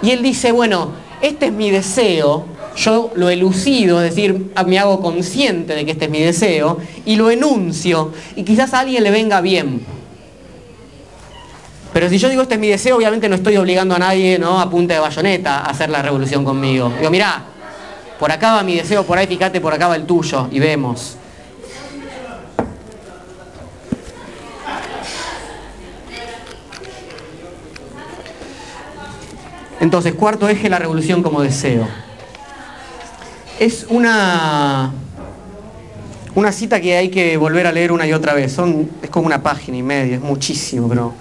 Y 0.01 0.11
él 0.11 0.24
dice, 0.24 0.51
bueno, 0.51 0.89
este 1.22 1.45
es 1.45 1.53
mi 1.53 1.70
deseo, 1.72 2.45
yo 2.76 3.11
lo 3.16 3.30
elucido, 3.30 4.01
es 4.01 4.16
decir, 4.16 4.51
me 4.66 4.80
hago 4.80 4.99
consciente 4.99 5.76
de 5.76 5.86
que 5.86 5.91
este 5.91 6.05
es 6.05 6.11
mi 6.11 6.20
deseo, 6.20 6.80
y 7.05 7.16
lo 7.16 7.30
enuncio, 7.30 8.11
y 8.36 8.43
quizás 8.43 8.74
a 8.74 8.82
alguien 8.82 9.03
le 9.03 9.11
venga 9.11 9.39
bien. 9.39 9.86
Pero 11.93 12.09
si 12.09 12.18
yo 12.18 12.28
digo 12.28 12.41
este 12.41 12.55
es 12.55 12.59
mi 12.59 12.68
deseo, 12.68 12.97
obviamente 12.97 13.30
no 13.30 13.36
estoy 13.36 13.55
obligando 13.55 13.95
a 13.95 13.99
nadie 13.99 14.39
¿no? 14.39 14.59
a 14.59 14.68
punta 14.70 14.95
de 14.95 14.99
bayoneta 14.99 15.59
a 15.59 15.70
hacer 15.70 15.91
la 15.91 16.01
revolución 16.01 16.43
conmigo. 16.43 16.91
Digo, 16.97 17.11
mirá, 17.11 17.43
por 18.20 18.32
acá 18.32 18.53
va 18.55 18.64
mi 18.64 18.76
deseo, 18.76 19.03
por 19.03 19.20
ahí 19.20 19.28
fíjate, 19.28 19.61
por 19.61 19.74
acá 19.74 19.88
va 19.88 19.95
el 19.95 20.05
tuyo, 20.05 20.47
y 20.51 20.59
vemos. 20.59 21.18
Entonces, 29.84 30.13
cuarto 30.13 30.47
eje, 30.47 30.69
la 30.69 30.79
revolución 30.79 31.21
como 31.21 31.41
deseo. 31.41 31.86
Es 33.59 33.86
una, 33.89 34.93
una 36.36 36.53
cita 36.53 36.79
que 36.79 36.95
hay 36.95 37.09
que 37.09 37.36
volver 37.36 37.67
a 37.67 37.71
leer 37.73 37.91
una 37.91 38.07
y 38.07 38.13
otra 38.13 38.34
vez. 38.34 38.57
Es 39.01 39.09
como 39.09 39.25
una 39.25 39.43
página 39.43 39.75
y 39.75 39.84
media, 39.84 40.15
es 40.15 40.21
muchísimo, 40.21 40.88
pero 40.88 41.13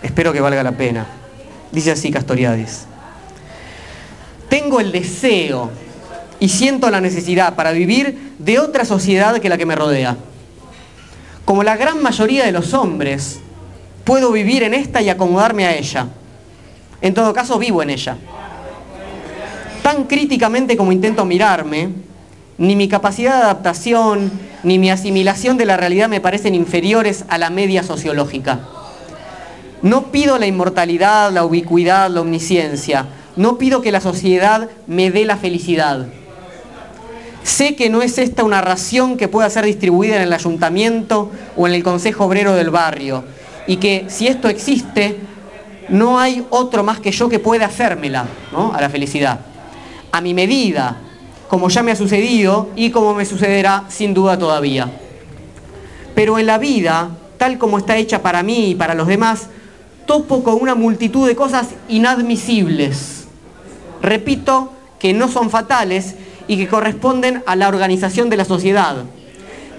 espero 0.00 0.32
que 0.32 0.40
valga 0.40 0.62
la 0.62 0.70
pena. 0.70 1.08
Dice 1.72 1.90
así 1.90 2.12
Castoriadis. 2.12 2.84
Tengo 4.48 4.78
el 4.78 4.92
deseo 4.92 5.68
y 6.38 6.48
siento 6.48 6.88
la 6.88 7.00
necesidad 7.00 7.56
para 7.56 7.72
vivir 7.72 8.36
de 8.38 8.60
otra 8.60 8.84
sociedad 8.84 9.40
que 9.40 9.48
la 9.48 9.58
que 9.58 9.66
me 9.66 9.74
rodea. 9.74 10.16
Como 11.44 11.64
la 11.64 11.76
gran 11.76 12.00
mayoría 12.00 12.44
de 12.44 12.52
los 12.52 12.74
hombres, 12.74 13.40
puedo 14.04 14.30
vivir 14.30 14.62
en 14.62 14.72
esta 14.72 15.02
y 15.02 15.08
acomodarme 15.08 15.66
a 15.66 15.74
ella. 15.74 16.06
En 17.00 17.14
todo 17.14 17.32
caso, 17.32 17.58
vivo 17.58 17.82
en 17.82 17.90
ella. 17.90 18.16
Tan 19.82 20.04
críticamente 20.04 20.76
como 20.76 20.92
intento 20.92 21.24
mirarme, 21.24 21.90
ni 22.58 22.74
mi 22.74 22.88
capacidad 22.88 23.36
de 23.36 23.42
adaptación, 23.42 24.30
ni 24.62 24.78
mi 24.78 24.90
asimilación 24.90 25.56
de 25.56 25.66
la 25.66 25.76
realidad 25.76 26.08
me 26.08 26.20
parecen 26.20 26.54
inferiores 26.54 27.24
a 27.28 27.38
la 27.38 27.50
media 27.50 27.82
sociológica. 27.82 28.60
No 29.82 30.10
pido 30.10 30.38
la 30.38 30.46
inmortalidad, 30.46 31.30
la 31.30 31.44
ubicuidad, 31.44 32.10
la 32.10 32.22
omnisciencia. 32.22 33.06
No 33.36 33.58
pido 33.58 33.82
que 33.82 33.92
la 33.92 34.00
sociedad 34.00 34.68
me 34.86 35.10
dé 35.10 35.24
la 35.24 35.36
felicidad. 35.36 36.06
Sé 37.42 37.76
que 37.76 37.90
no 37.90 38.02
es 38.02 38.18
esta 38.18 38.42
una 38.42 38.60
ración 38.62 39.16
que 39.16 39.28
pueda 39.28 39.48
ser 39.50 39.66
distribuida 39.66 40.16
en 40.16 40.22
el 40.22 40.32
ayuntamiento 40.32 41.30
o 41.56 41.68
en 41.68 41.74
el 41.74 41.84
consejo 41.84 42.24
obrero 42.24 42.54
del 42.54 42.70
barrio. 42.70 43.22
Y 43.68 43.76
que 43.76 44.06
si 44.08 44.26
esto 44.26 44.48
existe, 44.48 45.20
no 45.88 46.18
hay 46.18 46.44
otro 46.50 46.82
más 46.82 47.00
que 47.00 47.10
yo 47.10 47.28
que 47.28 47.38
pueda 47.38 47.66
hacérmela 47.66 48.26
a 48.72 48.80
la 48.80 48.90
felicidad. 48.90 49.40
A 50.12 50.20
mi 50.20 50.34
medida, 50.34 50.96
como 51.48 51.68
ya 51.68 51.82
me 51.82 51.92
ha 51.92 51.96
sucedido 51.96 52.70
y 52.76 52.90
como 52.90 53.14
me 53.14 53.24
sucederá 53.24 53.84
sin 53.88 54.14
duda 54.14 54.38
todavía. 54.38 54.90
Pero 56.14 56.38
en 56.38 56.46
la 56.46 56.58
vida, 56.58 57.10
tal 57.38 57.58
como 57.58 57.78
está 57.78 57.96
hecha 57.96 58.22
para 58.22 58.42
mí 58.42 58.70
y 58.70 58.74
para 58.74 58.94
los 58.94 59.06
demás, 59.06 59.48
topo 60.06 60.42
con 60.42 60.60
una 60.60 60.74
multitud 60.74 61.26
de 61.26 61.36
cosas 61.36 61.68
inadmisibles. 61.88 63.26
Repito 64.02 64.72
que 64.98 65.12
no 65.12 65.28
son 65.28 65.50
fatales 65.50 66.14
y 66.48 66.56
que 66.56 66.68
corresponden 66.68 67.42
a 67.46 67.56
la 67.56 67.68
organización 67.68 68.30
de 68.30 68.36
la 68.36 68.44
sociedad. 68.44 69.04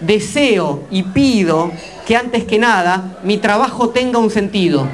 Deseo 0.02 0.84
y 0.92 1.04
pido 1.04 1.72
que 2.06 2.16
antes 2.16 2.44
que 2.44 2.60
nada 2.60 3.18
mi 3.24 3.38
trabajo 3.38 3.90
tenga 3.90 4.20
un 4.20 4.30
sentido, 4.30 4.88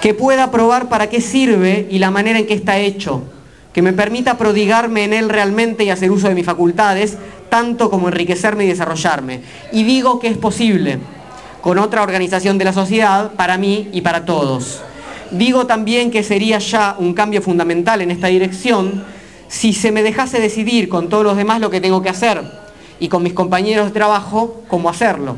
que 0.00 0.14
pueda 0.14 0.50
probar 0.50 0.88
para 0.88 1.08
qué 1.08 1.20
sirve 1.20 1.86
y 1.90 1.98
la 1.98 2.10
manera 2.10 2.38
en 2.38 2.46
que 2.46 2.54
está 2.54 2.78
hecho, 2.78 3.22
que 3.72 3.82
me 3.82 3.92
permita 3.92 4.38
prodigarme 4.38 5.04
en 5.04 5.12
él 5.12 5.28
realmente 5.28 5.84
y 5.84 5.90
hacer 5.90 6.10
uso 6.10 6.28
de 6.28 6.34
mis 6.34 6.46
facultades, 6.46 7.18
tanto 7.50 7.90
como 7.90 8.08
enriquecerme 8.08 8.64
y 8.64 8.68
desarrollarme. 8.68 9.42
Y 9.72 9.84
digo 9.84 10.18
que 10.18 10.28
es 10.28 10.38
posible, 10.38 10.98
con 11.60 11.78
otra 11.78 12.02
organización 12.02 12.56
de 12.58 12.64
la 12.64 12.72
sociedad, 12.72 13.32
para 13.32 13.58
mí 13.58 13.88
y 13.92 14.00
para 14.00 14.24
todos. 14.24 14.80
Digo 15.30 15.66
también 15.66 16.10
que 16.10 16.22
sería 16.22 16.58
ya 16.58 16.96
un 16.98 17.14
cambio 17.14 17.42
fundamental 17.42 18.00
en 18.00 18.10
esta 18.10 18.28
dirección 18.28 19.04
si 19.48 19.72
se 19.72 19.92
me 19.92 20.02
dejase 20.02 20.40
decidir 20.40 20.88
con 20.88 21.08
todos 21.08 21.24
los 21.24 21.36
demás 21.36 21.60
lo 21.60 21.70
que 21.70 21.80
tengo 21.80 22.02
que 22.02 22.08
hacer 22.08 22.42
y 22.98 23.08
con 23.08 23.22
mis 23.22 23.32
compañeros 23.32 23.86
de 23.86 23.92
trabajo 23.92 24.62
cómo 24.68 24.88
hacerlo. 24.88 25.36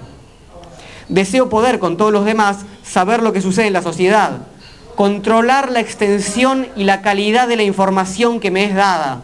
Deseo 1.09 1.49
poder 1.49 1.79
con 1.79 1.97
todos 1.97 2.13
los 2.13 2.25
demás 2.25 2.59
saber 2.83 3.23
lo 3.23 3.33
que 3.33 3.43
sucede 3.43 3.67
en 3.67 3.73
la 3.73 3.83
sociedad, 3.83 4.47
controlar 4.95 5.71
la 5.71 5.81
extensión 5.81 6.67
y 6.77 6.85
la 6.85 7.03
calidad 7.03 7.49
de 7.49 7.57
la 7.57 7.63
información 7.63 8.41
que 8.41 8.51
me 8.51 8.65
es 8.65 8.75
dada. 8.75 9.23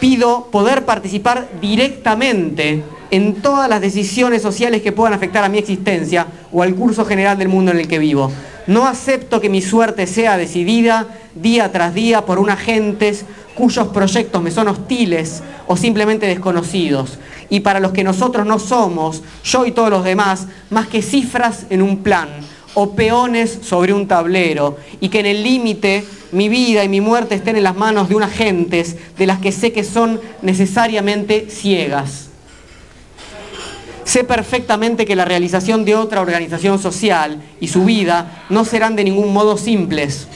pido 0.00 0.48
poder 0.50 0.84
participar 0.84 1.48
directamente 1.60 2.82
en 3.10 3.34
todas 3.36 3.68
las 3.68 3.80
decisiones 3.80 4.42
sociales 4.42 4.82
que 4.82 4.92
puedan 4.92 5.14
afectar 5.14 5.44
a 5.44 5.48
mi 5.48 5.58
existencia 5.58 6.26
o 6.52 6.62
al 6.62 6.74
curso 6.74 7.04
general 7.04 7.38
del 7.38 7.48
mundo 7.48 7.70
en 7.70 7.78
el 7.78 7.88
que 7.88 7.98
vivo. 7.98 8.30
No 8.66 8.86
acepto 8.86 9.40
que 9.40 9.48
mi 9.48 9.62
suerte 9.62 10.06
sea 10.06 10.36
decidida 10.36 11.06
día 11.34 11.70
tras 11.72 11.94
día 11.94 12.24
por 12.24 12.38
unos 12.38 12.54
agentes 12.54 13.24
cuyos 13.54 13.88
proyectos 13.88 14.42
me 14.42 14.50
son 14.50 14.68
hostiles 14.68 15.42
o 15.66 15.76
simplemente 15.76 16.26
desconocidos, 16.26 17.18
y 17.48 17.60
para 17.60 17.80
los 17.80 17.92
que 17.92 18.04
nosotros 18.04 18.46
no 18.46 18.58
somos, 18.58 19.22
yo 19.44 19.64
y 19.64 19.72
todos 19.72 19.90
los 19.90 20.04
demás, 20.04 20.46
más 20.68 20.88
que 20.88 21.00
cifras 21.00 21.66
en 21.70 21.80
un 21.80 22.02
plan, 22.02 22.28
o 22.78 22.94
peones 22.94 23.58
sobre 23.62 23.94
un 23.94 24.06
tablero 24.06 24.76
y 25.00 25.08
que 25.08 25.20
en 25.20 25.26
el 25.26 25.42
límite 25.42 26.04
mi 26.30 26.50
vida 26.50 26.84
y 26.84 26.90
mi 26.90 27.00
muerte 27.00 27.34
estén 27.34 27.56
en 27.56 27.64
las 27.64 27.74
manos 27.74 28.10
de 28.10 28.14
unas 28.14 28.30
gentes 28.30 28.96
de 29.16 29.26
las 29.26 29.38
que 29.38 29.50
sé 29.50 29.72
que 29.72 29.82
son 29.82 30.20
necesariamente 30.42 31.48
ciegas. 31.48 32.28
Sé 34.04 34.24
perfectamente 34.24 35.06
que 35.06 35.16
la 35.16 35.24
realización 35.24 35.86
de 35.86 35.94
otra 35.94 36.20
organización 36.20 36.78
social 36.78 37.42
y 37.60 37.68
su 37.68 37.86
vida 37.86 38.44
no 38.50 38.66
serán 38.66 38.94
de 38.94 39.04
ningún 39.04 39.32
modo 39.32 39.56
simples, 39.56 40.28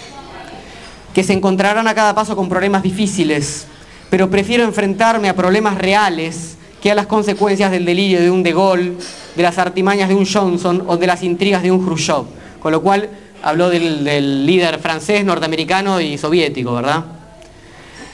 que 1.12 1.22
se 1.22 1.34
encontrarán 1.34 1.88
a 1.88 1.94
cada 1.94 2.14
paso 2.14 2.36
con 2.36 2.48
problemas 2.48 2.82
difíciles, 2.82 3.66
pero 4.08 4.30
prefiero 4.30 4.64
enfrentarme 4.64 5.28
a 5.28 5.36
problemas 5.36 5.76
reales 5.76 6.56
que 6.80 6.90
a 6.90 6.94
las 6.94 7.06
consecuencias 7.06 7.70
del 7.70 7.84
delirio 7.84 8.20
de 8.20 8.30
un 8.30 8.42
De 8.42 8.52
Gaulle, 8.52 8.94
de 9.36 9.42
las 9.42 9.58
artimañas 9.58 10.08
de 10.08 10.14
un 10.14 10.26
Johnson 10.26 10.84
o 10.86 10.96
de 10.96 11.06
las 11.06 11.22
intrigas 11.22 11.62
de 11.62 11.70
un 11.70 11.84
Khrushchev. 11.84 12.24
Con 12.60 12.72
lo 12.72 12.82
cual 12.82 13.08
habló 13.42 13.70
del, 13.70 14.04
del 14.04 14.46
líder 14.46 14.78
francés, 14.78 15.24
norteamericano 15.24 16.00
y 16.00 16.18
soviético, 16.18 16.74
¿verdad? 16.74 17.04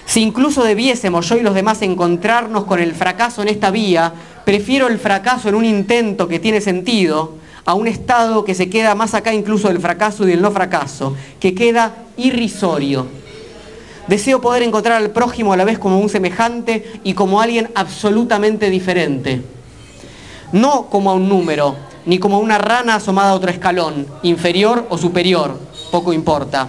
Si 0.07 0.21
incluso 0.21 0.63
debiésemos 0.63 1.29
yo 1.29 1.37
y 1.37 1.43
los 1.43 1.55
demás 1.55 1.83
encontrarnos 1.83 2.65
con 2.65 2.81
el 2.81 2.95
fracaso 2.95 3.43
en 3.43 3.49
esta 3.49 3.73
vía, 3.73 4.13
prefiero 4.45 4.87
el 4.87 4.99
fracaso 4.99 5.49
en 5.49 5.57
un 5.57 5.65
intento 5.65 6.29
que 6.29 6.39
tiene 6.39 6.61
sentido 6.61 7.35
a 7.65 7.75
un 7.75 7.89
estado 7.89 8.45
que 8.45 8.55
se 8.55 8.71
queda 8.71 8.95
más 8.95 9.15
acá 9.15 9.35
incluso 9.35 9.67
del 9.67 9.81
fracaso 9.81 10.25
y 10.25 10.31
del 10.31 10.41
no 10.41 10.53
fracaso, 10.53 11.17
que 11.41 11.55
queda 11.55 11.93
irrisorio. 12.17 13.07
Deseo 14.09 14.41
poder 14.41 14.63
encontrar 14.63 15.03
al 15.03 15.11
prójimo 15.11 15.53
a 15.53 15.57
la 15.57 15.65
vez 15.65 15.79
como 15.79 15.99
un 15.99 16.09
semejante 16.09 16.85
y 17.03 17.15
como 17.15 17.41
alguien 17.41 17.71
absolutamente 17.75 18.71
diferente. 18.71 19.43
No 20.53 20.87
como 20.87 21.11
a 21.11 21.15
un 21.15 21.29
número, 21.29 21.75
ni 22.05 22.21
como 22.21 22.39
una 22.39 22.59
rana 22.59 22.95
asomada 22.95 23.31
a 23.31 23.35
otro 23.35 23.51
escalón, 23.51 24.07
inferior 24.23 24.87
o 24.91 24.97
superior, 24.97 25.59
poco 25.91 26.13
importa, 26.13 26.69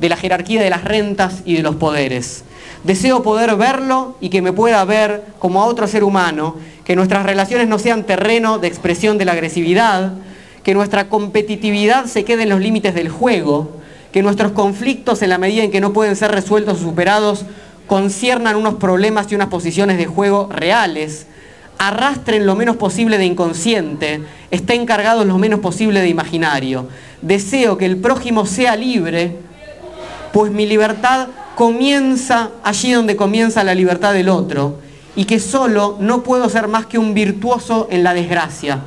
de 0.00 0.08
la 0.08 0.16
jerarquía 0.16 0.62
de 0.62 0.70
las 0.70 0.84
rentas 0.84 1.42
y 1.44 1.56
de 1.56 1.62
los 1.62 1.76
poderes. 1.76 2.44
Deseo 2.84 3.22
poder 3.22 3.56
verlo 3.56 4.16
y 4.20 4.30
que 4.30 4.40
me 4.40 4.52
pueda 4.52 4.82
ver 4.86 5.24
como 5.38 5.60
a 5.60 5.66
otro 5.66 5.86
ser 5.88 6.04
humano, 6.04 6.56
que 6.84 6.96
nuestras 6.96 7.26
relaciones 7.26 7.68
no 7.68 7.78
sean 7.78 8.04
terreno 8.04 8.58
de 8.58 8.68
expresión 8.68 9.18
de 9.18 9.26
la 9.26 9.32
agresividad, 9.32 10.12
que 10.62 10.72
nuestra 10.72 11.10
competitividad 11.10 12.06
se 12.06 12.24
quede 12.24 12.44
en 12.44 12.48
los 12.48 12.60
límites 12.60 12.94
del 12.94 13.10
juego, 13.10 13.72
que 14.12 14.22
nuestros 14.22 14.52
conflictos 14.52 15.22
en 15.22 15.30
la 15.30 15.38
medida 15.38 15.62
en 15.62 15.70
que 15.70 15.80
no 15.80 15.92
pueden 15.92 16.16
ser 16.16 16.30
resueltos 16.30 16.80
o 16.80 16.84
superados 16.84 17.44
conciernan 17.86 18.56
unos 18.56 18.74
problemas 18.74 19.30
y 19.30 19.34
unas 19.34 19.48
posiciones 19.48 19.98
de 19.98 20.06
juego 20.06 20.48
reales, 20.52 21.26
arrastren 21.78 22.44
lo 22.44 22.54
menos 22.54 22.76
posible 22.76 23.18
de 23.18 23.24
inconsciente, 23.24 24.20
estén 24.50 24.84
cargados 24.84 25.26
lo 25.26 25.38
menos 25.38 25.60
posible 25.60 26.00
de 26.00 26.08
imaginario. 26.08 26.88
Deseo 27.22 27.78
que 27.78 27.86
el 27.86 27.96
prójimo 27.96 28.46
sea 28.46 28.76
libre, 28.76 29.36
pues 30.32 30.52
mi 30.52 30.66
libertad 30.66 31.28
comienza 31.54 32.50
allí 32.62 32.92
donde 32.92 33.16
comienza 33.16 33.64
la 33.64 33.74
libertad 33.74 34.12
del 34.12 34.28
otro, 34.28 34.78
y 35.16 35.24
que 35.24 35.40
solo 35.40 35.96
no 35.98 36.22
puedo 36.22 36.48
ser 36.48 36.68
más 36.68 36.86
que 36.86 36.98
un 36.98 37.14
virtuoso 37.14 37.88
en 37.90 38.04
la 38.04 38.14
desgracia. 38.14 38.80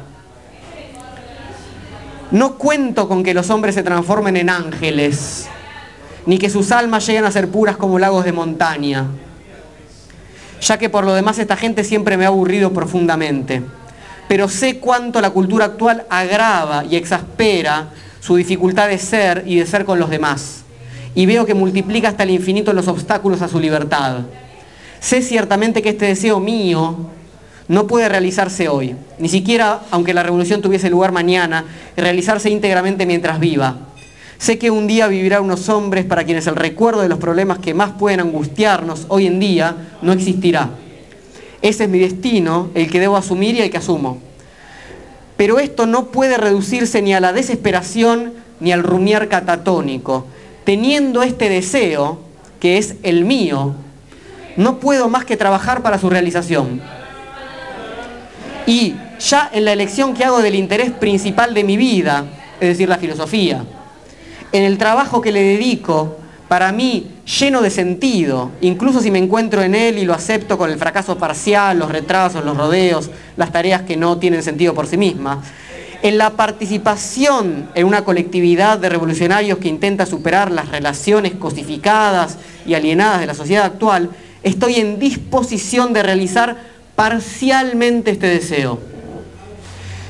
No 2.32 2.58
cuento 2.58 3.10
con 3.10 3.24
que 3.24 3.34
los 3.34 3.50
hombres 3.50 3.76
se 3.76 3.84
transformen 3.84 4.38
en 4.38 4.50
ángeles, 4.50 5.48
ni 6.26 6.38
que 6.38 6.50
sus 6.50 6.72
almas 6.72 7.06
lleguen 7.06 7.26
a 7.26 7.32
ser 7.32 7.50
puras 7.50 7.76
como 7.76 8.00
lagos 8.00 8.24
de 8.24 8.32
montaña, 8.32 9.08
ya 10.62 10.78
que 10.78 10.90
por 10.90 11.04
lo 11.04 11.14
demás 11.14 11.40
esta 11.40 11.58
gente 11.58 11.84
siempre 11.84 12.16
me 12.16 12.24
ha 12.24 12.30
aburrido 12.30 12.72
profundamente. 12.72 13.62
Pero 14.30 14.48
sé 14.48 14.78
cuánto 14.78 15.20
la 15.20 15.32
cultura 15.32 15.66
actual 15.66 16.06
agrava 16.10 16.86
y 16.86 16.96
exaspera 16.96 17.90
su 18.22 18.38
dificultad 18.38 18.88
de 18.88 18.98
ser 18.98 19.44
y 19.46 19.58
de 19.58 19.66
ser 19.66 19.84
con 19.84 20.00
los 20.00 20.10
demás. 20.10 20.64
Y 21.14 21.26
veo 21.26 21.46
que 21.46 21.54
multiplica 21.54 22.08
hasta 22.08 22.24
el 22.24 22.30
infinito 22.30 22.72
los 22.72 22.88
obstáculos 22.88 23.42
a 23.42 23.50
su 23.50 23.60
libertad. 23.60 24.20
Sé 25.02 25.22
ciertamente 25.22 25.82
que 25.82 25.90
este 25.90 26.06
deseo 26.06 26.40
mío 26.40 26.96
no 27.72 27.88
puede 27.88 28.10
realizarse 28.10 28.68
hoy, 28.68 28.98
ni 29.18 29.30
siquiera 29.30 29.84
aunque 29.92 30.14
la 30.14 30.24
revolución 30.24 30.62
tuviese 30.62 30.90
lugar 30.90 31.14
mañana, 31.14 31.64
realizarse 31.96 32.50
íntegramente 32.50 33.06
mientras 33.06 33.40
viva. 33.40 33.78
Sé 34.38 34.60
que 34.60 34.70
un 34.70 34.88
día 34.88 35.08
vivirá 35.08 35.40
unos 35.40 35.70
hombres 35.70 36.04
para 36.04 36.26
quienes 36.26 36.48
el 36.48 36.58
recuerdo 36.58 37.02
de 37.02 37.08
los 37.08 37.18
problemas 37.18 37.60
que 37.60 37.74
más 37.74 37.92
pueden 37.92 38.20
angustiarnos 38.20 39.06
hoy 39.08 39.26
en 39.26 39.40
día 39.40 39.88
no 40.02 40.12
existirá. 40.12 40.72
Ese 41.62 41.86
es 41.86 41.90
mi 41.90 42.00
destino, 42.00 42.72
el 42.74 42.92
que 42.92 43.00
debo 43.00 43.16
asumir 43.16 43.56
y 43.56 43.62
el 43.62 43.70
que 43.70 43.78
asumo. 43.78 44.18
Pero 45.38 45.58
esto 45.58 45.86
no 45.86 46.08
puede 46.08 46.36
reducirse 46.36 47.02
ni 47.02 47.14
a 47.14 47.22
la 47.22 47.32
desesperación 47.32 48.34
ni 48.60 48.74
al 48.74 48.84
rumiar 48.84 49.30
catatónico. 49.30 50.26
Teniendo 50.66 51.24
este 51.24 51.48
deseo, 51.48 52.20
que 52.60 52.78
es 52.78 52.96
el 53.04 53.24
mío, 53.24 53.76
no 54.58 54.82
puedo 54.82 55.08
más 55.08 55.24
que 55.24 55.38
trabajar 55.38 55.82
para 55.82 56.00
su 56.00 56.10
realización. 56.10 57.01
Y 58.66 58.96
ya 59.20 59.50
en 59.54 59.66
la 59.66 59.74
elección 59.74 60.14
que 60.14 60.24
hago 60.24 60.42
del 60.42 60.56
interés 60.56 60.92
principal 60.92 61.54
de 61.54 61.64
mi 61.64 61.78
vida, 61.78 62.26
es 62.60 62.70
decir, 62.70 62.88
la 62.88 62.98
filosofía, 62.98 63.64
en 64.52 64.64
el 64.64 64.78
trabajo 64.78 65.22
que 65.22 65.32
le 65.32 65.42
dedico, 65.42 66.18
para 66.48 66.72
mí 66.74 67.08
lleno 67.40 67.62
de 67.62 67.70
sentido, 67.70 68.52
incluso 68.60 69.00
si 69.00 69.10
me 69.10 69.20
encuentro 69.20 69.62
en 69.62 69.74
él 69.74 69.98
y 69.98 70.04
lo 70.04 70.14
acepto 70.14 70.58
con 70.58 70.70
el 70.70 70.78
fracaso 70.78 71.18
parcial, 71.18 71.80
los 71.80 71.90
retrasos, 71.90 72.44
los 72.44 72.58
rodeos, 72.58 73.10
las 73.38 73.54
tareas 73.54 73.84
que 73.84 73.96
no 73.96 74.18
tienen 74.18 74.44
sentido 74.44 74.74
por 74.74 74.86
sí 74.86 74.98
mismas, 74.98 75.40
en 76.02 76.18
la 76.18 76.32
participación 76.32 77.70
en 77.74 77.86
una 77.86 78.04
colectividad 78.04 78.80
de 78.80 78.90
revolucionarios 78.90 79.60
que 79.60 79.70
intenta 79.70 80.06
superar 80.06 80.52
las 80.52 80.70
relaciones 80.70 81.34
cosificadas 81.36 82.38
y 82.66 82.74
alienadas 82.74 83.22
de 83.22 83.28
la 83.28 83.34
sociedad 83.34 83.66
actual, 83.66 84.10
estoy 84.44 84.76
en 84.76 85.00
disposición 85.00 85.94
de 85.94 86.04
realizar 86.04 86.58
parcialmente 87.02 88.12
este 88.12 88.28
deseo. 88.28 88.78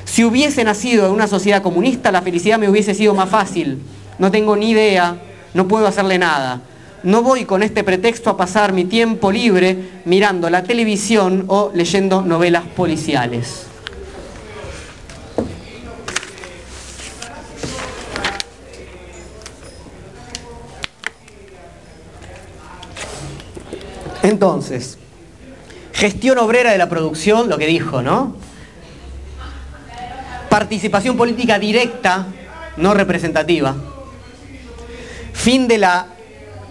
Si 0.04 0.26
hubiese 0.26 0.66
nacido 0.66 1.06
en 1.06 1.14
una 1.14 1.26
sociedad 1.26 1.62
comunista, 1.62 2.12
la 2.12 2.22
felicidad 2.22 2.60
me 2.60 2.68
hubiese 2.68 2.94
sido 2.94 3.14
más 3.14 3.30
fácil. 3.30 3.80
No 4.20 4.30
tengo 4.30 4.58
ni 4.58 4.72
idea, 4.72 5.16
no 5.54 5.70
puedo 5.70 5.88
hacerle 5.88 6.20
nada. 6.20 6.60
No 7.04 7.24
voy 7.24 7.46
con 7.46 7.64
este 7.64 7.86
pretexto 7.86 8.30
a 8.30 8.36
pasar 8.36 8.74
mi 8.74 8.84
tiempo 8.84 9.32
libre 9.32 9.78
mirando 10.04 10.50
la 10.50 10.64
televisión 10.64 11.46
o 11.48 11.72
leyendo 11.74 12.24
novelas 12.24 12.66
policiales. 12.76 13.68
Entonces, 24.24 24.98
gestión 25.94 26.38
obrera 26.38 26.72
de 26.72 26.78
la 26.78 26.90
producción, 26.90 27.50
lo 27.50 27.58
que 27.58 27.68
dijo, 27.68 28.02
¿no? 28.02 28.36
Participación 30.50 31.18
política 31.18 31.60
directa, 31.60 32.28
no 32.78 32.94
representativa. 32.94 33.76
Fin 35.34 35.68
de 35.68 35.78
la 35.78 36.08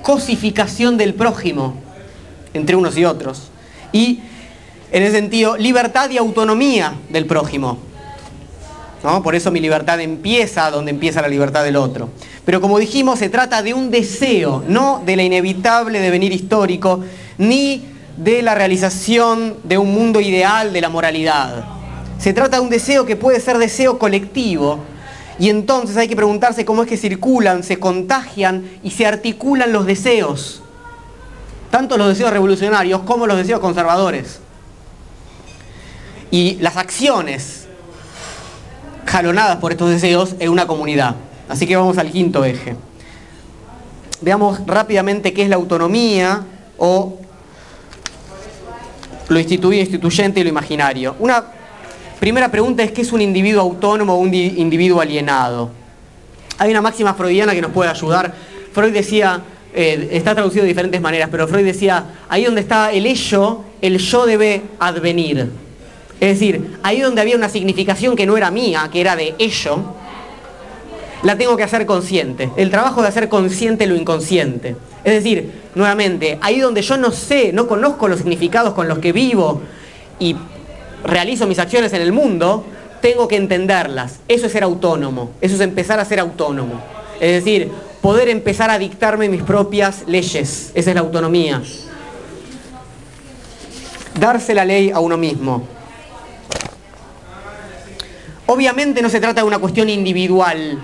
cosificación 0.03 0.97
del 0.97 1.14
prójimo 1.14 1.77
entre 2.55 2.77
unos 2.77 2.97
y 2.97 3.05
otros. 3.05 3.51
Y, 3.93 4.21
en 4.93 5.03
ese 5.03 5.12
sentido, 5.12 5.57
libertad 5.57 6.11
y 6.11 6.18
autonomía 6.18 6.95
del 7.09 7.27
prójimo. 7.27 7.79
¿no? 9.03 9.23
Por 9.23 9.35
eso 9.35 9.51
mi 9.51 9.61
libertad 9.61 10.01
empieza 10.01 10.71
donde 10.71 10.91
empieza 10.91 11.23
la 11.23 11.29
libertad 11.29 11.64
del 11.64 11.77
otro. 11.77 12.11
Pero 12.45 12.61
como 12.61 12.79
dijimos, 12.79 13.18
se 13.18 13.29
trata 13.29 13.62
de 13.62 13.75
un 13.75 13.91
deseo, 13.91 14.64
no 14.66 15.03
de 15.05 15.16
la 15.16 15.23
inevitable 15.23 16.01
devenir 16.01 16.33
histórico, 16.33 17.05
ni 17.39 17.85
de 18.23 18.43
la 18.43 18.55
realización 18.55 19.57
de 19.64 19.79
un 19.79 19.93
mundo 19.93 20.21
ideal 20.21 20.73
de 20.73 20.81
la 20.81 20.91
moralidad. 20.91 21.64
Se 22.18 22.35
trata 22.35 22.59
de 22.59 22.62
un 22.62 22.68
deseo 22.68 23.07
que 23.07 23.16
puede 23.16 23.41
ser 23.41 23.57
deseo 23.57 23.99
colectivo 23.99 24.81
y 25.39 25.49
entonces 25.49 25.97
hay 25.97 26.07
que 26.07 26.16
preguntarse 26.16 26.66
cómo 26.66 26.83
es 26.83 26.89
que 26.89 26.99
circulan, 26.99 27.62
se 27.62 27.79
contagian 27.79 28.71
y 28.83 28.91
se 28.91 29.07
articulan 29.07 29.73
los 29.73 29.87
deseos. 29.87 30.62
Tanto 31.71 31.97
los 31.97 32.09
deseos 32.09 32.31
revolucionarios 32.31 33.01
como 33.03 33.27
los 33.27 33.39
deseos 33.39 33.61
conservadores. 33.61 34.41
Y 36.31 36.57
las 36.61 36.77
acciones 36.77 37.68
jalonadas 39.07 39.57
por 39.57 39.73
estos 39.73 39.89
deseos 39.89 40.37
en 40.41 40.51
una 40.51 40.66
comunidad. 40.66 41.16
Así 41.49 41.66
que 41.66 41.75
vamos 41.75 41.97
al 41.97 42.11
quinto 42.11 42.45
eje. 42.45 42.77
Veamos 44.21 44.61
rápidamente 44.66 45.33
qué 45.33 45.43
es 45.43 45.49
la 45.49 45.57
autonomía 45.57 46.45
o 46.77 47.18
lo 49.31 49.39
instituido, 49.39 49.81
instituyente 49.81 50.41
y 50.41 50.43
lo 50.43 50.49
imaginario. 50.49 51.14
Una 51.20 51.45
primera 52.18 52.51
pregunta 52.51 52.83
es 52.83 52.91
¿qué 52.91 53.03
es 53.03 53.12
un 53.12 53.20
individuo 53.20 53.62
autónomo 53.62 54.14
o 54.14 54.18
un 54.18 54.35
individuo 54.35 55.01
alienado? 55.01 55.70
Hay 56.59 56.70
una 56.72 56.83
máxima 56.83 57.14
freudiana 57.14 57.55
que 57.55 57.62
nos 57.62 57.70
puede 57.70 57.91
ayudar. 57.91 58.35
Freud 58.72 58.93
decía, 58.93 59.41
eh, 59.72 60.09
está 60.11 60.35
traducido 60.35 60.64
de 60.64 60.68
diferentes 60.68 61.01
maneras, 61.01 61.28
pero 61.31 61.47
Freud 61.47 61.64
decía, 61.64 62.05
ahí 62.28 62.45
donde 62.45 62.61
está 62.61 62.91
el 62.91 63.07
ello, 63.07 63.62
el 63.81 63.99
yo 63.99 64.26
debe 64.26 64.62
advenir. 64.81 65.49
Es 66.18 66.39
decir, 66.39 66.78
ahí 66.83 67.01
donde 67.01 67.20
había 67.20 67.37
una 67.37 67.49
significación 67.49 68.16
que 68.16 68.26
no 68.26 68.37
era 68.37 68.51
mía, 68.51 68.89
que 68.93 69.01
era 69.01 69.14
de 69.14 69.37
ello, 69.39 69.95
la 71.22 71.39
tengo 71.39 71.57
que 71.57 71.62
hacer 71.62 71.87
consciente. 71.87 72.51
El 72.57 72.70
trabajo 72.70 73.01
de 73.01 73.09
hacer 73.09 73.28
consciente 73.28 73.87
lo 73.87 73.95
inconsciente. 73.95 74.74
Es 75.05 75.14
decir, 75.14 75.53
nuevamente, 75.74 76.38
ahí 76.42 76.61
donde 76.61 76.82
yo 76.82 76.96
no 76.96 77.11
sé, 77.11 77.53
no 77.53 77.66
conozco 77.66 78.09
los 78.09 78.18
significados 78.18 78.74
con 78.74 78.88
los 78.88 78.98
que 78.98 79.12
vivo 79.12 79.62
y 80.18 80.36
realizo 81.05 81.46
mis 81.46 81.59
acciones 81.59 81.92
en 81.92 82.03
el 82.03 82.12
mundo, 82.12 82.64
tengo 83.01 83.26
que 83.28 83.36
entenderlas. 83.36 84.20
Eso 84.28 84.46
es 84.46 84.53
ser 84.53 84.62
autónomo, 84.62 85.30
eso 85.40 85.55
es 85.55 85.61
empezar 85.61 85.98
a 86.01 86.05
ser 86.05 86.20
autónomo. 86.20 86.80
Es 87.18 87.44
decir, 87.44 87.70
poder 88.01 88.28
empezar 88.28 88.70
a 88.70 88.78
dictarme 88.78 89.28
mis 89.28 89.42
propias 89.42 90.05
leyes. 90.07 90.70
Esa 90.74 90.90
es 90.90 90.94
la 90.94 91.01
autonomía. 91.01 91.62
Darse 94.18 94.55
la 94.55 94.64
ley 94.64 94.90
a 94.90 95.01
uno 95.01 95.16
mismo. 95.16 95.66
Obviamente 98.46 99.01
no 99.01 99.09
se 99.09 99.20
trata 99.20 99.42
de 99.42 99.46
una 99.46 99.59
cuestión 99.59 99.88
individual, 99.88 100.78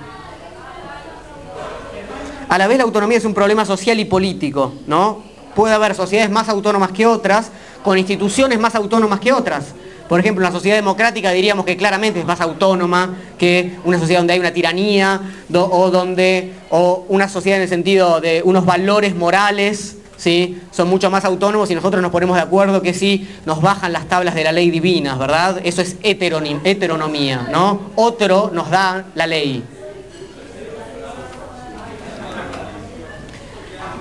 a 2.49 2.59
la 2.59 2.67
vez 2.67 2.79
la 2.79 2.85
autonomía 2.85 3.19
es 3.19 3.25
un 3.25 3.35
problema 3.35 3.65
social 3.65 3.99
y 3.99 4.05
político, 4.05 4.73
¿no? 4.87 5.23
Puede 5.55 5.75
haber 5.75 5.95
sociedades 5.95 6.31
más 6.31 6.49
autónomas 6.49 6.93
que 6.93 7.07
otras, 7.07 7.51
con 7.83 7.99
instituciones 7.99 8.59
más 8.59 8.75
autónomas 8.75 9.21
que 9.21 9.33
otras. 9.33 9.75
Por 10.09 10.21
ejemplo, 10.21 10.45
una 10.45 10.53
sociedad 10.53 10.77
democrática 10.77 11.33
diríamos 11.33 11.65
que 11.65 11.77
claramente 11.77 12.21
es 12.21 12.27
más 12.27 12.41
autónoma 12.41 13.17
que 13.39 13.77
una 13.85 13.99
sociedad 13.99 14.21
donde 14.21 14.35
hay 14.35 14.39
una 14.39 14.53
tiranía 14.53 15.21
o, 15.53 15.91
donde, 15.91 16.53
o 16.71 17.05
una 17.09 17.29
sociedad 17.29 17.57
en 17.57 17.65
el 17.65 17.69
sentido 17.69 18.21
de 18.21 18.43
unos 18.45 18.65
valores 18.65 19.17
morales, 19.17 19.97
¿sí? 20.17 20.61
son 20.71 20.89
mucho 20.89 21.11
más 21.11 21.25
autónomos 21.25 21.71
y 21.71 21.75
nosotros 21.75 22.01
nos 22.03 22.13
ponemos 22.13 22.37
de 22.37 22.43
acuerdo 22.43 22.83
que 22.83 22.95
si 22.95 23.29
nos 23.47 23.61
bajan 23.61 23.93
las 23.93 24.07
tablas 24.09 24.37
de 24.37 24.45
la 24.45 24.53
ley 24.53 24.71
divina, 24.71 25.17
¿verdad? 25.17 25.61
Eso 25.65 25.83
es 25.83 25.97
heteronomía, 26.03 27.49
¿no? 27.51 27.91
Otro 27.97 28.51
nos 28.53 28.71
da 28.71 29.07
la 29.17 29.27
ley. 29.27 29.65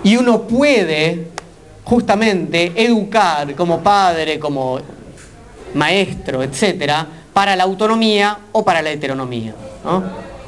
Y 0.05 0.17
uno 0.17 0.43
puede 0.43 1.29
justamente 1.83 2.71
educar 2.75 3.55
como 3.55 3.79
padre, 3.79 4.37
como 4.37 4.77
maestro, 5.73 6.43
etcétera, 6.43 7.07
para 7.33 7.55
la 7.55 7.63
autonomía 7.63 8.37
o 8.51 8.63
para 8.63 8.83
la 8.83 8.91
heteronomía. 8.91 9.55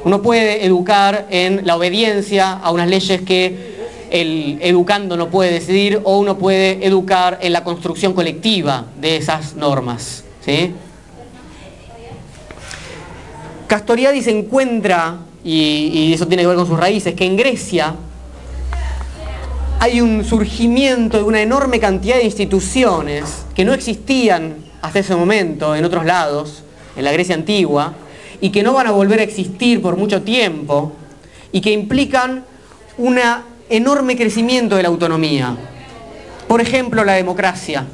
Uno 0.04 0.22
puede 0.22 0.64
educar 0.64 1.26
en 1.28 1.66
la 1.66 1.74
obediencia 1.74 2.52
a 2.52 2.70
unas 2.70 2.88
leyes 2.88 3.22
que 3.22 3.76
el 4.12 4.58
educando 4.62 5.16
no 5.16 5.28
puede 5.28 5.50
decidir 5.50 6.02
o 6.04 6.18
uno 6.18 6.38
puede 6.38 6.86
educar 6.86 7.40
en 7.42 7.52
la 7.52 7.64
construcción 7.64 8.14
colectiva 8.14 8.84
de 9.00 9.16
esas 9.16 9.56
normas. 9.56 10.22
¿sí? 10.44 10.72
Castoriadis 13.66 14.28
encuentra, 14.28 15.16
y, 15.42 15.90
y 15.92 16.12
eso 16.14 16.28
tiene 16.28 16.44
que 16.44 16.46
ver 16.46 16.56
con 16.56 16.68
sus 16.68 16.78
raíces, 16.78 17.14
que 17.14 17.24
en 17.24 17.36
Grecia 17.36 17.96
hay 19.80 20.00
un 20.00 20.24
surgimiento 20.24 21.18
de 21.18 21.22
una 21.22 21.40
enorme 21.40 21.78
cantidad 21.78 22.16
de 22.16 22.24
instituciones 22.24 23.44
que 23.54 23.64
no 23.64 23.72
existían 23.72 24.56
hasta 24.82 24.98
ese 24.98 25.14
momento 25.14 25.76
en 25.76 25.84
otros 25.84 26.04
lados, 26.04 26.64
en 26.96 27.04
la 27.04 27.12
Grecia 27.12 27.34
antigua, 27.34 27.94
y 28.40 28.50
que 28.50 28.62
no 28.62 28.72
van 28.72 28.88
a 28.88 28.90
volver 28.90 29.20
a 29.20 29.22
existir 29.22 29.80
por 29.80 29.96
mucho 29.96 30.22
tiempo, 30.22 30.92
y 31.52 31.60
que 31.60 31.72
implican 31.72 32.44
un 32.96 33.18
enorme 33.68 34.16
crecimiento 34.16 34.76
de 34.76 34.82
la 34.82 34.88
autonomía. 34.88 35.56
Por 36.48 36.60
ejemplo, 36.60 37.04
la 37.04 37.14
democracia, 37.14 37.86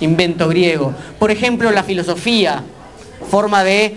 invento 0.00 0.48
griego. 0.48 0.94
Por 1.18 1.30
ejemplo, 1.30 1.70
la 1.72 1.82
filosofía, 1.82 2.62
forma 3.28 3.64
de 3.64 3.96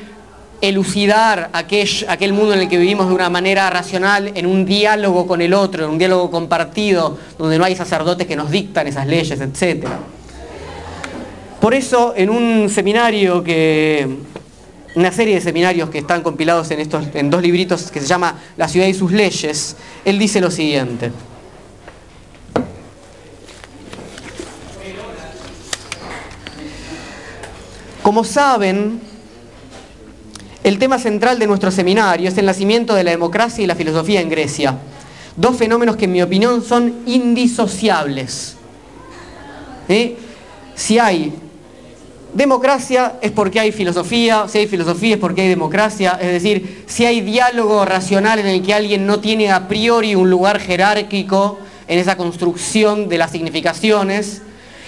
elucidar 0.61 1.49
aquel, 1.53 1.89
aquel 2.07 2.33
mundo 2.33 2.53
en 2.53 2.61
el 2.61 2.69
que 2.69 2.77
vivimos 2.77 3.07
de 3.09 3.15
una 3.15 3.29
manera 3.29 3.69
racional, 3.69 4.31
en 4.35 4.45
un 4.45 4.65
diálogo 4.65 5.27
con 5.27 5.41
el 5.41 5.53
otro, 5.53 5.85
en 5.85 5.91
un 5.91 5.97
diálogo 5.97 6.29
compartido, 6.29 7.17
donde 7.37 7.57
no 7.57 7.65
hay 7.65 7.75
sacerdotes 7.75 8.27
que 8.27 8.35
nos 8.35 8.51
dictan 8.51 8.87
esas 8.87 9.07
leyes, 9.07 9.39
etc. 9.41 9.87
Por 11.59 11.73
eso, 11.73 12.13
en 12.15 12.29
un 12.29 12.69
seminario 12.69 13.43
que, 13.43 14.17
una 14.95 15.11
serie 15.11 15.35
de 15.35 15.41
seminarios 15.41 15.89
que 15.89 15.99
están 15.99 16.21
compilados 16.21 16.69
en, 16.71 16.79
estos, 16.79 17.05
en 17.13 17.29
dos 17.29 17.41
libritos 17.41 17.91
que 17.91 17.99
se 17.99 18.07
llama 18.07 18.35
La 18.57 18.67
ciudad 18.67 18.87
y 18.87 18.93
sus 18.93 19.11
leyes, 19.11 19.75
él 20.05 20.19
dice 20.19 20.41
lo 20.41 20.51
siguiente. 20.51 21.11
Como 28.03 28.23
saben, 28.23 28.99
el 30.63 30.77
tema 30.77 30.99
central 30.99 31.39
de 31.39 31.47
nuestro 31.47 31.71
seminario 31.71 32.29
es 32.29 32.37
el 32.37 32.45
nacimiento 32.45 32.93
de 32.93 33.03
la 33.03 33.11
democracia 33.11 33.63
y 33.63 33.67
la 33.67 33.75
filosofía 33.75 34.21
en 34.21 34.29
Grecia. 34.29 34.77
Dos 35.35 35.57
fenómenos 35.57 35.95
que 35.95 36.05
en 36.05 36.11
mi 36.11 36.21
opinión 36.21 36.63
son 36.63 37.03
indisociables. 37.05 38.57
Si 40.75 40.99
hay 40.99 41.33
democracia 42.33 43.13
es 43.21 43.31
porque 43.31 43.59
hay 43.59 43.71
filosofía, 43.71 44.45
si 44.47 44.59
hay 44.59 44.67
filosofía 44.67 45.15
es 45.15 45.19
porque 45.19 45.41
hay 45.41 45.49
democracia, 45.49 46.17
es 46.21 46.31
decir, 46.31 46.83
si 46.87 47.05
hay 47.05 47.21
diálogo 47.21 47.83
racional 47.83 48.39
en 48.39 48.47
el 48.47 48.61
que 48.61 48.73
alguien 48.73 49.05
no 49.05 49.19
tiene 49.19 49.51
a 49.51 49.67
priori 49.67 50.15
un 50.15 50.29
lugar 50.29 50.59
jerárquico 50.59 51.59
en 51.87 51.99
esa 51.99 52.15
construcción 52.15 53.09
de 53.09 53.17
las 53.17 53.31
significaciones, 53.31 54.43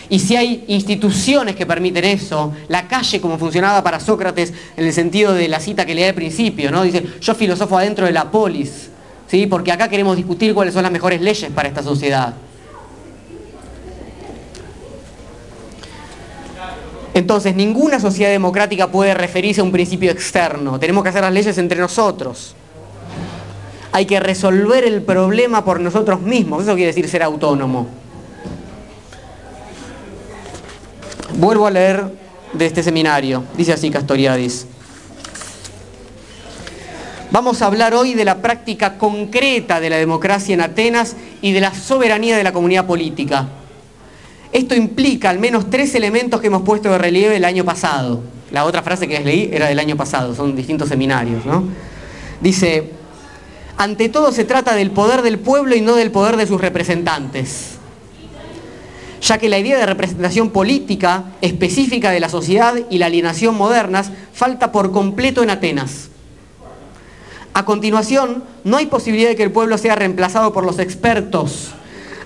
y 0.10 0.20
si 0.20 0.36
hay 0.36 0.64
instituciones 0.68 1.56
que 1.56 1.66
permiten 1.66 2.06
eso, 2.06 2.54
la 2.68 2.88
calle 2.88 3.22
como 3.22 3.38
funcionaba 3.38 3.84
para 3.84 4.00
Sócrates 4.00 4.54
en 4.76 4.86
el 4.86 4.94
sentido 4.94 5.34
de 5.34 5.48
la 5.48 5.60
cita 5.60 5.86
que 5.86 5.96
leí 5.96 6.04
al 6.04 6.14
principio, 6.14 6.72
¿no? 6.72 6.84
Dice, 6.84 7.04
yo 7.22 7.34
filosofo 7.36 7.78
adentro 7.78 8.06
de 8.06 8.12
la 8.12 8.30
polis, 8.30 8.90
¿sí? 9.28 9.48
Porque 9.48 9.72
acá 9.72 9.88
queremos 9.88 10.16
discutir 10.16 10.54
cuáles 10.54 10.74
son 10.74 10.84
las 10.84 10.92
mejores 10.92 11.22
leyes 11.22 11.50
para 11.52 11.68
esta 11.68 11.82
sociedad. 11.82 12.34
Entonces, 17.14 17.56
ninguna 17.56 18.00
sociedad 18.00 18.32
democrática 18.32 18.88
puede 18.88 19.14
referirse 19.14 19.62
a 19.62 19.64
un 19.64 19.72
principio 19.72 20.12
externo. 20.12 20.80
Tenemos 20.80 21.04
que 21.04 21.10
hacer 21.10 21.22
las 21.22 21.32
leyes 21.32 21.58
entre 21.60 21.80
nosotros. 21.80 22.56
Hay 23.92 24.06
que 24.06 24.20
resolver 24.20 24.84
el 24.84 25.04
problema 25.04 25.64
por 25.64 25.80
nosotros 25.80 26.22
mismos. 26.22 26.64
Eso 26.64 26.74
quiere 26.74 26.88
decir 26.88 27.08
ser 27.08 27.22
autónomo. 27.22 28.03
Vuelvo 31.38 31.66
a 31.66 31.72
leer 31.72 32.06
de 32.54 32.66
este 32.66 32.84
seminario. 32.84 33.44
Dice 33.58 33.74
así 33.74 33.90
Castoriadis. 33.90 34.68
Vamos 37.32 37.62
a 37.64 37.66
hablar 37.66 37.96
hoy 37.96 38.14
de 38.14 38.26
la 38.26 38.44
práctica 38.44 39.00
concreta 39.00 39.80
de 39.80 39.90
la 39.90 39.98
democracia 39.98 40.54
en 40.54 40.62
Atenas 40.62 41.16
y 41.42 41.52
de 41.52 41.62
la 41.62 41.74
soberanía 41.74 42.38
de 42.38 42.44
la 42.44 42.54
comunidad 42.54 42.86
política. 42.86 43.48
Esto 44.52 44.76
implica 44.76 45.32
al 45.32 45.40
menos 45.40 45.72
tres 45.72 45.96
elementos 45.96 46.40
que 46.40 46.48
hemos 46.48 46.62
puesto 46.62 46.92
de 46.92 47.00
relieve 47.00 47.38
el 47.38 47.46
año 47.46 47.66
pasado. 47.66 48.22
La 48.52 48.66
otra 48.66 48.84
frase 48.84 49.08
que 49.08 49.16
les 49.16 49.26
leí 49.26 49.50
era 49.52 49.66
del 49.68 49.80
año 49.80 49.98
pasado, 49.98 50.36
son 50.36 50.56
distintos 50.56 50.90
seminarios. 50.90 51.44
¿no? 51.44 51.64
Dice, 52.40 52.92
ante 53.78 54.10
todo 54.10 54.32
se 54.32 54.46
trata 54.46 54.76
del 54.76 54.92
poder 54.92 55.24
del 55.24 55.40
pueblo 55.40 55.76
y 55.76 55.82
no 55.82 55.96
del 55.96 56.12
poder 56.12 56.38
de 56.38 56.46
sus 56.46 56.62
representantes 56.62 57.80
ya 59.24 59.38
que 59.38 59.48
la 59.48 59.58
idea 59.58 59.78
de 59.78 59.86
representación 59.86 60.50
política 60.50 61.24
específica 61.42 62.12
de 62.12 62.20
la 62.20 62.28
sociedad 62.28 62.76
y 62.90 62.98
la 62.98 63.06
alienación 63.06 63.56
modernas 63.56 64.12
falta 64.34 64.72
por 64.72 64.92
completo 64.92 65.42
en 65.42 65.50
Atenas. 65.50 66.10
A 67.54 67.64
continuación, 67.64 68.44
no 68.64 68.78
hay 68.78 68.88
posibilidad 68.88 69.30
de 69.30 69.36
que 69.36 69.44
el 69.44 69.52
pueblo 69.52 69.78
sea 69.78 69.96
reemplazado 69.96 70.52
por 70.52 70.66
los 70.66 70.80
expertos, 70.80 71.70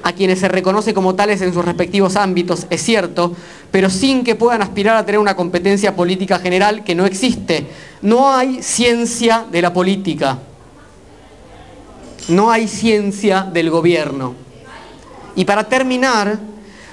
a 0.02 0.14
quienes 0.14 0.40
se 0.40 0.48
reconoce 0.48 0.94
como 0.94 1.16
tales 1.16 1.42
en 1.42 1.54
sus 1.54 1.66
respectivos 1.66 2.16
ámbitos, 2.16 2.66
es 2.70 2.82
cierto, 2.82 3.36
pero 3.72 3.90
sin 3.90 4.24
que 4.24 4.36
puedan 4.36 4.62
aspirar 4.62 4.96
a 4.96 5.06
tener 5.06 5.20
una 5.20 5.36
competencia 5.36 5.96
política 5.96 6.40
general 6.40 6.84
que 6.84 6.96
no 6.96 7.06
existe. 7.06 7.68
No 8.02 8.34
hay 8.34 8.64
ciencia 8.64 9.46
de 9.52 9.62
la 9.62 9.74
política. 9.74 10.40
No 12.30 12.50
hay 12.50 12.68
ciencia 12.68 13.42
del 13.44 13.70
gobierno. 13.70 14.34
Y 15.36 15.46
para 15.46 15.66
terminar, 15.66 16.40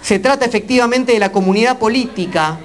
se 0.05 0.19
trata 0.19 0.45
efectivamente 0.45 1.13
de 1.13 1.19
la 1.19 1.33
comunidad 1.33 1.79
política 1.79 2.59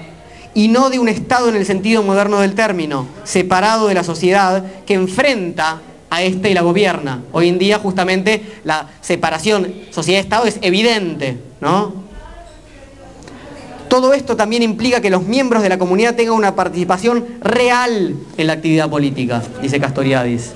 y 0.54 0.68
no 0.68 0.90
de 0.90 1.00
un 1.00 1.08
Estado 1.08 1.48
en 1.48 1.56
el 1.56 1.66
sentido 1.66 2.04
moderno 2.04 2.42
del 2.42 2.54
término, 2.54 3.08
separado 3.24 3.88
de 3.88 3.94
la 3.94 4.04
sociedad 4.04 4.66
que 4.86 4.96
enfrenta 4.96 5.80
a 6.10 6.22
este 6.22 6.50
y 6.50 6.54
la 6.54 6.64
gobierna. 6.64 7.24
Hoy 7.32 7.48
en 7.48 7.58
día 7.58 7.80
justamente 7.80 8.44
la 8.66 8.90
separación 9.00 9.74
sociedad-Estado 9.90 10.48
es 10.48 10.60
evidente, 10.62 11.38
¿no? 11.62 11.94
Todo 13.88 14.14
esto 14.14 14.36
también 14.36 14.62
implica 14.62 15.00
que 15.00 15.10
los 15.10 15.24
miembros 15.24 15.64
de 15.64 15.70
la 15.70 15.80
comunidad 15.80 16.16
tengan 16.16 16.36
una 16.36 16.56
participación 16.56 17.26
real 17.40 18.18
en 18.36 18.48
la 18.48 18.54
actividad 18.54 18.90
política, 18.90 19.42
dice 19.62 19.80
Castoriadis. 19.80 20.52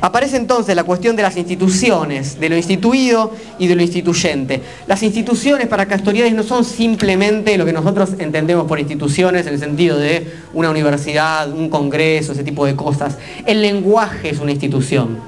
Aparece 0.00 0.36
entonces 0.36 0.76
la 0.76 0.84
cuestión 0.84 1.16
de 1.16 1.22
las 1.22 1.36
instituciones, 1.36 2.38
de 2.38 2.48
lo 2.48 2.56
instituido 2.56 3.32
y 3.58 3.66
de 3.66 3.74
lo 3.74 3.82
instituyente. 3.82 4.62
Las 4.86 5.02
instituciones 5.02 5.66
para 5.66 5.86
Castoriadis 5.86 6.34
no 6.34 6.44
son 6.44 6.64
simplemente 6.64 7.58
lo 7.58 7.64
que 7.64 7.72
nosotros 7.72 8.10
entendemos 8.18 8.66
por 8.66 8.78
instituciones 8.78 9.46
en 9.46 9.54
el 9.54 9.58
sentido 9.58 9.98
de 9.98 10.30
una 10.54 10.70
universidad, 10.70 11.50
un 11.50 11.68
congreso, 11.68 12.32
ese 12.32 12.44
tipo 12.44 12.64
de 12.64 12.76
cosas. 12.76 13.18
El 13.44 13.60
lenguaje 13.60 14.30
es 14.30 14.38
una 14.38 14.52
institución 14.52 15.18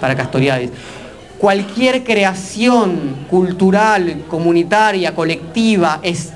para 0.00 0.14
Castoriadis. 0.14 0.70
Cualquier 1.38 2.04
creación 2.04 3.26
cultural, 3.28 4.24
comunitaria, 4.28 5.14
colectiva 5.14 5.98
es 6.02 6.32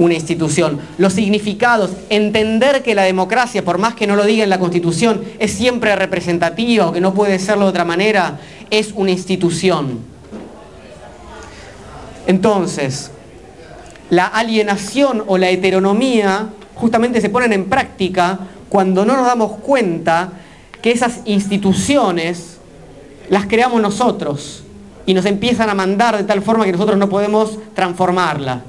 una 0.00 0.14
institución. 0.14 0.80
Los 0.96 1.12
significados, 1.12 1.90
entender 2.08 2.82
que 2.82 2.94
la 2.94 3.02
democracia, 3.02 3.62
por 3.62 3.76
más 3.76 3.94
que 3.94 4.06
no 4.06 4.16
lo 4.16 4.24
diga 4.24 4.42
en 4.42 4.48
la 4.48 4.58
Constitución, 4.58 5.22
es 5.38 5.52
siempre 5.52 5.94
representativa 5.94 6.88
o 6.88 6.92
que 6.92 7.02
no 7.02 7.12
puede 7.12 7.38
serlo 7.38 7.64
de 7.64 7.70
otra 7.70 7.84
manera, 7.84 8.40
es 8.70 8.92
una 8.94 9.10
institución. 9.10 9.98
Entonces, 12.26 13.10
la 14.08 14.26
alienación 14.26 15.22
o 15.26 15.36
la 15.36 15.50
heteronomía 15.50 16.48
justamente 16.76 17.20
se 17.20 17.28
ponen 17.28 17.52
en 17.52 17.66
práctica 17.66 18.38
cuando 18.70 19.04
no 19.04 19.16
nos 19.16 19.26
damos 19.26 19.52
cuenta 19.58 20.32
que 20.80 20.92
esas 20.92 21.20
instituciones 21.26 22.56
las 23.28 23.44
creamos 23.46 23.82
nosotros 23.82 24.64
y 25.04 25.12
nos 25.12 25.26
empiezan 25.26 25.68
a 25.68 25.74
mandar 25.74 26.16
de 26.16 26.24
tal 26.24 26.40
forma 26.40 26.64
que 26.64 26.72
nosotros 26.72 26.98
no 26.98 27.10
podemos 27.10 27.58
transformarla. 27.74 28.62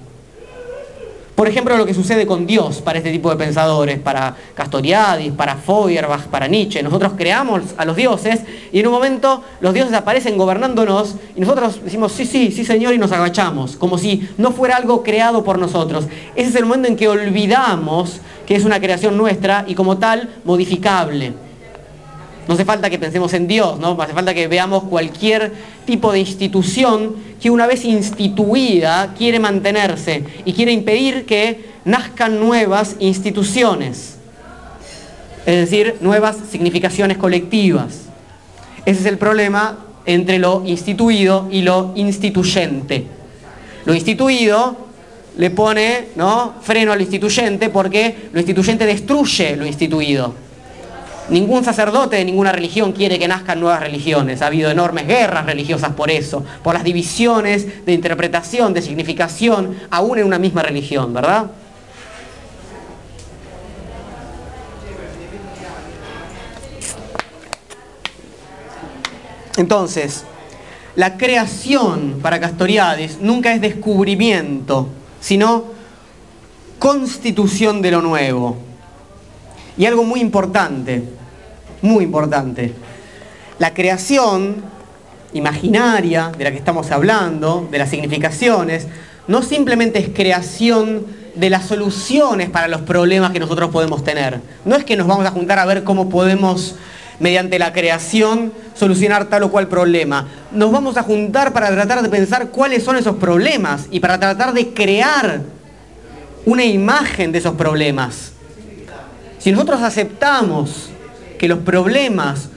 Por 1.42 1.48
ejemplo, 1.48 1.76
lo 1.76 1.88
que 1.88 1.96
sucede 1.96 2.28
con 2.28 2.46
Dios 2.46 2.82
para 2.82 3.00
este 3.00 3.12
tipo 3.12 3.32
de 3.32 3.36
pensadores, 3.36 3.98
para 3.98 4.36
Castoriadis, 4.54 5.32
para 5.32 5.56
Feuerbach, 5.56 6.28
para 6.28 6.46
Nietzsche. 6.46 6.84
Nosotros 6.84 7.14
creamos 7.18 7.64
a 7.78 7.84
los 7.84 7.96
dioses 7.96 8.42
y 8.72 8.80
en 8.80 8.86
un 8.86 8.94
momento 8.94 9.42
los 9.60 9.74
dioses 9.74 9.96
aparecen 9.96 10.38
gobernándonos 10.38 11.16
y 11.36 11.40
nosotros 11.40 11.84
decimos, 11.84 12.12
sí, 12.12 12.28
sí, 12.28 12.52
sí 12.52 12.64
señor, 12.64 12.94
y 12.94 13.00
nos 13.00 13.12
agachamos, 13.12 13.76
como 13.76 13.98
si 13.98 14.30
no 14.38 14.52
fuera 14.52 14.76
algo 14.76 15.02
creado 15.02 15.44
por 15.44 15.58
nosotros. 15.58 16.06
Ese 16.36 16.50
es 16.50 16.56
el 16.58 16.66
momento 16.68 16.90
en 16.90 16.96
que 16.96 17.08
olvidamos 17.08 18.22
que 18.46 18.56
es 18.56 18.64
una 18.64 18.80
creación 18.80 19.18
nuestra 19.18 19.66
y 19.68 19.74
como 19.74 19.98
tal 19.98 20.30
modificable. 20.46 21.34
No 22.48 22.56
hace 22.56 22.66
falta 22.66 22.90
que 22.90 22.98
pensemos 22.98 23.34
en 23.34 23.48
Dios, 23.48 23.80
¿no? 23.80 24.00
hace 24.02 24.14
falta 24.14 24.34
que 24.34 24.48
veamos 24.48 24.84
cualquier 24.84 25.54
tipo 25.86 26.12
de 26.12 26.20
institución 26.20 27.16
que 27.40 27.50
una 27.50 27.68
vez 27.68 27.86
instituida 27.86 29.14
quiere 29.18 29.40
mantenerse 29.40 30.24
y 30.44 30.54
quiere 30.54 30.72
impedir 30.72 31.26
que 31.26 31.72
nazcan 31.86 32.40
nuevas 32.40 32.96
instituciones, 33.00 34.18
es 35.46 35.56
decir, 35.56 35.98
nuevas 36.02 36.38
significaciones 36.50 37.18
colectivas. 37.18 38.02
Ese 38.86 39.02
es 39.02 39.06
el 39.06 39.18
problema 39.18 39.78
entre 40.06 40.40
lo 40.40 40.64
instituido 40.66 41.48
y 41.52 41.62
lo 41.62 41.94
instituyente. 41.96 43.06
Lo 43.86 43.94
instituido 43.94 44.78
le 45.38 45.50
pone 45.50 46.08
¿no? 46.16 46.56
freno 46.62 46.92
al 46.92 47.02
instituyente 47.02 47.70
porque 47.70 48.30
lo 48.34 48.40
instituyente 48.40 48.86
destruye 48.86 49.56
lo 49.56 49.66
instituido. 49.66 50.34
Ningún 51.30 51.64
sacerdote 51.64 52.18
de 52.18 52.26
ninguna 52.26 52.52
religión 52.52 52.92
quiere 52.92 53.18
que 53.18 53.28
nazcan 53.28 53.60
nuevas 53.60 53.80
religiones. 53.80 54.42
Ha 54.42 54.48
habido 54.48 54.70
enormes 54.70 55.08
guerras 55.08 55.46
religiosas 55.46 55.94
por 55.94 56.12
eso, 56.12 56.44
por 56.64 56.74
las 56.74 56.84
divisiones 56.84 57.86
de 57.86 57.94
interpretación, 57.94 58.74
de 58.74 58.82
significación, 58.82 59.78
aún 59.90 60.20
en 60.20 60.26
una 60.26 60.40
misma 60.40 60.62
religión, 60.64 61.14
¿verdad? 61.14 61.52
Entonces, 69.58 70.24
la 70.96 71.18
creación 71.18 72.20
para 72.22 72.40
Castoriadis 72.40 73.20
nunca 73.22 73.54
es 73.54 73.62
descubrimiento, 73.62 74.90
sino 75.20 75.66
constitución 76.80 77.82
de 77.82 77.92
lo 77.92 78.02
nuevo. 78.02 78.71
Y 79.82 79.88
algo 79.88 80.04
muy 80.04 80.20
importante, 80.20 81.02
muy 81.82 82.04
importante. 82.04 82.72
La 83.58 83.74
creación 83.74 84.58
imaginaria 85.34 86.32
de 86.38 86.44
la 86.44 86.52
que 86.52 86.58
estamos 86.58 86.92
hablando, 86.92 87.68
de 87.72 87.80
las 87.80 87.90
significaciones, 87.90 88.86
no 89.28 89.42
simplemente 89.42 89.98
es 89.98 90.10
creación 90.10 91.08
de 91.34 91.50
las 91.50 91.66
soluciones 91.66 92.52
para 92.52 92.68
los 92.68 92.82
problemas 92.82 93.32
que 93.32 93.40
nosotros 93.40 93.72
podemos 93.72 94.04
tener. 94.04 94.40
No 94.66 94.76
es 94.76 94.84
que 94.84 94.96
nos 94.96 95.08
vamos 95.08 95.26
a 95.26 95.32
juntar 95.32 95.58
a 95.58 95.66
ver 95.66 95.84
cómo 95.84 96.10
podemos, 96.10 96.76
mediante 97.20 97.58
la 97.58 97.74
creación, 97.74 98.54
solucionar 98.76 99.30
tal 99.30 99.42
o 99.42 99.50
cual 99.50 99.68
problema. 99.68 100.28
Nos 100.52 100.72
vamos 100.72 100.96
a 100.98 101.02
juntar 101.02 101.54
para 101.54 101.72
tratar 101.72 102.04
de 102.04 102.10
pensar 102.10 102.50
cuáles 102.50 102.84
son 102.84 102.98
esos 102.98 103.16
problemas 103.16 103.88
y 103.90 104.00
para 104.00 104.20
tratar 104.20 104.54
de 104.54 104.76
crear 104.76 105.42
una 106.46 106.66
imagen 106.66 107.32
de 107.32 107.40
esos 107.40 107.56
problemas. 107.56 108.34
Si 109.42 109.52
nosotros 109.52 109.82
aceptamos 109.82 110.90
que 111.40 111.48
los 111.48 111.60
problemas 111.60 112.50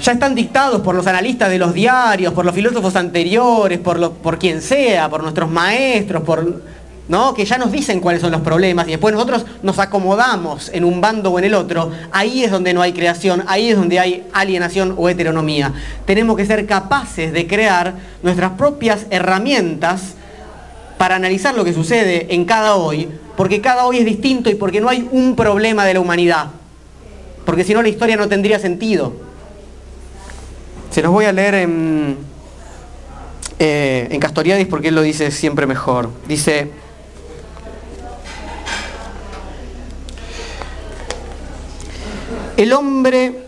ya 0.00 0.12
están 0.12 0.36
dictados 0.36 0.80
por 0.82 0.94
los 0.94 1.08
analistas 1.08 1.50
de 1.50 1.58
los 1.58 1.74
diarios, 1.74 2.32
por 2.32 2.44
los 2.44 2.54
filósofos 2.54 2.94
anteriores, 2.94 3.80
por, 3.80 4.38
quien 4.38 4.62
sea, 4.62 5.10
por 5.10 5.24
nuestros 5.24 5.50
maestros, 5.50 6.22
por, 6.22 6.62
¿no? 7.08 7.34
que 7.34 7.44
ya 7.44 7.58
nos 7.58 7.72
dicen 7.72 7.98
cuáles 7.98 8.20
son 8.20 8.30
los 8.30 8.42
problemas 8.42 8.86
y 8.86 8.92
después 8.92 9.12
nosotros 9.12 9.44
nos 9.60 9.80
acomodamos 9.80 10.70
en 10.72 10.84
un 10.84 11.00
bando 11.00 11.32
o 11.32 11.38
en 11.40 11.46
el 11.46 11.54
otro, 11.54 11.90
ahí 12.12 12.44
es 12.44 12.52
donde 12.52 12.72
no 12.72 12.80
hay 12.80 12.92
creación, 12.92 13.42
ahí 13.48 13.70
es 13.70 13.76
donde 13.76 13.98
hay 13.98 14.24
alienación 14.32 14.94
o 14.96 15.08
heteronomía. 15.08 15.72
Tenemos 16.04 16.36
que 16.36 16.46
ser 16.46 16.64
capaces 16.64 17.32
de 17.32 17.48
crear 17.48 17.94
nuestras 18.22 18.52
propias 18.52 19.06
herramientas 19.10 20.14
para 20.96 21.16
analizar 21.16 21.56
lo 21.56 21.64
que 21.64 21.72
sucede 21.72 22.32
en 22.32 22.44
cada 22.44 22.76
hoy, 22.76 23.08
porque 23.38 23.60
cada 23.60 23.86
hoy 23.86 23.98
es 23.98 24.04
distinto 24.04 24.50
y 24.50 24.56
porque 24.56 24.80
no 24.80 24.88
hay 24.88 25.08
un 25.12 25.36
problema 25.36 25.84
de 25.84 25.94
la 25.94 26.00
humanidad, 26.00 26.46
porque 27.46 27.62
si 27.62 27.72
no 27.72 27.82
la 27.82 27.88
historia 27.88 28.16
no 28.16 28.28
tendría 28.28 28.58
sentido. 28.58 29.12
Se 30.90 31.02
los 31.02 31.12
voy 31.12 31.24
a 31.24 31.30
leer 31.30 31.54
en, 31.54 32.16
eh, 33.60 34.08
en 34.10 34.18
Castoriadis 34.18 34.66
porque 34.66 34.88
él 34.88 34.96
lo 34.96 35.02
dice 35.02 35.30
siempre 35.30 35.68
mejor. 35.68 36.10
Dice, 36.26 36.72
el 42.56 42.72
hombre 42.72 43.44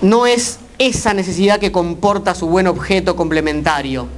no 0.00 0.26
es 0.26 0.60
esa 0.78 1.12
necesidad 1.12 1.60
que 1.60 1.70
comporta 1.70 2.34
su 2.34 2.48
buen 2.48 2.68
objeto 2.68 3.16
complementario. 3.16 4.08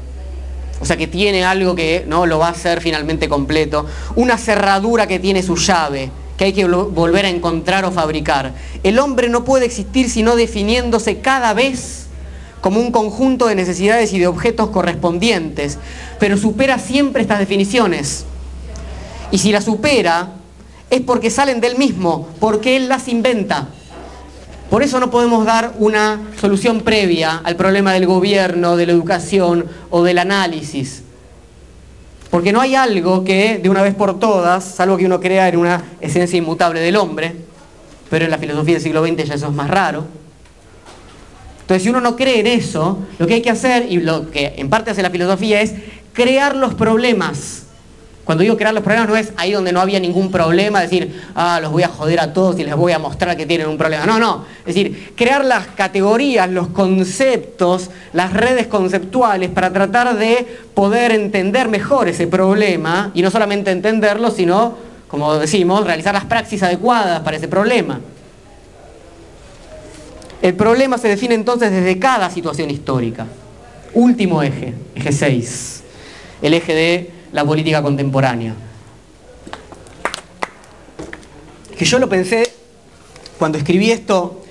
O 0.80 0.84
sea, 0.84 0.96
que 0.96 1.06
tiene 1.06 1.44
algo 1.44 1.74
que 1.74 2.04
no 2.06 2.26
lo 2.26 2.38
va 2.38 2.48
a 2.48 2.50
hacer 2.50 2.80
finalmente 2.80 3.28
completo. 3.28 3.86
Una 4.14 4.38
cerradura 4.38 5.06
que 5.06 5.18
tiene 5.18 5.42
su 5.42 5.56
llave 5.56 6.10
que 6.38 6.44
hay 6.44 6.52
que 6.52 6.64
volver 6.66 7.26
a 7.26 7.30
encontrar 7.30 7.84
o 7.84 7.90
fabricar. 7.90 8.54
El 8.84 9.00
hombre 9.00 9.28
no 9.28 9.44
puede 9.44 9.66
existir 9.66 10.08
sino 10.08 10.36
definiéndose 10.36 11.18
cada 11.18 11.52
vez 11.52 12.06
como 12.60 12.80
un 12.80 12.92
conjunto 12.92 13.46
de 13.46 13.56
necesidades 13.56 14.12
y 14.12 14.20
de 14.20 14.28
objetos 14.28 14.70
correspondientes, 14.70 15.78
pero 16.20 16.36
supera 16.36 16.78
siempre 16.78 17.22
estas 17.22 17.40
definiciones. 17.40 18.24
Y 19.32 19.38
si 19.38 19.50
las 19.50 19.64
supera, 19.64 20.34
es 20.90 21.00
porque 21.00 21.30
salen 21.30 21.60
del 21.60 21.76
mismo, 21.76 22.28
porque 22.38 22.76
él 22.76 22.88
las 22.88 23.08
inventa. 23.08 23.68
Por 24.70 24.82
eso 24.82 25.00
no 25.00 25.10
podemos 25.10 25.46
dar 25.46 25.72
una 25.78 26.20
solución 26.38 26.82
previa 26.82 27.40
al 27.42 27.56
problema 27.56 27.94
del 27.94 28.06
gobierno, 28.06 28.76
de 28.76 28.86
la 28.86 28.92
educación 28.92 29.64
o 29.88 30.02
del 30.02 30.18
análisis. 30.18 31.02
Porque 32.30 32.52
no 32.52 32.60
hay 32.60 32.74
algo 32.74 33.24
que 33.24 33.58
de 33.58 33.70
una 33.70 33.80
vez 33.80 33.94
por 33.94 34.18
todas, 34.18 34.62
salvo 34.62 34.98
que 34.98 35.06
uno 35.06 35.20
crea 35.20 35.48
en 35.48 35.56
una 35.56 35.82
esencia 36.00 36.36
inmutable 36.36 36.80
del 36.80 36.96
hombre, 36.96 37.34
pero 38.10 38.26
en 38.26 38.30
la 38.30 38.36
filosofía 38.36 38.74
del 38.74 38.82
siglo 38.82 39.06
XX 39.06 39.24
ya 39.24 39.34
eso 39.34 39.46
es 39.46 39.54
más 39.54 39.70
raro. 39.70 40.04
Entonces 41.62 41.82
si 41.82 41.88
uno 41.88 42.02
no 42.02 42.16
cree 42.16 42.40
en 42.40 42.46
eso, 42.46 42.98
lo 43.18 43.26
que 43.26 43.34
hay 43.34 43.42
que 43.42 43.50
hacer, 43.50 43.86
y 43.90 44.00
lo 44.00 44.30
que 44.30 44.54
en 44.58 44.68
parte 44.68 44.90
hace 44.90 45.02
la 45.02 45.10
filosofía, 45.10 45.62
es 45.62 45.74
crear 46.12 46.54
los 46.54 46.74
problemas 46.74 47.67
cuando 48.28 48.42
digo 48.42 48.58
crear 48.58 48.74
los 48.74 48.84
problemas 48.84 49.08
no 49.08 49.16
es 49.16 49.32
ahí 49.38 49.52
donde 49.52 49.72
no 49.72 49.80
había 49.80 49.98
ningún 49.98 50.30
problema, 50.30 50.82
decir, 50.82 51.18
ah, 51.34 51.60
los 51.62 51.72
voy 51.72 51.82
a 51.82 51.88
joder 51.88 52.20
a 52.20 52.34
todos 52.34 52.58
y 52.58 52.62
les 52.62 52.76
voy 52.76 52.92
a 52.92 52.98
mostrar 52.98 53.34
que 53.38 53.46
tienen 53.46 53.66
un 53.66 53.78
problema. 53.78 54.04
No, 54.04 54.18
no. 54.18 54.44
Es 54.66 54.74
decir, 54.74 55.14
crear 55.16 55.42
las 55.42 55.68
categorías, 55.68 56.46
los 56.50 56.68
conceptos, 56.68 57.88
las 58.12 58.34
redes 58.34 58.66
conceptuales 58.66 59.48
para 59.48 59.72
tratar 59.72 60.14
de 60.18 60.46
poder 60.74 61.12
entender 61.12 61.68
mejor 61.68 62.06
ese 62.06 62.26
problema 62.26 63.12
y 63.14 63.22
no 63.22 63.30
solamente 63.30 63.70
entenderlo, 63.70 64.30
sino, 64.30 64.76
como 65.08 65.34
decimos, 65.36 65.86
realizar 65.86 66.12
las 66.12 66.26
praxis 66.26 66.62
adecuadas 66.62 67.20
para 67.20 67.38
ese 67.38 67.48
problema. 67.48 67.98
El 70.42 70.52
problema 70.52 70.98
se 70.98 71.08
define 71.08 71.34
entonces 71.34 71.70
desde 71.70 71.98
cada 71.98 72.28
situación 72.28 72.68
histórica. 72.68 73.26
Último 73.94 74.42
eje, 74.42 74.74
eje 74.94 75.12
6, 75.12 75.82
el 76.42 76.52
eje 76.52 76.74
de 76.74 77.17
la 77.32 77.44
política 77.44 77.82
contemporánea. 77.82 78.54
Que 81.76 81.84
yo 81.84 81.98
lo 81.98 82.08
pensé 82.08 82.50
cuando 83.38 83.56
escribí 83.56 83.90
esto, 83.90 84.42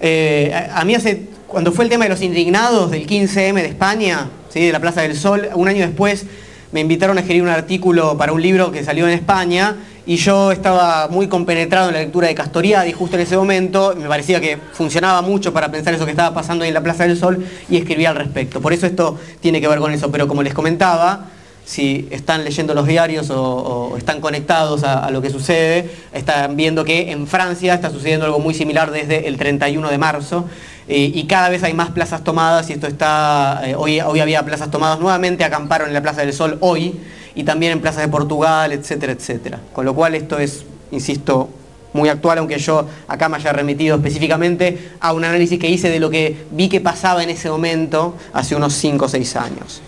eh, 0.00 0.52
a, 0.74 0.84
mí 0.84 0.94
hace, 0.94 1.28
cuando 1.46 1.70
fue 1.70 1.84
el 1.84 1.90
tema 1.90 2.04
de 2.04 2.10
los 2.10 2.22
indignados 2.22 2.90
del 2.90 3.06
15M 3.06 3.54
de 3.54 3.66
España, 3.66 4.30
¿sí? 4.48 4.66
de 4.66 4.72
la 4.72 4.80
Plaza 4.80 5.02
del 5.02 5.16
Sol, 5.16 5.48
un 5.54 5.68
año 5.68 5.86
después 5.86 6.26
me 6.72 6.80
invitaron 6.80 7.18
a 7.18 7.20
escribir 7.20 7.42
un 7.42 7.50
artículo 7.50 8.16
para 8.16 8.32
un 8.32 8.42
libro 8.42 8.72
que 8.72 8.82
salió 8.82 9.06
en 9.06 9.12
España 9.12 9.76
y 10.06 10.16
yo 10.16 10.50
estaba 10.50 11.06
muy 11.08 11.28
compenetrado 11.28 11.88
en 11.88 11.94
la 11.94 12.00
lectura 12.00 12.26
de 12.26 12.34
Castoriadi 12.34 12.92
justo 12.92 13.16
en 13.16 13.22
ese 13.22 13.36
momento, 13.36 13.94
me 13.96 14.08
parecía 14.08 14.40
que 14.40 14.58
funcionaba 14.72 15.22
mucho 15.22 15.52
para 15.52 15.70
pensar 15.70 15.94
eso 15.94 16.04
que 16.04 16.10
estaba 16.10 16.34
pasando 16.34 16.64
ahí 16.64 16.68
en 16.68 16.74
la 16.74 16.82
Plaza 16.82 17.06
del 17.06 17.16
Sol 17.16 17.46
y 17.70 17.76
escribí 17.76 18.06
al 18.06 18.16
respecto. 18.16 18.60
Por 18.60 18.72
eso 18.72 18.86
esto 18.86 19.18
tiene 19.40 19.60
que 19.60 19.68
ver 19.68 19.78
con 19.78 19.92
eso, 19.92 20.10
pero 20.10 20.26
como 20.26 20.42
les 20.42 20.54
comentaba, 20.54 21.28
si 21.64 22.08
están 22.10 22.44
leyendo 22.44 22.74
los 22.74 22.86
diarios 22.86 23.30
o, 23.30 23.94
están 23.96 24.20
conectados 24.20 24.84
a, 24.84 25.10
lo 25.10 25.22
que 25.22 25.30
sucede, 25.30 25.90
están 26.12 26.56
viendo 26.56 26.84
que 26.84 27.10
en 27.10 27.26
Francia 27.26 27.74
está 27.74 27.90
sucediendo 27.90 28.26
algo 28.26 28.38
muy 28.38 28.54
similar 28.54 28.90
desde 28.90 29.28
el 29.28 29.36
31 29.36 29.88
de 29.88 29.98
marzo 29.98 30.44
eh, 30.88 31.10
y 31.14 31.26
cada 31.26 31.48
vez 31.48 31.62
hay 31.62 31.74
más 31.74 31.90
plazas 31.90 32.24
tomadas 32.24 32.68
y 32.70 32.72
esto 32.72 32.86
está, 32.86 33.62
eh, 33.64 33.74
hoy, 33.76 34.00
hoy 34.00 34.20
había 34.20 34.44
plazas 34.44 34.70
tomadas 34.70 34.98
nuevamente, 34.98 35.44
acamparon 35.44 35.88
en 35.88 35.94
la 35.94 36.02
Plaza 36.02 36.22
del 36.22 36.32
Sol 36.32 36.58
hoy 36.60 37.00
y 37.34 37.44
también 37.44 37.72
en 37.72 37.80
plazas 37.80 38.02
de 38.02 38.08
Portugal, 38.08 38.72
etcétera, 38.72 39.12
etcétera. 39.12 39.60
Con 39.72 39.84
lo 39.84 39.94
cual 39.94 40.14
esto 40.14 40.38
es, 40.38 40.64
insisto, 40.90 41.48
muy 41.92 42.08
actual, 42.08 42.38
aunque 42.38 42.58
yo 42.58 42.86
acá 43.06 43.28
me 43.28 43.36
haya 43.36 43.52
remitido 43.52 43.96
específicamente 43.96 44.92
a 45.00 45.12
un 45.12 45.24
análisis 45.24 45.58
que 45.58 45.68
hice 45.68 45.90
de 45.90 46.00
lo 46.00 46.10
que 46.10 46.44
vi 46.50 46.68
que 46.68 46.80
pasaba 46.80 47.22
en 47.22 47.30
ese 47.30 47.50
momento 47.50 48.16
hace 48.32 48.56
unos 48.56 48.72
5 48.74 49.04
o 49.04 49.08
6 49.08 49.36
años. 49.36 49.82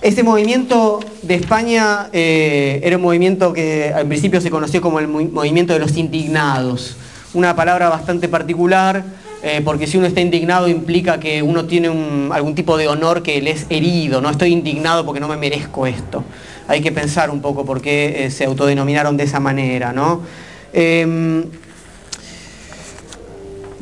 Este 0.00 0.22
movimiento 0.22 1.00
de 1.22 1.34
España 1.34 2.08
eh, 2.12 2.80
era 2.84 2.96
un 2.96 3.02
movimiento 3.02 3.52
que 3.52 3.92
al 3.92 4.06
principio 4.06 4.40
se 4.40 4.48
conoció 4.48 4.80
como 4.80 5.00
el 5.00 5.08
movimiento 5.08 5.72
de 5.72 5.80
los 5.80 5.96
indignados. 5.96 6.96
Una 7.34 7.56
palabra 7.56 7.88
bastante 7.88 8.28
particular, 8.28 9.02
eh, 9.42 9.60
porque 9.64 9.88
si 9.88 9.98
uno 9.98 10.06
está 10.06 10.20
indignado 10.20 10.68
implica 10.68 11.18
que 11.18 11.42
uno 11.42 11.64
tiene 11.64 11.88
algún 12.30 12.54
tipo 12.54 12.76
de 12.76 12.86
honor 12.86 13.24
que 13.24 13.42
le 13.42 13.50
es 13.50 13.66
herido. 13.70 14.20
No 14.20 14.30
estoy 14.30 14.52
indignado 14.52 15.04
porque 15.04 15.18
no 15.18 15.26
me 15.26 15.36
merezco 15.36 15.84
esto. 15.84 16.22
Hay 16.68 16.80
que 16.80 16.92
pensar 16.92 17.30
un 17.30 17.40
poco 17.40 17.64
por 17.64 17.80
qué 17.80 18.26
eh, 18.26 18.30
se 18.30 18.44
autodenominaron 18.44 19.16
de 19.16 19.24
esa 19.24 19.40
manera. 19.40 19.92
¿no? 19.92 20.22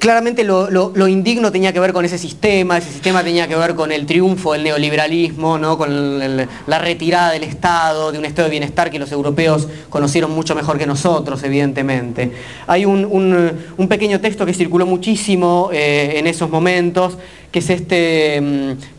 Claramente 0.06 0.44
lo, 0.44 1.08
indigno 1.08 1.50
tenía 1.50 1.72
que 1.72 1.80
ver 1.80 1.92
con 1.92 2.04
ese 2.04 2.16
sistema, 2.16 2.78
ese 2.78 2.92
sistema 2.92 3.24
tenía 3.24 3.48
que 3.48 3.56
ver 3.56 3.74
con 3.74 3.90
el 3.90 4.06
triunfo 4.06 4.52
del 4.52 4.62
neoliberalismo, 4.62 5.58
¿no? 5.58 5.76
con 5.76 6.28
la 6.28 6.78
retirada 6.78 7.32
del 7.32 7.42
Estado, 7.42 8.12
de 8.12 8.20
un 8.20 8.24
estado 8.24 8.46
de 8.46 8.52
bienestar 8.52 8.88
que 8.88 9.00
los 9.00 9.10
europeos 9.10 9.66
conocieron 9.90 10.30
mucho 10.30 10.54
mejor 10.54 10.78
que 10.78 10.86
nosotros, 10.86 11.42
evidentemente. 11.42 12.30
Hay 12.68 12.84
un, 12.84 13.88
pequeño 13.88 14.20
texto 14.20 14.46
que 14.46 14.54
circuló 14.54 14.86
muchísimo 14.86 15.70
eh, 15.72 16.20
en 16.20 16.28
esos 16.28 16.50
momentos, 16.50 17.18
que 17.56 17.60
es 17.60 17.70
este 17.70 18.38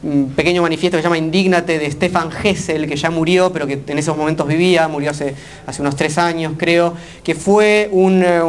mm, 0.02 0.24
pequeño 0.36 0.64
manifiesto 0.64 0.98
que 0.98 1.04
se 1.04 1.06
llama 1.06 1.20
Indígnate 1.20 1.78
de 1.78 1.92
Stefan 1.92 2.32
Hessel, 2.44 2.88
que 2.88 2.96
ya 2.96 3.12
murió, 3.12 3.54
pero 3.54 3.68
que 3.68 3.80
en 3.86 4.00
esos 4.00 4.18
momentos 4.18 4.48
vivía, 4.48 4.88
murió 4.88 5.12
hace, 5.12 5.36
hace 5.68 5.84
unos 5.84 5.96
tres 5.96 6.18
años 6.18 6.54
creo, 6.58 6.96
que 7.24 7.36
fue 7.36 7.88
un, 7.92 8.24
eh, 8.26 8.42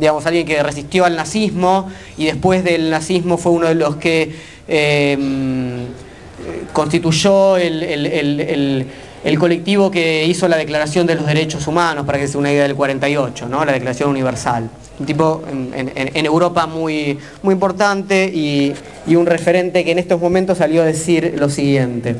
digamos, 0.00 0.26
alguien 0.26 0.48
que 0.48 0.60
resistió 0.64 1.04
al 1.04 1.14
nazismo 1.14 1.88
y 2.18 2.24
después 2.24 2.64
del 2.64 2.90
nazismo 2.90 3.38
fue 3.38 3.52
uno 3.52 3.68
de 3.68 3.76
los 3.76 3.94
que 3.94 4.34
eh, 4.66 5.16
mm, 5.16 6.72
constituyó 6.72 7.56
el, 7.56 8.86
colectivo 9.38 9.90
que 9.90 10.24
hizo 10.26 10.46
la 10.46 10.56
Declaración 10.56 11.06
de 11.06 11.16
los 11.16 11.26
Derechos 11.26 11.66
Humanos, 11.66 12.06
para 12.06 12.18
que 12.18 12.28
sea 12.28 12.38
una 12.38 12.52
idea 12.52 12.62
del 12.62 12.76
48, 12.76 13.48
¿no? 13.48 13.64
la 13.64 13.72
Declaración 13.72 14.10
Universal 14.10 14.70
un 14.98 15.06
tipo 15.06 15.42
en, 15.50 16.26
Europa 16.26 16.66
muy, 16.66 17.18
muy 17.42 17.52
importante 17.52 18.30
y, 18.32 18.72
y, 19.06 19.14
un 19.14 19.26
referente 19.26 19.84
que 19.84 19.92
en 19.92 19.98
estos 19.98 20.20
momentos 20.20 20.58
salió 20.58 20.82
a 20.82 20.86
decir 20.86 21.34
lo 21.38 21.50
siguiente. 21.50 22.16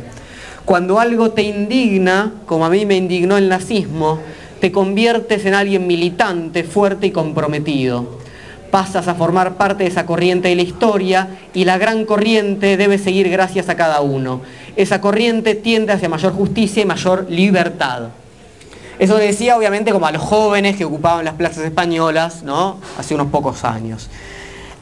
Cuando 0.65 1.01
algo 1.01 1.31
te 1.31 1.43
indigna, 1.43 2.35
como 2.45 2.67
a 2.67 2.71
mí 2.71 2.85
me 2.85 2.97
indignó 2.97 3.39
el 3.39 3.49
nazismo, 3.49 4.21
te 4.61 4.73
conviertes 4.73 5.47
en 5.47 5.55
alguien 5.55 5.87
militante, 5.87 6.65
fuerte 6.65 7.07
y 7.07 7.11
comprometido. 7.13 8.19
Pasas 8.71 9.09
a 9.09 9.15
formar 9.15 9.57
parte 9.57 9.85
de 9.85 9.91
esa 9.91 10.05
corriente 10.05 10.49
de 10.49 10.57
la 10.57 10.63
historia 10.63 11.29
y 11.55 11.65
la 11.65 11.79
gran 11.79 12.05
corriente 12.05 12.77
debe 12.77 12.99
seguir 12.99 13.31
gracias 13.31 13.69
a 13.69 13.77
cada 13.77 14.01
uno. 14.01 14.43
Esa 14.77 15.01
corriente 15.01 15.55
tiende 15.55 15.93
hacia 15.93 16.09
mayor 16.09 16.33
justicia 16.33 16.83
y 16.83 16.87
mayor 16.87 17.27
libertad. 17.29 18.09
Eso 18.99 19.17
decía 19.17 19.57
obviamente 19.57 19.93
como 19.93 20.07
a 20.07 20.13
los 20.13 20.23
jóvenes 20.23 20.77
que 20.77 20.85
ocupaban 20.85 21.25
las 21.25 21.35
plazas 21.35 21.65
españolas, 21.65 22.43
¿no? 22.43 22.79
Hace 22.99 23.15
unos 23.15 23.29
pocos 23.29 23.65
años. 23.65 24.09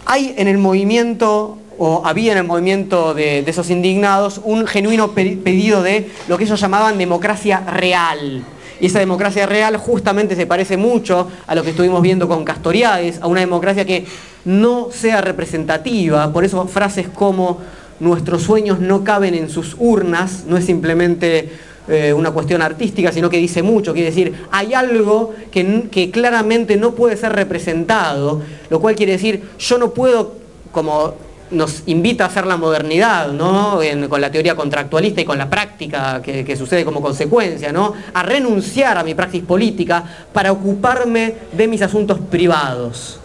Hay 0.06 0.34
en 0.36 0.46
el 0.46 0.58
movimiento, 0.58 1.58
o 1.78 2.02
había 2.04 2.32
en 2.32 2.38
el 2.38 2.44
movimiento 2.44 3.14
de, 3.14 3.42
de 3.42 3.50
esos 3.50 3.70
indignados, 3.70 4.40
un 4.44 4.66
genuino 4.66 5.12
pedido 5.12 5.82
de 5.82 6.10
lo 6.28 6.38
que 6.38 6.44
ellos 6.44 6.60
llamaban 6.60 6.98
democracia 6.98 7.60
real. 7.60 8.44
Y 8.80 8.86
esa 8.86 8.98
democracia 8.98 9.46
real 9.46 9.76
justamente 9.76 10.36
se 10.36 10.46
parece 10.46 10.76
mucho 10.76 11.28
a 11.46 11.54
lo 11.54 11.62
que 11.62 11.70
estuvimos 11.70 12.02
viendo 12.02 12.28
con 12.28 12.44
Castoriades, 12.44 13.20
a 13.20 13.26
una 13.26 13.40
democracia 13.40 13.84
que 13.84 14.04
no 14.44 14.88
sea 14.92 15.20
representativa, 15.20 16.32
por 16.32 16.44
eso 16.44 16.66
frases 16.66 17.08
como 17.08 17.60
nuestros 18.00 18.42
sueños 18.42 18.80
no 18.80 19.04
caben 19.04 19.34
en 19.34 19.48
sus 19.48 19.76
urnas, 19.78 20.44
no 20.46 20.56
es 20.56 20.64
simplemente 20.64 21.50
eh, 21.88 22.12
una 22.12 22.30
cuestión 22.30 22.62
artística, 22.62 23.12
sino 23.12 23.30
que 23.30 23.38
dice 23.38 23.62
mucho, 23.62 23.92
quiere 23.92 24.10
decir, 24.10 24.34
hay 24.50 24.74
algo 24.74 25.34
que, 25.50 25.88
que 25.90 26.10
claramente 26.10 26.76
no 26.76 26.92
puede 26.94 27.16
ser 27.16 27.32
representado, 27.32 28.42
lo 28.70 28.80
cual 28.80 28.94
quiere 28.94 29.12
decir, 29.12 29.42
yo 29.58 29.78
no 29.78 29.90
puedo, 29.90 30.34
como 30.72 31.14
nos 31.50 31.82
invita 31.86 32.24
a 32.24 32.26
hacer 32.28 32.46
la 32.46 32.56
modernidad, 32.56 33.32
¿no? 33.32 33.78
con 34.08 34.20
la 34.20 34.30
teoría 34.30 34.54
contractualista 34.54 35.20
y 35.20 35.24
con 35.24 35.38
la 35.38 35.48
práctica 35.48 36.20
que, 36.22 36.56
sucede 36.56 36.84
como 36.84 37.00
consecuencia, 37.00 37.72
¿no? 37.72 37.94
a 38.12 38.22
renunciar 38.22 38.98
a 38.98 39.04
mi 39.04 39.14
praxis 39.14 39.42
política 39.42 40.04
para 40.32 40.52
ocuparme 40.52 41.34
de 41.52 41.68
mis 41.68 41.82
asuntos 41.82 42.18
privados. 42.30 43.20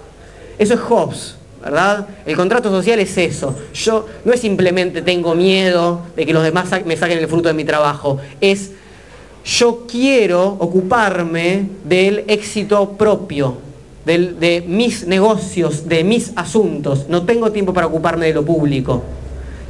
Eso 0.57 0.73
es 0.73 0.79
Hobbes, 0.81 1.35
¿verdad? 1.61 2.07
El 2.25 2.35
contrato 2.35 2.69
social 2.69 2.99
es 2.99 3.17
eso. 3.17 3.55
Yo 3.73 4.07
no 4.25 4.33
es 4.33 4.39
simplemente 4.39 5.01
tengo 5.01 5.35
miedo 5.35 6.01
de 6.15 6.25
que 6.25 6.33
los 6.33 6.43
demás 6.43 6.69
me 6.85 6.95
saquen 6.97 7.19
el 7.19 7.27
fruto 7.27 7.47
de 7.47 7.53
mi 7.53 7.63
trabajo, 7.63 8.19
es 8.41 8.71
yo 9.45 9.85
quiero 9.89 10.57
ocuparme 10.59 11.69
del 11.83 12.25
éxito 12.27 12.91
propio, 12.91 13.57
de 14.05 14.63
mis 14.67 15.07
negocios, 15.07 15.87
de 15.87 16.03
mis 16.03 16.31
asuntos. 16.35 17.07
No 17.09 17.23
tengo 17.23 17.51
tiempo 17.51 17.73
para 17.73 17.87
ocuparme 17.87 18.27
de 18.27 18.33
lo 18.33 18.45
público. 18.45 19.03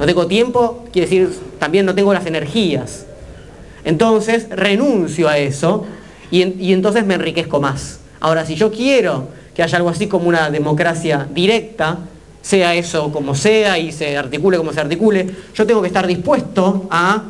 No 0.00 0.06
tengo 0.06 0.26
tiempo, 0.26 0.86
quiere 0.92 1.06
decir, 1.06 1.38
también 1.58 1.84
no 1.84 1.94
tengo 1.94 2.14
las 2.14 2.24
energías. 2.24 3.04
Entonces 3.84 4.48
renuncio 4.48 5.28
a 5.28 5.36
eso 5.36 5.84
y, 6.30 6.72
entonces 6.72 7.04
me 7.04 7.14
enriquezco 7.14 7.60
más. 7.60 8.00
Ahora, 8.18 8.46
si 8.46 8.54
yo 8.54 8.72
quiero 8.72 9.28
que 9.54 9.62
haya 9.62 9.76
algo 9.76 9.88
así 9.88 10.06
como 10.06 10.28
una 10.28 10.50
democracia 10.50 11.26
directa, 11.32 11.98
sea 12.42 12.74
eso 12.74 13.12
como 13.12 13.34
sea 13.34 13.78
y 13.78 13.92
se 13.92 14.16
articule 14.16 14.56
como 14.56 14.72
se 14.72 14.80
articule, 14.80 15.28
yo 15.54 15.66
tengo 15.66 15.82
que 15.82 15.88
estar 15.88 16.06
dispuesto 16.06 16.86
a 16.90 17.24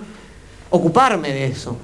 ocuparme 0.71 1.33
de 1.33 1.47
eso. 1.47 1.77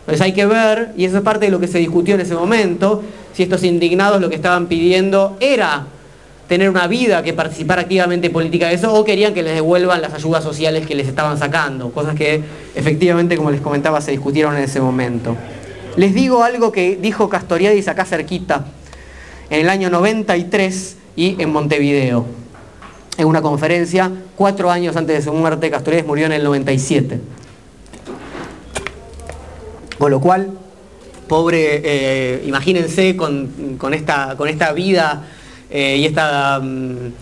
Entonces 0.00 0.20
hay 0.22 0.32
que 0.32 0.46
ver, 0.46 0.92
y 0.96 1.04
eso 1.04 1.18
es 1.18 1.22
parte 1.22 1.46
de 1.46 1.52
lo 1.52 1.60
que 1.60 1.68
se 1.68 1.78
discutió 1.78 2.14
en 2.14 2.20
ese 2.20 2.34
momento, 2.34 3.02
si 3.32 3.44
estos 3.44 3.62
indignados 3.62 4.20
lo 4.20 4.28
que 4.28 4.34
estaban 4.34 4.66
pidiendo 4.66 5.36
era 5.40 5.86
tener 6.48 6.68
una 6.68 6.88
vida, 6.88 7.22
que 7.22 7.32
participar 7.32 7.78
activamente 7.78 8.26
en 8.26 8.32
política 8.32 8.68
de 8.68 8.74
eso, 8.74 8.92
o 8.92 9.04
querían 9.04 9.32
que 9.32 9.42
les 9.42 9.54
devuelvan 9.54 10.02
las 10.02 10.12
ayudas 10.14 10.42
sociales 10.42 10.84
que 10.84 10.96
les 10.96 11.06
estaban 11.06 11.38
sacando, 11.38 11.92
cosas 11.92 12.16
que 12.16 12.42
efectivamente, 12.74 13.36
como 13.36 13.52
les 13.52 13.60
comentaba, 13.60 14.00
se 14.00 14.10
discutieron 14.10 14.56
en 14.56 14.64
ese 14.64 14.80
momento. 14.80 15.36
Les 15.96 16.12
digo 16.12 16.42
algo 16.42 16.72
que 16.72 16.96
dijo 16.96 17.28
Castoriadis 17.28 17.86
acá 17.86 18.04
cerquita, 18.04 18.64
en 19.50 19.60
el 19.60 19.68
año 19.68 19.90
93 19.90 20.96
y 21.16 21.42
en 21.42 21.50
Montevideo. 21.52 22.24
En 23.18 23.26
una 23.26 23.42
conferencia, 23.42 24.10
cuatro 24.36 24.70
años 24.70 24.96
antes 24.96 25.16
de 25.16 25.22
su 25.22 25.32
muerte, 25.32 25.70
Castoriadis 25.70 26.06
murió 26.06 26.26
en 26.26 26.32
el 26.32 26.44
97. 26.44 27.20
Con 29.98 30.10
lo 30.10 30.20
cual, 30.20 30.52
pobre, 31.28 31.82
eh, 31.84 32.44
imagínense 32.46 33.16
con, 33.16 33.50
esta, 33.92 34.36
con, 34.36 34.48
esta, 34.48 34.72
vida 34.72 35.26
eh, 35.68 35.96
y 35.98 36.06
esta... 36.06 36.60
Mm, 36.60 37.12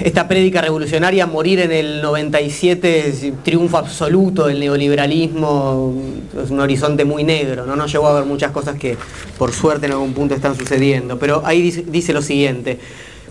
esta 0.00 0.28
prédica 0.28 0.60
revolucionaria, 0.60 1.26
morir 1.26 1.60
en 1.60 1.72
el 1.72 2.02
97, 2.02 3.34
triunfo 3.44 3.78
absoluto 3.78 4.46
del 4.46 4.60
neoliberalismo, 4.60 5.94
es 6.42 6.50
un 6.50 6.60
horizonte 6.60 7.04
muy 7.04 7.24
negro, 7.24 7.66
¿no? 7.66 7.76
no 7.76 7.86
llegó 7.86 8.06
a 8.08 8.14
ver 8.14 8.24
muchas 8.24 8.52
cosas 8.52 8.78
que 8.78 8.96
por 9.38 9.52
suerte 9.52 9.86
en 9.86 9.92
algún 9.92 10.12
punto 10.12 10.34
están 10.34 10.56
sucediendo, 10.56 11.18
pero 11.18 11.42
ahí 11.44 11.62
dice, 11.62 11.84
dice 11.86 12.12
lo 12.12 12.22
siguiente, 12.22 12.78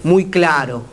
muy 0.04 0.26
claro, 0.26 0.84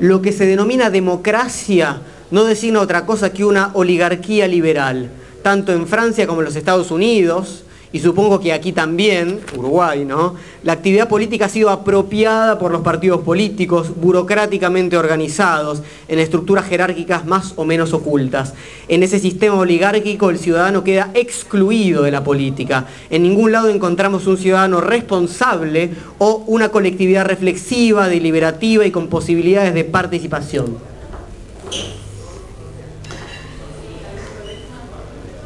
lo 0.00 0.22
que 0.22 0.32
se 0.32 0.46
denomina 0.46 0.90
democracia 0.90 2.00
no 2.30 2.44
designa 2.44 2.80
otra 2.80 3.06
cosa 3.06 3.32
que 3.32 3.44
una 3.44 3.70
oligarquía 3.74 4.46
liberal, 4.46 5.10
tanto 5.42 5.72
en 5.72 5.86
Francia 5.86 6.26
como 6.26 6.40
en 6.40 6.46
los 6.46 6.56
Estados 6.56 6.90
Unidos, 6.90 7.64
y 7.92 8.00
supongo 8.00 8.40
que 8.40 8.52
aquí 8.52 8.72
también, 8.72 9.40
Uruguay, 9.56 10.04
¿no? 10.04 10.34
La 10.62 10.74
actividad 10.74 11.08
política 11.08 11.46
ha 11.46 11.48
sido 11.48 11.70
apropiada 11.70 12.58
por 12.58 12.70
los 12.70 12.82
partidos 12.82 13.22
políticos, 13.22 13.92
burocráticamente 13.96 14.96
organizados, 14.96 15.82
en 16.08 16.18
estructuras 16.18 16.66
jerárquicas 16.66 17.24
más 17.24 17.54
o 17.56 17.64
menos 17.64 17.94
ocultas. 17.94 18.52
En 18.88 19.02
ese 19.02 19.18
sistema 19.18 19.54
oligárquico 19.54 20.28
el 20.30 20.38
ciudadano 20.38 20.84
queda 20.84 21.10
excluido 21.14 22.02
de 22.02 22.10
la 22.10 22.22
política. 22.24 22.86
En 23.08 23.22
ningún 23.22 23.52
lado 23.52 23.68
encontramos 23.68 24.26
un 24.26 24.36
ciudadano 24.36 24.80
responsable 24.80 25.90
o 26.18 26.44
una 26.46 26.68
colectividad 26.68 27.24
reflexiva, 27.24 28.08
deliberativa 28.08 28.84
y 28.84 28.90
con 28.90 29.08
posibilidades 29.08 29.72
de 29.72 29.84
participación. 29.84 30.76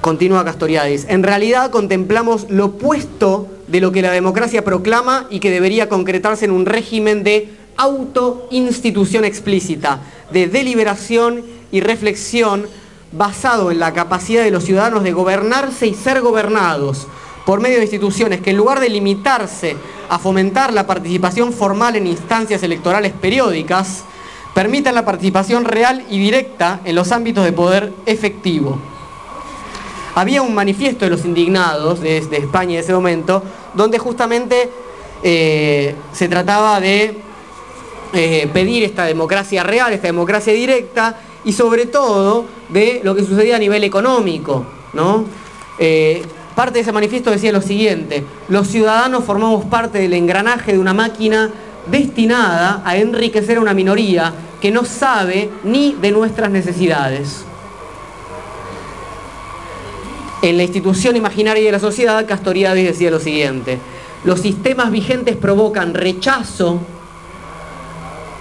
Continúa 0.02 0.44
Castoriadis. 0.44 1.06
En 1.08 1.22
realidad 1.22 1.70
contemplamos 1.70 2.50
lo 2.50 2.66
opuesto 2.66 3.46
de 3.68 3.80
lo 3.80 3.92
que 3.92 4.02
la 4.02 4.10
democracia 4.10 4.64
proclama 4.64 5.26
y 5.30 5.38
que 5.38 5.52
debería 5.52 5.88
concretarse 5.88 6.44
en 6.44 6.50
un 6.50 6.66
régimen 6.66 7.22
de 7.22 7.48
autoinstitución 7.76 9.24
explícita, 9.24 10.00
de 10.32 10.48
deliberación 10.48 11.44
y 11.70 11.82
reflexión 11.82 12.66
basado 13.12 13.70
en 13.70 13.78
la 13.78 13.94
capacidad 13.94 14.42
de 14.42 14.50
los 14.50 14.64
ciudadanos 14.64 15.04
de 15.04 15.12
gobernarse 15.12 15.86
y 15.86 15.94
ser 15.94 16.20
gobernados 16.20 17.06
por 17.46 17.60
medio 17.60 17.76
de 17.76 17.84
instituciones 17.84 18.40
que 18.40 18.50
en 18.50 18.56
lugar 18.56 18.80
de 18.80 18.88
limitarse 18.88 19.76
a 20.08 20.18
fomentar 20.18 20.72
la 20.72 20.84
participación 20.84 21.52
formal 21.52 21.94
en 21.94 22.08
instancias 22.08 22.64
electorales 22.64 23.12
periódicas, 23.12 24.02
permitan 24.52 24.96
la 24.96 25.04
participación 25.04 25.64
real 25.64 26.04
y 26.10 26.18
directa 26.18 26.80
en 26.84 26.96
los 26.96 27.12
ámbitos 27.12 27.44
de 27.44 27.52
poder 27.52 27.92
efectivo 28.04 28.80
había 30.14 30.42
un 30.42 30.54
manifiesto 30.54 31.04
de 31.04 31.10
los 31.10 31.24
indignados 31.24 32.00
de, 32.00 32.18
España 32.18 32.74
en 32.74 32.80
ese 32.80 32.92
momento, 32.92 33.42
donde 33.74 33.98
justamente 33.98 34.68
eh, 35.22 35.94
se 36.12 36.28
trataba 36.28 36.80
de 36.80 37.16
eh, 38.12 38.50
pedir 38.52 38.82
esta 38.84 39.04
democracia 39.04 39.62
real, 39.62 39.92
esta 39.92 40.08
democracia 40.08 40.52
directa, 40.52 41.18
y 41.44 41.52
sobre 41.52 41.86
todo 41.86 42.44
de 42.68 43.00
lo 43.02 43.14
que 43.14 43.24
sucedía 43.24 43.56
a 43.56 43.58
nivel 43.58 43.84
económico. 43.84 44.64
Eh, 45.78 46.22
parte 46.54 46.74
de 46.74 46.80
ese 46.80 46.92
manifiesto 46.92 47.30
decía 47.30 47.52
lo 47.52 47.62
siguiente, 47.62 48.24
los 48.48 48.68
ciudadanos 48.68 49.24
formamos 49.24 49.64
parte 49.64 49.98
del 49.98 50.12
engranaje 50.12 50.72
de 50.72 50.78
una 50.78 50.94
máquina 50.94 51.50
destinada 51.90 52.82
a 52.84 52.96
enriquecer 52.96 53.56
a 53.56 53.60
una 53.60 53.74
minoría 53.74 54.32
que 54.60 54.70
no 54.70 54.84
sabe 54.84 55.50
ni 55.64 55.94
de 55.94 56.12
nuestras 56.12 56.50
necesidades. 56.50 57.44
En 60.42 60.56
la 60.56 60.64
institución 60.64 61.14
imaginaria 61.14 61.64
de 61.64 61.70
la 61.70 61.78
sociedad, 61.78 62.26
Castoriadis 62.26 62.84
decía 62.84 63.12
lo 63.12 63.20
siguiente, 63.20 63.78
los 64.24 64.40
sistemas 64.40 64.90
vigentes 64.90 65.36
provocan 65.36 65.94
rechazo, 65.94 66.80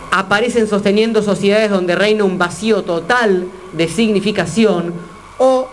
aparecen 0.09 0.67
sosteniendo 0.67 1.21
sociedades 1.21 1.69
donde 1.69 1.93
reina 1.93 2.23
un 2.23 2.39
vacío 2.39 2.81
total 2.81 3.47
de 3.73 3.87
significación 3.87 4.93
o 5.37 5.67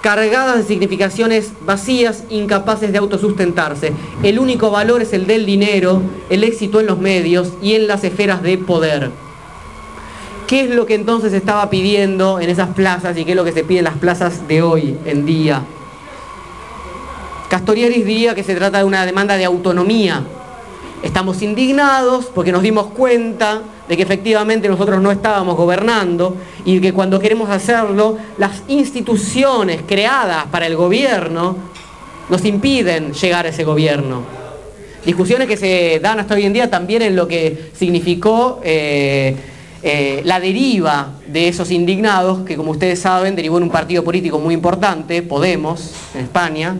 cargadas 0.00 0.56
de 0.56 0.64
significaciones 0.64 1.52
vacías, 1.60 2.24
incapaces 2.30 2.90
de 2.90 2.96
autosustentarse. 2.96 3.92
El 4.22 4.38
único 4.38 4.70
valor 4.70 5.02
es 5.02 5.12
el 5.12 5.26
del 5.26 5.44
dinero, 5.44 6.00
el 6.30 6.42
éxito 6.42 6.80
en 6.80 6.86
los 6.86 6.98
medios 6.98 7.52
y 7.60 7.74
en 7.74 7.86
las 7.86 8.02
esferas 8.02 8.42
de 8.42 8.56
poder. 8.56 9.10
¿Qué 10.46 10.60
es 10.60 10.70
lo 10.70 10.86
que 10.86 10.94
entonces 10.94 11.32
estaba 11.32 11.68
pidiendo 11.70 12.38
en 12.38 12.48
esas 12.48 12.68
plazas 12.68 13.18
y 13.18 13.24
qué 13.24 13.32
es 13.32 13.36
lo 13.36 13.44
que 13.44 13.50
se 13.50 13.64
pide 13.64 13.78
en 13.78 13.84
las 13.84 13.98
plazas 13.98 14.46
de 14.46 14.62
hoy 14.62 14.96
en 15.04 15.26
día? 15.26 15.62
Castoriadis 17.48 18.06
diría 18.06 18.32
que 18.36 18.44
se 18.44 18.54
trata 18.54 18.78
de 18.78 18.84
una 18.84 19.04
demanda 19.04 19.36
de 19.36 19.44
autonomía. 19.44 20.22
Estamos 21.02 21.42
indignados 21.42 22.26
porque 22.26 22.52
nos 22.52 22.62
dimos 22.62 22.86
cuenta 22.88 23.62
de 23.88 23.96
que 23.96 24.04
efectivamente 24.04 24.68
nosotros 24.68 25.02
no 25.02 25.10
estábamos 25.10 25.56
gobernando 25.56 26.36
y 26.64 26.80
que 26.80 26.92
cuando 26.92 27.18
queremos 27.18 27.50
hacerlo, 27.50 28.16
las 28.38 28.62
instituciones 28.68 29.82
creadas 29.84 30.46
para 30.46 30.66
el 30.66 30.76
gobierno 30.76 31.56
nos 32.28 32.44
impiden 32.44 33.12
llegar 33.14 33.46
a 33.46 33.48
ese 33.48 33.64
gobierno. 33.64 34.22
Discusiones 35.04 35.48
que 35.48 35.56
se 35.56 35.98
dan 36.00 36.20
hasta 36.20 36.34
hoy 36.34 36.44
en 36.44 36.52
día 36.52 36.70
también 36.70 37.02
en 37.02 37.16
lo 37.16 37.26
que 37.26 37.70
significó 37.74 38.60
eh, 38.64 39.36
eh, 39.82 40.22
la 40.24 40.40
deriva 40.40 41.12
de 41.26 41.48
esos 41.48 41.70
indignados, 41.70 42.44
que 42.44 42.56
como 42.56 42.70
ustedes 42.70 43.00
saben 43.00 43.36
derivó 43.36 43.58
en 43.58 43.64
un 43.64 43.70
partido 43.70 44.02
político 44.02 44.38
muy 44.38 44.54
importante, 44.54 45.22
Podemos, 45.22 45.92
en 46.14 46.22
España, 46.22 46.76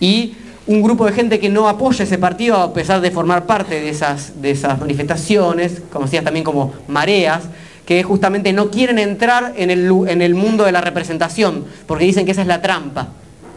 y 0.00 0.34
un 0.66 0.82
grupo 0.82 1.06
de 1.06 1.12
gente 1.12 1.38
que 1.38 1.48
no 1.48 1.68
apoya 1.68 2.04
ese 2.04 2.18
partido 2.18 2.56
a 2.56 2.72
pesar 2.72 3.00
de 3.00 3.10
formar 3.10 3.46
parte 3.46 3.80
de 3.80 3.88
esas, 3.88 4.40
de 4.40 4.50
esas 4.50 4.78
manifestaciones, 4.78 5.82
conocidas 5.92 6.24
también 6.24 6.44
como 6.44 6.72
mareas, 6.88 7.44
que 7.86 8.02
justamente 8.02 8.52
no 8.52 8.70
quieren 8.70 8.98
entrar 8.98 9.52
en 9.56 9.70
el, 9.70 9.90
en 10.08 10.22
el 10.22 10.34
mundo 10.34 10.64
de 10.64 10.72
la 10.72 10.80
representación, 10.80 11.64
porque 11.86 12.04
dicen 12.04 12.24
que 12.24 12.32
esa 12.32 12.42
es 12.42 12.48
la 12.48 12.62
trampa. 12.62 13.08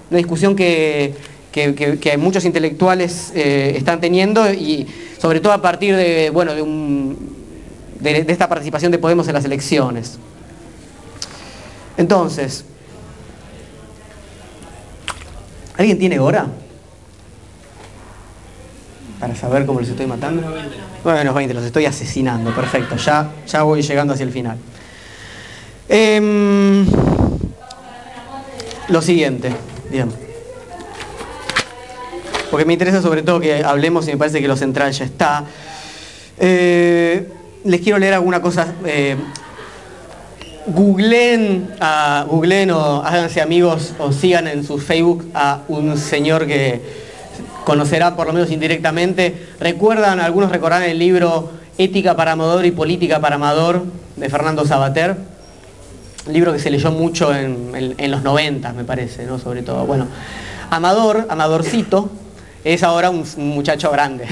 Una 0.09 0.17
discusión 0.17 0.55
que, 0.55 1.13
que, 1.51 2.17
muchos 2.17 2.45
intelectuales 2.45 3.31
eh, 3.35 3.73
están 3.75 3.99
teniendo 3.99 4.51
y 4.51 4.87
sobre 5.17 5.39
todo 5.39 5.53
a 5.53 5.61
partir 5.61 5.95
de, 5.95 6.29
bueno, 6.29 6.53
de 6.53 6.61
un, 6.61 7.36
de, 7.99 8.25
esta 8.27 8.47
participación 8.47 8.91
de 8.91 8.97
Podemos 8.97 9.27
en 9.27 9.33
las 9.33 9.45
elecciones. 9.45 10.17
Entonces, 11.97 12.63
¿alguien 15.77 15.97
tiene 15.97 16.19
hora? 16.19 16.47
Para 19.19 19.35
saber 19.35 19.65
cómo 19.65 19.79
los 19.79 19.89
estoy 19.89 20.05
matando. 20.05 20.43
Bueno, 21.03 21.33
20, 21.33 21.53
los 21.53 21.63
estoy 21.63 21.85
asesinando, 21.85 22.53
perfecto, 22.53 22.95
ya, 22.97 23.31
ya 23.47 23.63
voy 23.63 23.81
llegando 23.81 24.13
hacia 24.13 24.25
el 24.25 24.31
final. 24.31 24.57
Em, 25.89 26.85
lo 28.89 29.01
siguiente, 29.01 29.51
bien. 29.89 30.11
Porque 32.51 32.65
me 32.65 32.73
interesa 32.73 33.01
sobre 33.01 33.23
todo 33.23 33.39
que 33.39 33.63
hablemos 33.63 34.07
y 34.07 34.11
me 34.11 34.17
parece 34.17 34.41
que 34.41 34.47
lo 34.47 34.55
central 34.55 34.91
ya 34.91 35.05
está. 35.05 35.43
Eh, 36.39 37.27
les 37.67 37.81
quiero 37.81 37.99
leer 37.99 38.13
alguna 38.13 38.41
cosa. 38.41 38.73
Eh, 38.85 39.17
googleen, 40.67 41.69
o 41.79 43.01
háganse 43.05 43.41
amigos 43.41 43.93
o 43.99 44.11
sigan 44.11 44.47
en 44.47 44.65
su 44.65 44.77
Facebook 44.77 45.29
a 45.33 45.61
un 45.67 45.97
señor 45.97 46.45
que 46.45 46.81
conocerá 47.63 48.15
por 48.15 48.27
lo 48.27 48.33
menos 48.33 48.51
indirectamente. 48.51 49.47
Recuerdan, 49.59 50.19
algunos 50.19 50.51
recordarán 50.51 50.89
el 50.89 50.99
libro 50.99 51.51
Ética 51.77 52.15
para 52.15 52.33
Amador 52.33 52.65
y 52.65 52.71
Política 52.71 53.19
para 53.19 53.35
Amador 53.35 53.85
de 54.15 54.29
Fernando 54.29 54.65
Sabater. 54.65 55.15
libro 56.29 56.51
que 56.51 56.59
se 56.59 56.69
leyó 56.69 56.91
mucho 56.91 57.33
en, 57.33 58.11
los 58.11 58.23
90, 58.23 58.73
me 58.73 58.83
parece, 58.83 59.25
¿no? 59.25 59.39
Sobre 59.39 59.61
todo. 59.61 59.85
Bueno, 59.85 60.07
Amador, 60.69 61.27
Amadorcito, 61.29 62.09
es 62.63 62.83
ahora 62.83 63.09
un 63.09 63.23
muchacho 63.37 63.89
grande. 63.91 64.25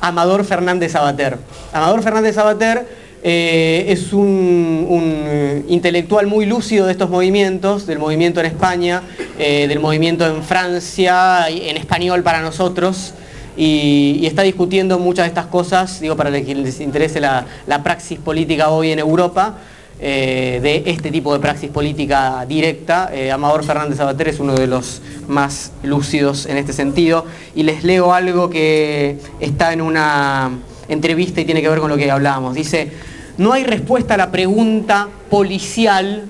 Amador 0.00 0.44
Fernández 0.44 0.92
Sabater. 0.92 1.38
Amador 1.72 2.02
Fernández 2.02 2.34
Sabater 2.34 2.86
eh, 3.22 3.84
es 3.88 4.12
un, 4.12 4.86
eh, 4.90 5.64
intelectual 5.68 6.26
muy 6.26 6.46
lúcido 6.46 6.86
de 6.86 6.92
estos 6.92 7.10
movimientos, 7.10 7.86
del 7.86 7.98
movimiento 7.98 8.40
en 8.40 8.46
España, 8.46 9.02
eh, 9.38 9.66
del 9.68 9.78
movimiento 9.78 10.26
en 10.26 10.42
Francia, 10.42 11.48
en 11.48 11.76
español 11.76 12.22
para 12.22 12.40
nosotros, 12.40 13.12
y, 13.56 14.24
está 14.24 14.42
discutiendo 14.42 14.98
muchas 14.98 15.24
de 15.24 15.28
estas 15.28 15.46
cosas, 15.46 16.00
digo, 16.00 16.16
para 16.16 16.30
quienes 16.30 16.64
les 16.64 16.80
interese 16.80 17.20
la 17.20 17.82
praxis 17.82 18.18
política 18.18 18.70
hoy 18.70 18.92
en 18.92 18.98
Europa, 18.98 19.58
eh, 20.02 20.60
de 20.62 20.84
este 20.86 21.10
tipo 21.10 21.34
de 21.34 21.40
praxis 21.40 21.68
política 21.68 22.46
directa. 22.48 23.10
Eh, 23.12 23.30
Amador 23.30 23.64
Fernández 23.64 23.98
Sabater 23.98 24.28
es 24.28 24.40
uno 24.40 24.54
de 24.54 24.66
los 24.66 25.02
más 25.28 25.72
lúcidos 25.82 26.46
en 26.46 26.56
este 26.56 26.72
sentido. 26.72 27.26
Y 27.54 27.64
les 27.64 27.84
leo 27.84 28.14
algo 28.14 28.48
que 28.48 29.18
está 29.40 29.74
en 29.74 29.82
una 29.82 30.52
entrevista 30.88 31.42
y 31.42 31.44
tiene 31.44 31.60
que 31.60 31.68
ver 31.68 31.80
con 31.80 31.90
lo 31.90 31.98
que 31.98 32.10
hablábamos. 32.10 32.54
Dice, 32.54 32.90
no 33.36 33.52
hay 33.52 33.64
respuesta 33.64 34.14
a 34.14 34.16
la 34.16 34.30
pregunta 34.30 35.08
policial 35.28 36.24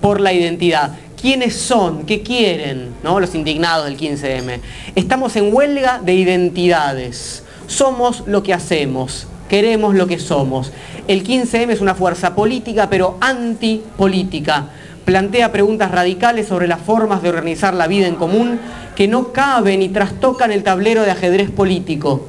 por 0.00 0.20
la 0.20 0.32
identidad. 0.32 0.96
¿Quiénes 1.20 1.56
son? 1.56 2.06
¿Qué 2.06 2.22
quieren? 2.22 2.90
¿No? 3.02 3.18
Los 3.18 3.34
indignados 3.34 3.86
del 3.86 3.96
15M. 3.96 4.60
Estamos 4.94 5.34
en 5.34 5.52
huelga 5.52 6.00
de 6.00 6.14
identidades. 6.14 7.42
Somos 7.66 8.22
lo 8.26 8.44
que 8.44 8.54
hacemos 8.54 9.26
queremos 9.48 9.94
lo 9.94 10.06
que 10.06 10.18
somos. 10.18 10.72
El 11.06 11.24
15M 11.24 11.70
es 11.70 11.80
una 11.80 11.94
fuerza 11.94 12.34
política, 12.34 12.88
pero 12.90 13.16
antipolítica. 13.20 14.66
Plantea 15.04 15.52
preguntas 15.52 15.90
radicales 15.90 16.46
sobre 16.46 16.68
las 16.68 16.80
formas 16.80 17.22
de 17.22 17.30
organizar 17.30 17.72
la 17.74 17.86
vida 17.86 18.06
en 18.06 18.16
común 18.16 18.60
que 18.94 19.08
no 19.08 19.32
caben 19.32 19.80
y 19.80 19.88
trastocan 19.88 20.52
el 20.52 20.62
tablero 20.62 21.02
de 21.02 21.10
ajedrez 21.10 21.50
político. 21.50 22.26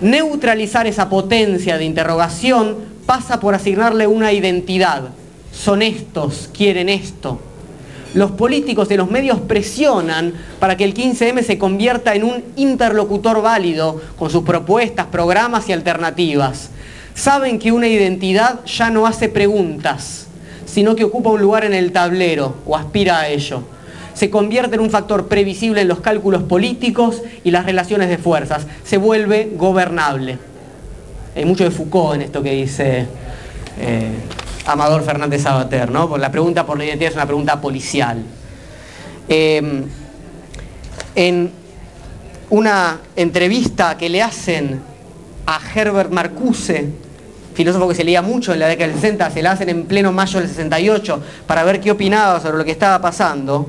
Neutralizar 0.00 0.86
esa 0.86 1.08
potencia 1.08 1.78
de 1.78 1.84
interrogación 1.84 2.76
pasa 3.06 3.40
por 3.40 3.54
asignarle 3.54 4.06
una 4.06 4.32
identidad. 4.32 5.10
Son 5.52 5.82
estos, 5.82 6.48
quieren 6.52 6.88
esto. 6.88 7.40
Los 8.16 8.30
políticos 8.30 8.88
de 8.88 8.96
los 8.96 9.10
medios 9.10 9.40
presionan 9.40 10.32
para 10.58 10.74
que 10.78 10.84
el 10.84 10.94
15M 10.94 11.42
se 11.42 11.58
convierta 11.58 12.14
en 12.14 12.24
un 12.24 12.42
interlocutor 12.56 13.42
válido 13.42 14.00
con 14.18 14.30
sus 14.30 14.42
propuestas, 14.42 15.04
programas 15.08 15.68
y 15.68 15.74
alternativas. 15.74 16.70
Saben 17.14 17.58
que 17.58 17.72
una 17.72 17.88
identidad 17.88 18.64
ya 18.64 18.88
no 18.88 19.06
hace 19.06 19.28
preguntas, 19.28 20.28
sino 20.64 20.96
que 20.96 21.04
ocupa 21.04 21.28
un 21.28 21.42
lugar 21.42 21.66
en 21.66 21.74
el 21.74 21.92
tablero 21.92 22.56
o 22.64 22.74
aspira 22.74 23.20
a 23.20 23.28
ello. 23.28 23.64
Se 24.14 24.30
convierte 24.30 24.76
en 24.76 24.80
un 24.80 24.88
factor 24.88 25.28
previsible 25.28 25.82
en 25.82 25.88
los 25.88 26.00
cálculos 26.00 26.42
políticos 26.44 27.20
y 27.44 27.50
las 27.50 27.66
relaciones 27.66 28.08
de 28.08 28.16
fuerzas. 28.16 28.66
Se 28.82 28.96
vuelve 28.96 29.52
gobernable. 29.56 30.38
Hay 31.36 31.44
mucho 31.44 31.64
de 31.64 31.70
Foucault 31.70 32.14
en 32.14 32.22
esto 32.22 32.42
que 32.42 32.52
dice 32.52 33.06
eh, 33.78 34.08
Amador 34.66 35.04
Fernández 35.04 35.42
Sabater, 35.42 35.90
¿no? 35.90 36.16
La 36.18 36.30
pregunta 36.30 36.66
por 36.66 36.76
la 36.76 36.84
identidad 36.84 37.10
es 37.10 37.16
una 37.16 37.26
pregunta 37.26 37.60
policial. 37.60 38.22
Em, 39.28 39.84
en 41.14 41.50
una 42.50 42.98
entrevista 43.16 43.96
que 43.96 44.08
le 44.08 44.22
hacen 44.22 44.80
a 45.46 45.60
Herbert 45.74 46.10
Marcuse, 46.10 46.90
filósofo 47.54 47.88
que 47.88 47.94
se 47.94 48.04
leía 48.04 48.22
mucho 48.22 48.52
en 48.52 48.60
la 48.60 48.68
década 48.68 48.88
del 48.88 49.00
60, 49.00 49.30
se 49.30 49.42
la 49.42 49.52
hacen 49.52 49.68
en 49.68 49.86
pleno 49.86 50.12
mayo 50.12 50.40
del 50.40 50.48
68 50.48 51.22
para 51.46 51.64
ver 51.64 51.80
qué 51.80 51.90
opinaba 51.90 52.40
sobre 52.40 52.58
lo 52.58 52.64
que 52.64 52.72
estaba 52.72 53.00
pasando, 53.00 53.68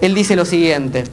él 0.00 0.14
dice 0.14 0.34
lo 0.36 0.44
siguiente. 0.44 1.04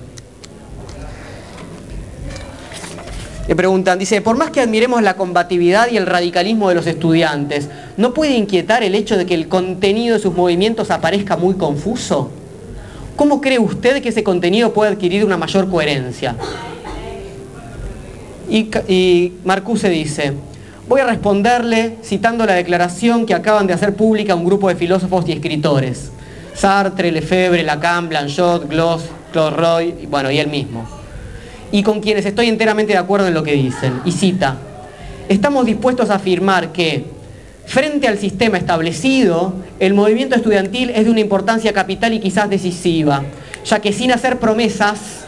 Le 3.47 3.55
preguntan, 3.55 3.97
dice, 3.97 4.21
por 4.21 4.37
más 4.37 4.51
que 4.51 4.61
admiremos 4.61 5.01
la 5.01 5.15
combatividad 5.15 5.89
y 5.91 5.97
el 5.97 6.05
radicalismo 6.05 6.69
de 6.69 6.75
los 6.75 6.85
estudiantes, 6.85 7.69
¿no 7.97 8.13
puede 8.13 8.33
inquietar 8.33 8.83
el 8.83 8.93
hecho 8.95 9.17
de 9.17 9.25
que 9.25 9.33
el 9.33 9.47
contenido 9.47 10.15
de 10.15 10.21
sus 10.21 10.33
movimientos 10.33 10.91
aparezca 10.91 11.37
muy 11.37 11.55
confuso? 11.55 12.29
¿Cómo 13.15 13.41
cree 13.41 13.59
usted 13.59 14.01
que 14.01 14.09
ese 14.09 14.23
contenido 14.23 14.73
puede 14.73 14.91
adquirir 14.91 15.25
una 15.25 15.37
mayor 15.37 15.69
coherencia? 15.69 16.35
Y, 18.47 18.69
y 18.87 19.33
Marcuse 19.43 19.89
dice, 19.89 20.33
voy 20.87 21.01
a 21.01 21.05
responderle 21.05 21.97
citando 22.03 22.45
la 22.45 22.53
declaración 22.53 23.25
que 23.25 23.33
acaban 23.33 23.65
de 23.65 23.73
hacer 23.73 23.95
pública 23.95 24.35
un 24.35 24.45
grupo 24.45 24.69
de 24.69 24.75
filósofos 24.75 25.27
y 25.27 25.31
escritores. 25.31 26.11
Sartre, 26.53 27.11
Lefebvre, 27.11 27.63
Lacan, 27.63 28.07
Blanchot, 28.07 28.69
Gloss, 28.69 29.03
Claude 29.31 29.55
Roy, 29.55 30.07
bueno, 30.09 30.29
y 30.29 30.37
él 30.37 30.47
mismo 30.47 31.00
y 31.71 31.83
con 31.83 32.01
quienes 32.01 32.25
estoy 32.25 32.47
enteramente 32.47 32.93
de 32.93 32.99
acuerdo 32.99 33.27
en 33.27 33.33
lo 33.33 33.43
que 33.43 33.53
dicen. 33.53 34.01
Y 34.05 34.11
cita, 34.11 34.57
estamos 35.29 35.65
dispuestos 35.65 36.09
a 36.09 36.15
afirmar 36.15 36.71
que 36.71 37.05
frente 37.65 38.07
al 38.07 38.17
sistema 38.17 38.57
establecido, 38.57 39.53
el 39.79 39.93
movimiento 39.93 40.35
estudiantil 40.35 40.89
es 40.89 41.05
de 41.05 41.11
una 41.11 41.21
importancia 41.21 41.71
capital 41.73 42.13
y 42.13 42.19
quizás 42.19 42.49
decisiva, 42.49 43.23
ya 43.65 43.79
que 43.79 43.93
sin 43.93 44.11
hacer 44.11 44.39
promesas 44.39 45.25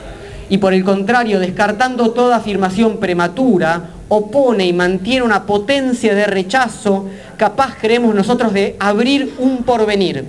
y 0.50 0.58
por 0.58 0.74
el 0.74 0.84
contrario 0.84 1.40
descartando 1.40 2.12
toda 2.12 2.36
afirmación 2.36 2.98
prematura, 2.98 3.90
opone 4.10 4.66
y 4.68 4.74
mantiene 4.74 5.24
una 5.24 5.46
potencia 5.46 6.14
de 6.14 6.26
rechazo 6.26 7.08
capaz, 7.38 7.76
creemos 7.80 8.14
nosotros, 8.14 8.54
de 8.54 8.76
abrir 8.80 9.34
un 9.40 9.64
porvenir. 9.64 10.26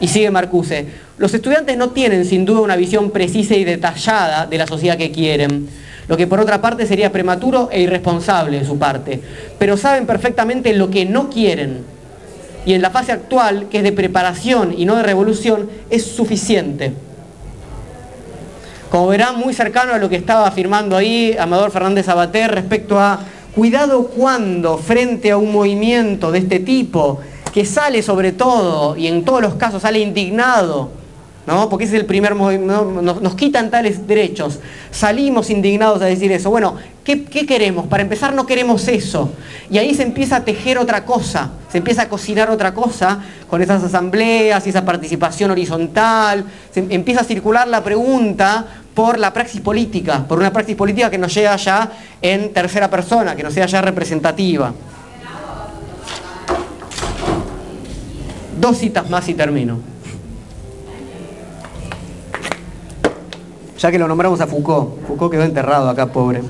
Y 0.00 0.08
sigue 0.08 0.30
Marcuse, 0.30 0.86
los 1.20 1.34
estudiantes 1.34 1.76
no 1.76 1.90
tienen 1.90 2.24
sin 2.24 2.46
duda 2.46 2.60
una 2.60 2.76
visión 2.76 3.10
precisa 3.10 3.54
y 3.54 3.62
detallada 3.62 4.46
de 4.46 4.56
la 4.56 4.66
sociedad 4.66 4.96
que 4.96 5.10
quieren, 5.10 5.68
lo 6.08 6.16
que 6.16 6.26
por 6.26 6.40
otra 6.40 6.62
parte 6.62 6.86
sería 6.86 7.12
prematuro 7.12 7.68
e 7.70 7.82
irresponsable 7.82 8.58
de 8.58 8.64
su 8.64 8.78
parte, 8.78 9.20
pero 9.58 9.76
saben 9.76 10.06
perfectamente 10.06 10.72
lo 10.72 10.88
que 10.88 11.04
no 11.04 11.28
quieren. 11.28 11.84
Y 12.64 12.72
en 12.72 12.80
la 12.80 12.88
fase 12.88 13.12
actual, 13.12 13.66
que 13.70 13.78
es 13.78 13.84
de 13.84 13.92
preparación 13.92 14.72
y 14.74 14.86
no 14.86 14.96
de 14.96 15.02
revolución, 15.02 15.68
es 15.90 16.06
suficiente. 16.06 16.94
Como 18.90 19.08
verán, 19.08 19.38
muy 19.38 19.52
cercano 19.52 19.92
a 19.92 19.98
lo 19.98 20.08
que 20.08 20.16
estaba 20.16 20.46
afirmando 20.46 20.96
ahí 20.96 21.36
Amador 21.38 21.70
Fernández 21.70 22.08
Abater 22.08 22.50
respecto 22.50 22.98
a 22.98 23.20
cuidado 23.54 24.06
cuando 24.06 24.78
frente 24.78 25.32
a 25.32 25.36
un 25.36 25.52
movimiento 25.52 26.32
de 26.32 26.38
este 26.38 26.60
tipo, 26.60 27.20
que 27.52 27.66
sale 27.66 28.02
sobre 28.02 28.32
todo, 28.32 28.96
y 28.96 29.06
en 29.06 29.22
todos 29.22 29.42
los 29.42 29.56
casos 29.56 29.82
sale 29.82 29.98
indignado 29.98 30.98
¿no? 31.46 31.68
Porque 31.68 31.84
ese 31.84 31.96
es 31.96 32.00
el 32.00 32.06
primer 32.06 32.34
movimiento, 32.34 32.84
nos, 33.02 33.34
quitan 33.34 33.70
tales 33.70 34.06
derechos. 34.06 34.60
Salimos 34.90 35.50
indignados 35.50 36.02
a 36.02 36.06
decir 36.06 36.30
eso. 36.32 36.50
Bueno, 36.50 36.76
¿qué, 37.04 37.24
¿qué, 37.24 37.46
queremos? 37.46 37.86
Para 37.86 38.02
empezar 38.02 38.34
no 38.34 38.46
queremos 38.46 38.86
eso. 38.88 39.32
Y 39.70 39.78
ahí 39.78 39.94
se 39.94 40.02
empieza 40.02 40.36
a 40.36 40.44
tejer 40.44 40.78
otra 40.78 41.04
cosa, 41.04 41.50
se 41.70 41.78
empieza 41.78 42.02
a 42.02 42.08
cocinar 42.08 42.50
otra 42.50 42.74
cosa 42.74 43.20
con 43.48 43.62
esas 43.62 43.82
asambleas 43.82 44.66
y 44.66 44.70
esa 44.70 44.84
participación 44.84 45.50
horizontal. 45.50 46.44
Se 46.72 46.80
empieza 46.90 47.22
a 47.22 47.24
circular 47.24 47.66
la 47.68 47.82
pregunta 47.82 48.66
por 48.94 49.18
la 49.18 49.32
praxis 49.32 49.60
política, 49.60 50.24
por 50.26 50.38
una 50.38 50.52
praxis 50.52 50.76
política 50.76 51.10
que 51.10 51.18
nos 51.18 51.32
llega 51.34 51.56
ya 51.56 51.90
en 52.20 52.52
tercera 52.52 52.90
persona, 52.90 53.34
que 53.34 53.42
no 53.42 53.50
sea 53.50 53.66
ya 53.66 53.80
representativa. 53.80 54.72
Dos 58.60 58.76
citas 58.76 59.08
más 59.08 59.26
y 59.28 59.34
termino. 59.34 59.99
Ya 63.80 63.90
que 63.90 63.98
lo 63.98 64.06
nombramos 64.06 64.38
a 64.42 64.46
Foucault. 64.46 65.06
Foucault 65.06 65.32
quedó 65.32 65.42
enterrado 65.42 65.88
acá, 65.88 66.12
pobre. 66.12 66.42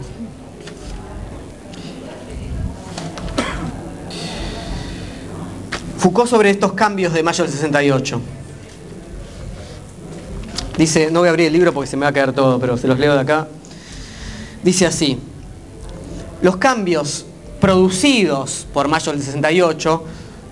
Foucault 5.97 6.29
sobre 6.29 6.51
estos 6.51 6.73
cambios 6.73 7.13
de 7.13 7.23
mayo 7.23 7.45
del 7.45 7.53
68. 7.53 8.21
Dice, 10.77 11.11
no 11.13 11.21
voy 11.21 11.29
a 11.29 11.31
abrir 11.31 11.47
el 11.47 11.53
libro 11.53 11.73
porque 11.73 11.89
se 11.89 11.97
me 11.97 12.03
va 12.03 12.09
a 12.09 12.13
caer 12.13 12.33
todo, 12.33 12.59
pero 12.59 12.77
se 12.77 12.89
los 12.89 12.99
leo 12.99 13.15
de 13.15 13.21
acá. 13.21 13.47
Dice 14.65 14.87
así, 14.87 15.21
los 16.43 16.57
cambios 16.57 17.27
producidos 17.61 18.67
por 18.73 18.89
mayo 18.89 19.13
del 19.13 19.23
68 19.23 20.05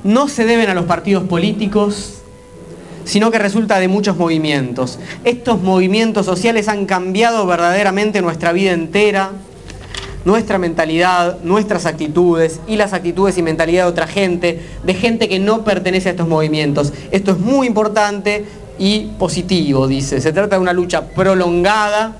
no 0.04 0.28
se 0.28 0.44
deben 0.44 0.70
a 0.70 0.74
los 0.74 0.84
partidos 0.84 1.24
políticos, 1.24 2.17
sino 3.08 3.30
que 3.30 3.38
resulta 3.38 3.80
de 3.80 3.88
muchos 3.88 4.18
movimientos. 4.18 4.98
Estos 5.24 5.62
movimientos 5.62 6.26
sociales 6.26 6.68
han 6.68 6.84
cambiado 6.84 7.46
verdaderamente 7.46 8.20
nuestra 8.20 8.52
vida 8.52 8.72
entera, 8.72 9.30
nuestra 10.26 10.58
mentalidad, 10.58 11.38
nuestras 11.42 11.86
actitudes 11.86 12.60
y 12.68 12.76
las 12.76 12.92
actitudes 12.92 13.38
y 13.38 13.42
mentalidad 13.42 13.84
de 13.84 13.90
otra 13.90 14.06
gente, 14.06 14.60
de 14.84 14.92
gente 14.92 15.26
que 15.26 15.38
no 15.38 15.64
pertenece 15.64 16.10
a 16.10 16.12
estos 16.12 16.28
movimientos. 16.28 16.92
Esto 17.10 17.30
es 17.30 17.38
muy 17.38 17.66
importante 17.66 18.44
y 18.78 19.06
positivo, 19.18 19.88
dice. 19.88 20.20
Se 20.20 20.30
trata 20.34 20.56
de 20.56 20.62
una 20.62 20.74
lucha 20.74 21.08
prolongada, 21.08 22.14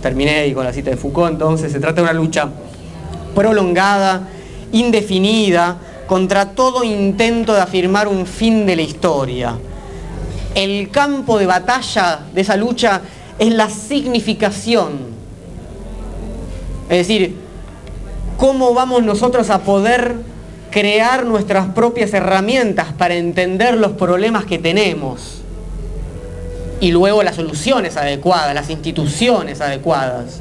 terminé 0.00 0.36
ahí 0.36 0.54
con 0.54 0.64
la 0.64 0.72
cita 0.72 0.90
de 0.90 0.96
Foucault 0.96 1.32
entonces, 1.32 1.72
se 1.72 1.80
trata 1.80 1.96
de 1.96 2.02
una 2.02 2.12
lucha 2.12 2.48
prolongada, 3.34 4.28
indefinida, 4.70 5.78
contra 6.06 6.50
todo 6.50 6.84
intento 6.84 7.54
de 7.54 7.60
afirmar 7.60 8.06
un 8.06 8.24
fin 8.24 8.66
de 8.66 8.76
la 8.76 8.82
historia. 8.82 9.58
El 10.54 10.90
campo 10.90 11.38
de 11.38 11.46
batalla 11.46 12.20
de 12.34 12.40
esa 12.40 12.56
lucha 12.56 13.00
es 13.38 13.52
la 13.54 13.70
significación. 13.70 15.12
Es 16.90 16.98
decir, 16.98 17.36
cómo 18.36 18.74
vamos 18.74 19.02
nosotros 19.02 19.50
a 19.50 19.60
poder 19.60 20.16
crear 20.70 21.24
nuestras 21.24 21.68
propias 21.68 22.12
herramientas 22.12 22.88
para 22.98 23.14
entender 23.14 23.76
los 23.76 23.92
problemas 23.92 24.44
que 24.44 24.58
tenemos 24.58 25.42
y 26.80 26.90
luego 26.90 27.22
las 27.22 27.36
soluciones 27.36 27.96
adecuadas, 27.96 28.54
las 28.54 28.68
instituciones 28.68 29.60
adecuadas. 29.60 30.40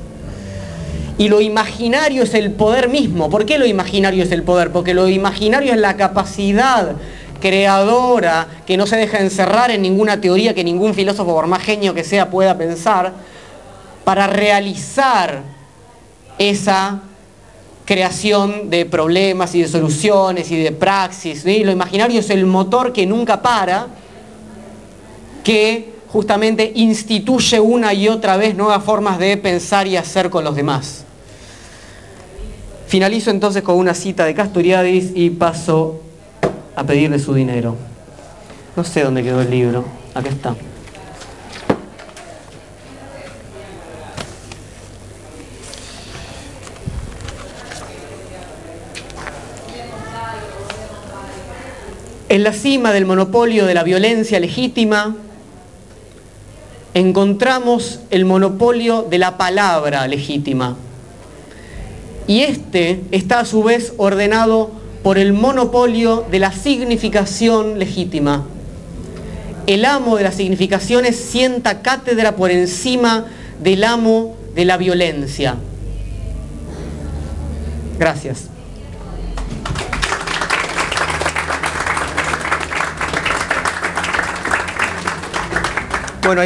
Y 1.20 1.30
lo 1.30 1.40
imaginario 1.40 2.24
es 2.24 2.34
el 2.34 2.52
poder 2.52 2.90
mismo. 2.90 3.30
¿Por 3.30 3.46
qué 3.46 3.60
lo 3.60 3.68
imaginario 3.68 4.24
es 4.24 4.32
el 4.32 4.42
poder? 4.42 4.72
Porque 4.72 4.96
lo 4.96 5.08
imaginario 5.08 5.72
es 5.72 5.80
la 5.80 5.96
capacidad 5.98 6.96
creadora 7.42 8.48
que 8.66 8.78
no 8.78 8.88
se 8.88 8.96
deja 8.96 9.20
encerrar 9.20 9.72
en 9.72 9.82
ninguna 9.82 10.22
teoría 10.22 10.54
que 10.54 10.64
ningún 10.64 10.94
filósofo, 10.94 11.34
por 11.34 11.48
más 11.48 11.62
genio 11.62 11.94
que 11.94 12.06
sea, 12.06 12.30
pueda 12.30 12.58
pensar, 12.58 13.12
para 14.06 14.28
realizar 14.28 15.42
esa 16.38 17.02
creación 17.86 18.70
de 18.70 18.86
problemas 18.86 19.54
y 19.54 19.62
de 19.62 19.68
soluciones 19.68 20.50
y 20.52 20.64
de 20.64 20.72
praxis. 20.72 21.44
Lo 21.44 21.72
imaginario 21.72 22.22
es 22.22 22.30
el 22.30 22.46
motor 22.46 22.94
que 22.94 23.06
nunca 23.06 23.42
para, 23.42 23.88
que 25.44 25.96
justamente 26.08 26.72
instituye 26.76 27.60
una 27.60 27.94
y 27.94 28.08
otra 28.08 28.38
vez 28.38 28.56
nuevas 28.56 28.84
formas 28.84 29.18
de 29.20 29.36
pensar 29.38 29.88
y 29.88 29.98
hacer 29.98 30.30
con 30.30 30.44
los 30.44 30.56
demás. 30.56 31.04
Finalizo 32.88 33.32
entonces 33.32 33.64
con 33.64 33.78
una 33.78 33.94
cita 33.94 34.26
de 34.26 34.34
Castoriadis 34.34 35.12
y 35.16 35.30
paso 35.30 36.02
a 36.76 36.84
pedirle 36.84 37.20
su 37.20 37.34
dinero. 37.34 37.76
No 38.76 38.84
sé 38.84 39.04
dónde 39.04 39.24
quedó 39.24 39.42
el 39.42 39.50
libro. 39.50 39.86
Acá 40.14 40.30
está. 40.30 40.56
En 52.30 52.44
la 52.44 52.54
cima 52.54 52.94
del 52.94 53.06
monopolio 53.06 53.66
de 53.66 53.74
la 53.74 53.84
violencia 53.84 54.40
legítima 54.40 55.18
encontramos 56.94 58.00
el 58.10 58.24
monopolio 58.24 59.04
de 59.04 59.18
la 59.18 59.38
palabra 59.38 60.08
legítima 60.08 60.78
y 62.28 62.44
este 62.44 63.02
está 63.12 63.42
a 63.42 63.46
su 63.46 63.64
vez 63.64 63.94
ordenado 63.98 64.81
por 65.04 65.18
el 65.18 65.34
monopolio 65.34 66.26
de 66.30 66.40
la 66.40 66.52
significación 66.52 67.80
legítima. 67.80 68.46
El 69.68 69.86
amo 69.86 70.18
de 70.18 70.24
las 70.24 70.36
significaciones 70.36 71.16
sienta 71.16 71.82
cátedra 71.82 72.36
por 72.36 72.52
encima 72.52 73.26
del 73.62 73.84
amo 73.84 74.36
de 74.56 74.66
la 74.66 74.78
violencia. 74.78 75.56
Gracias. 77.98 78.51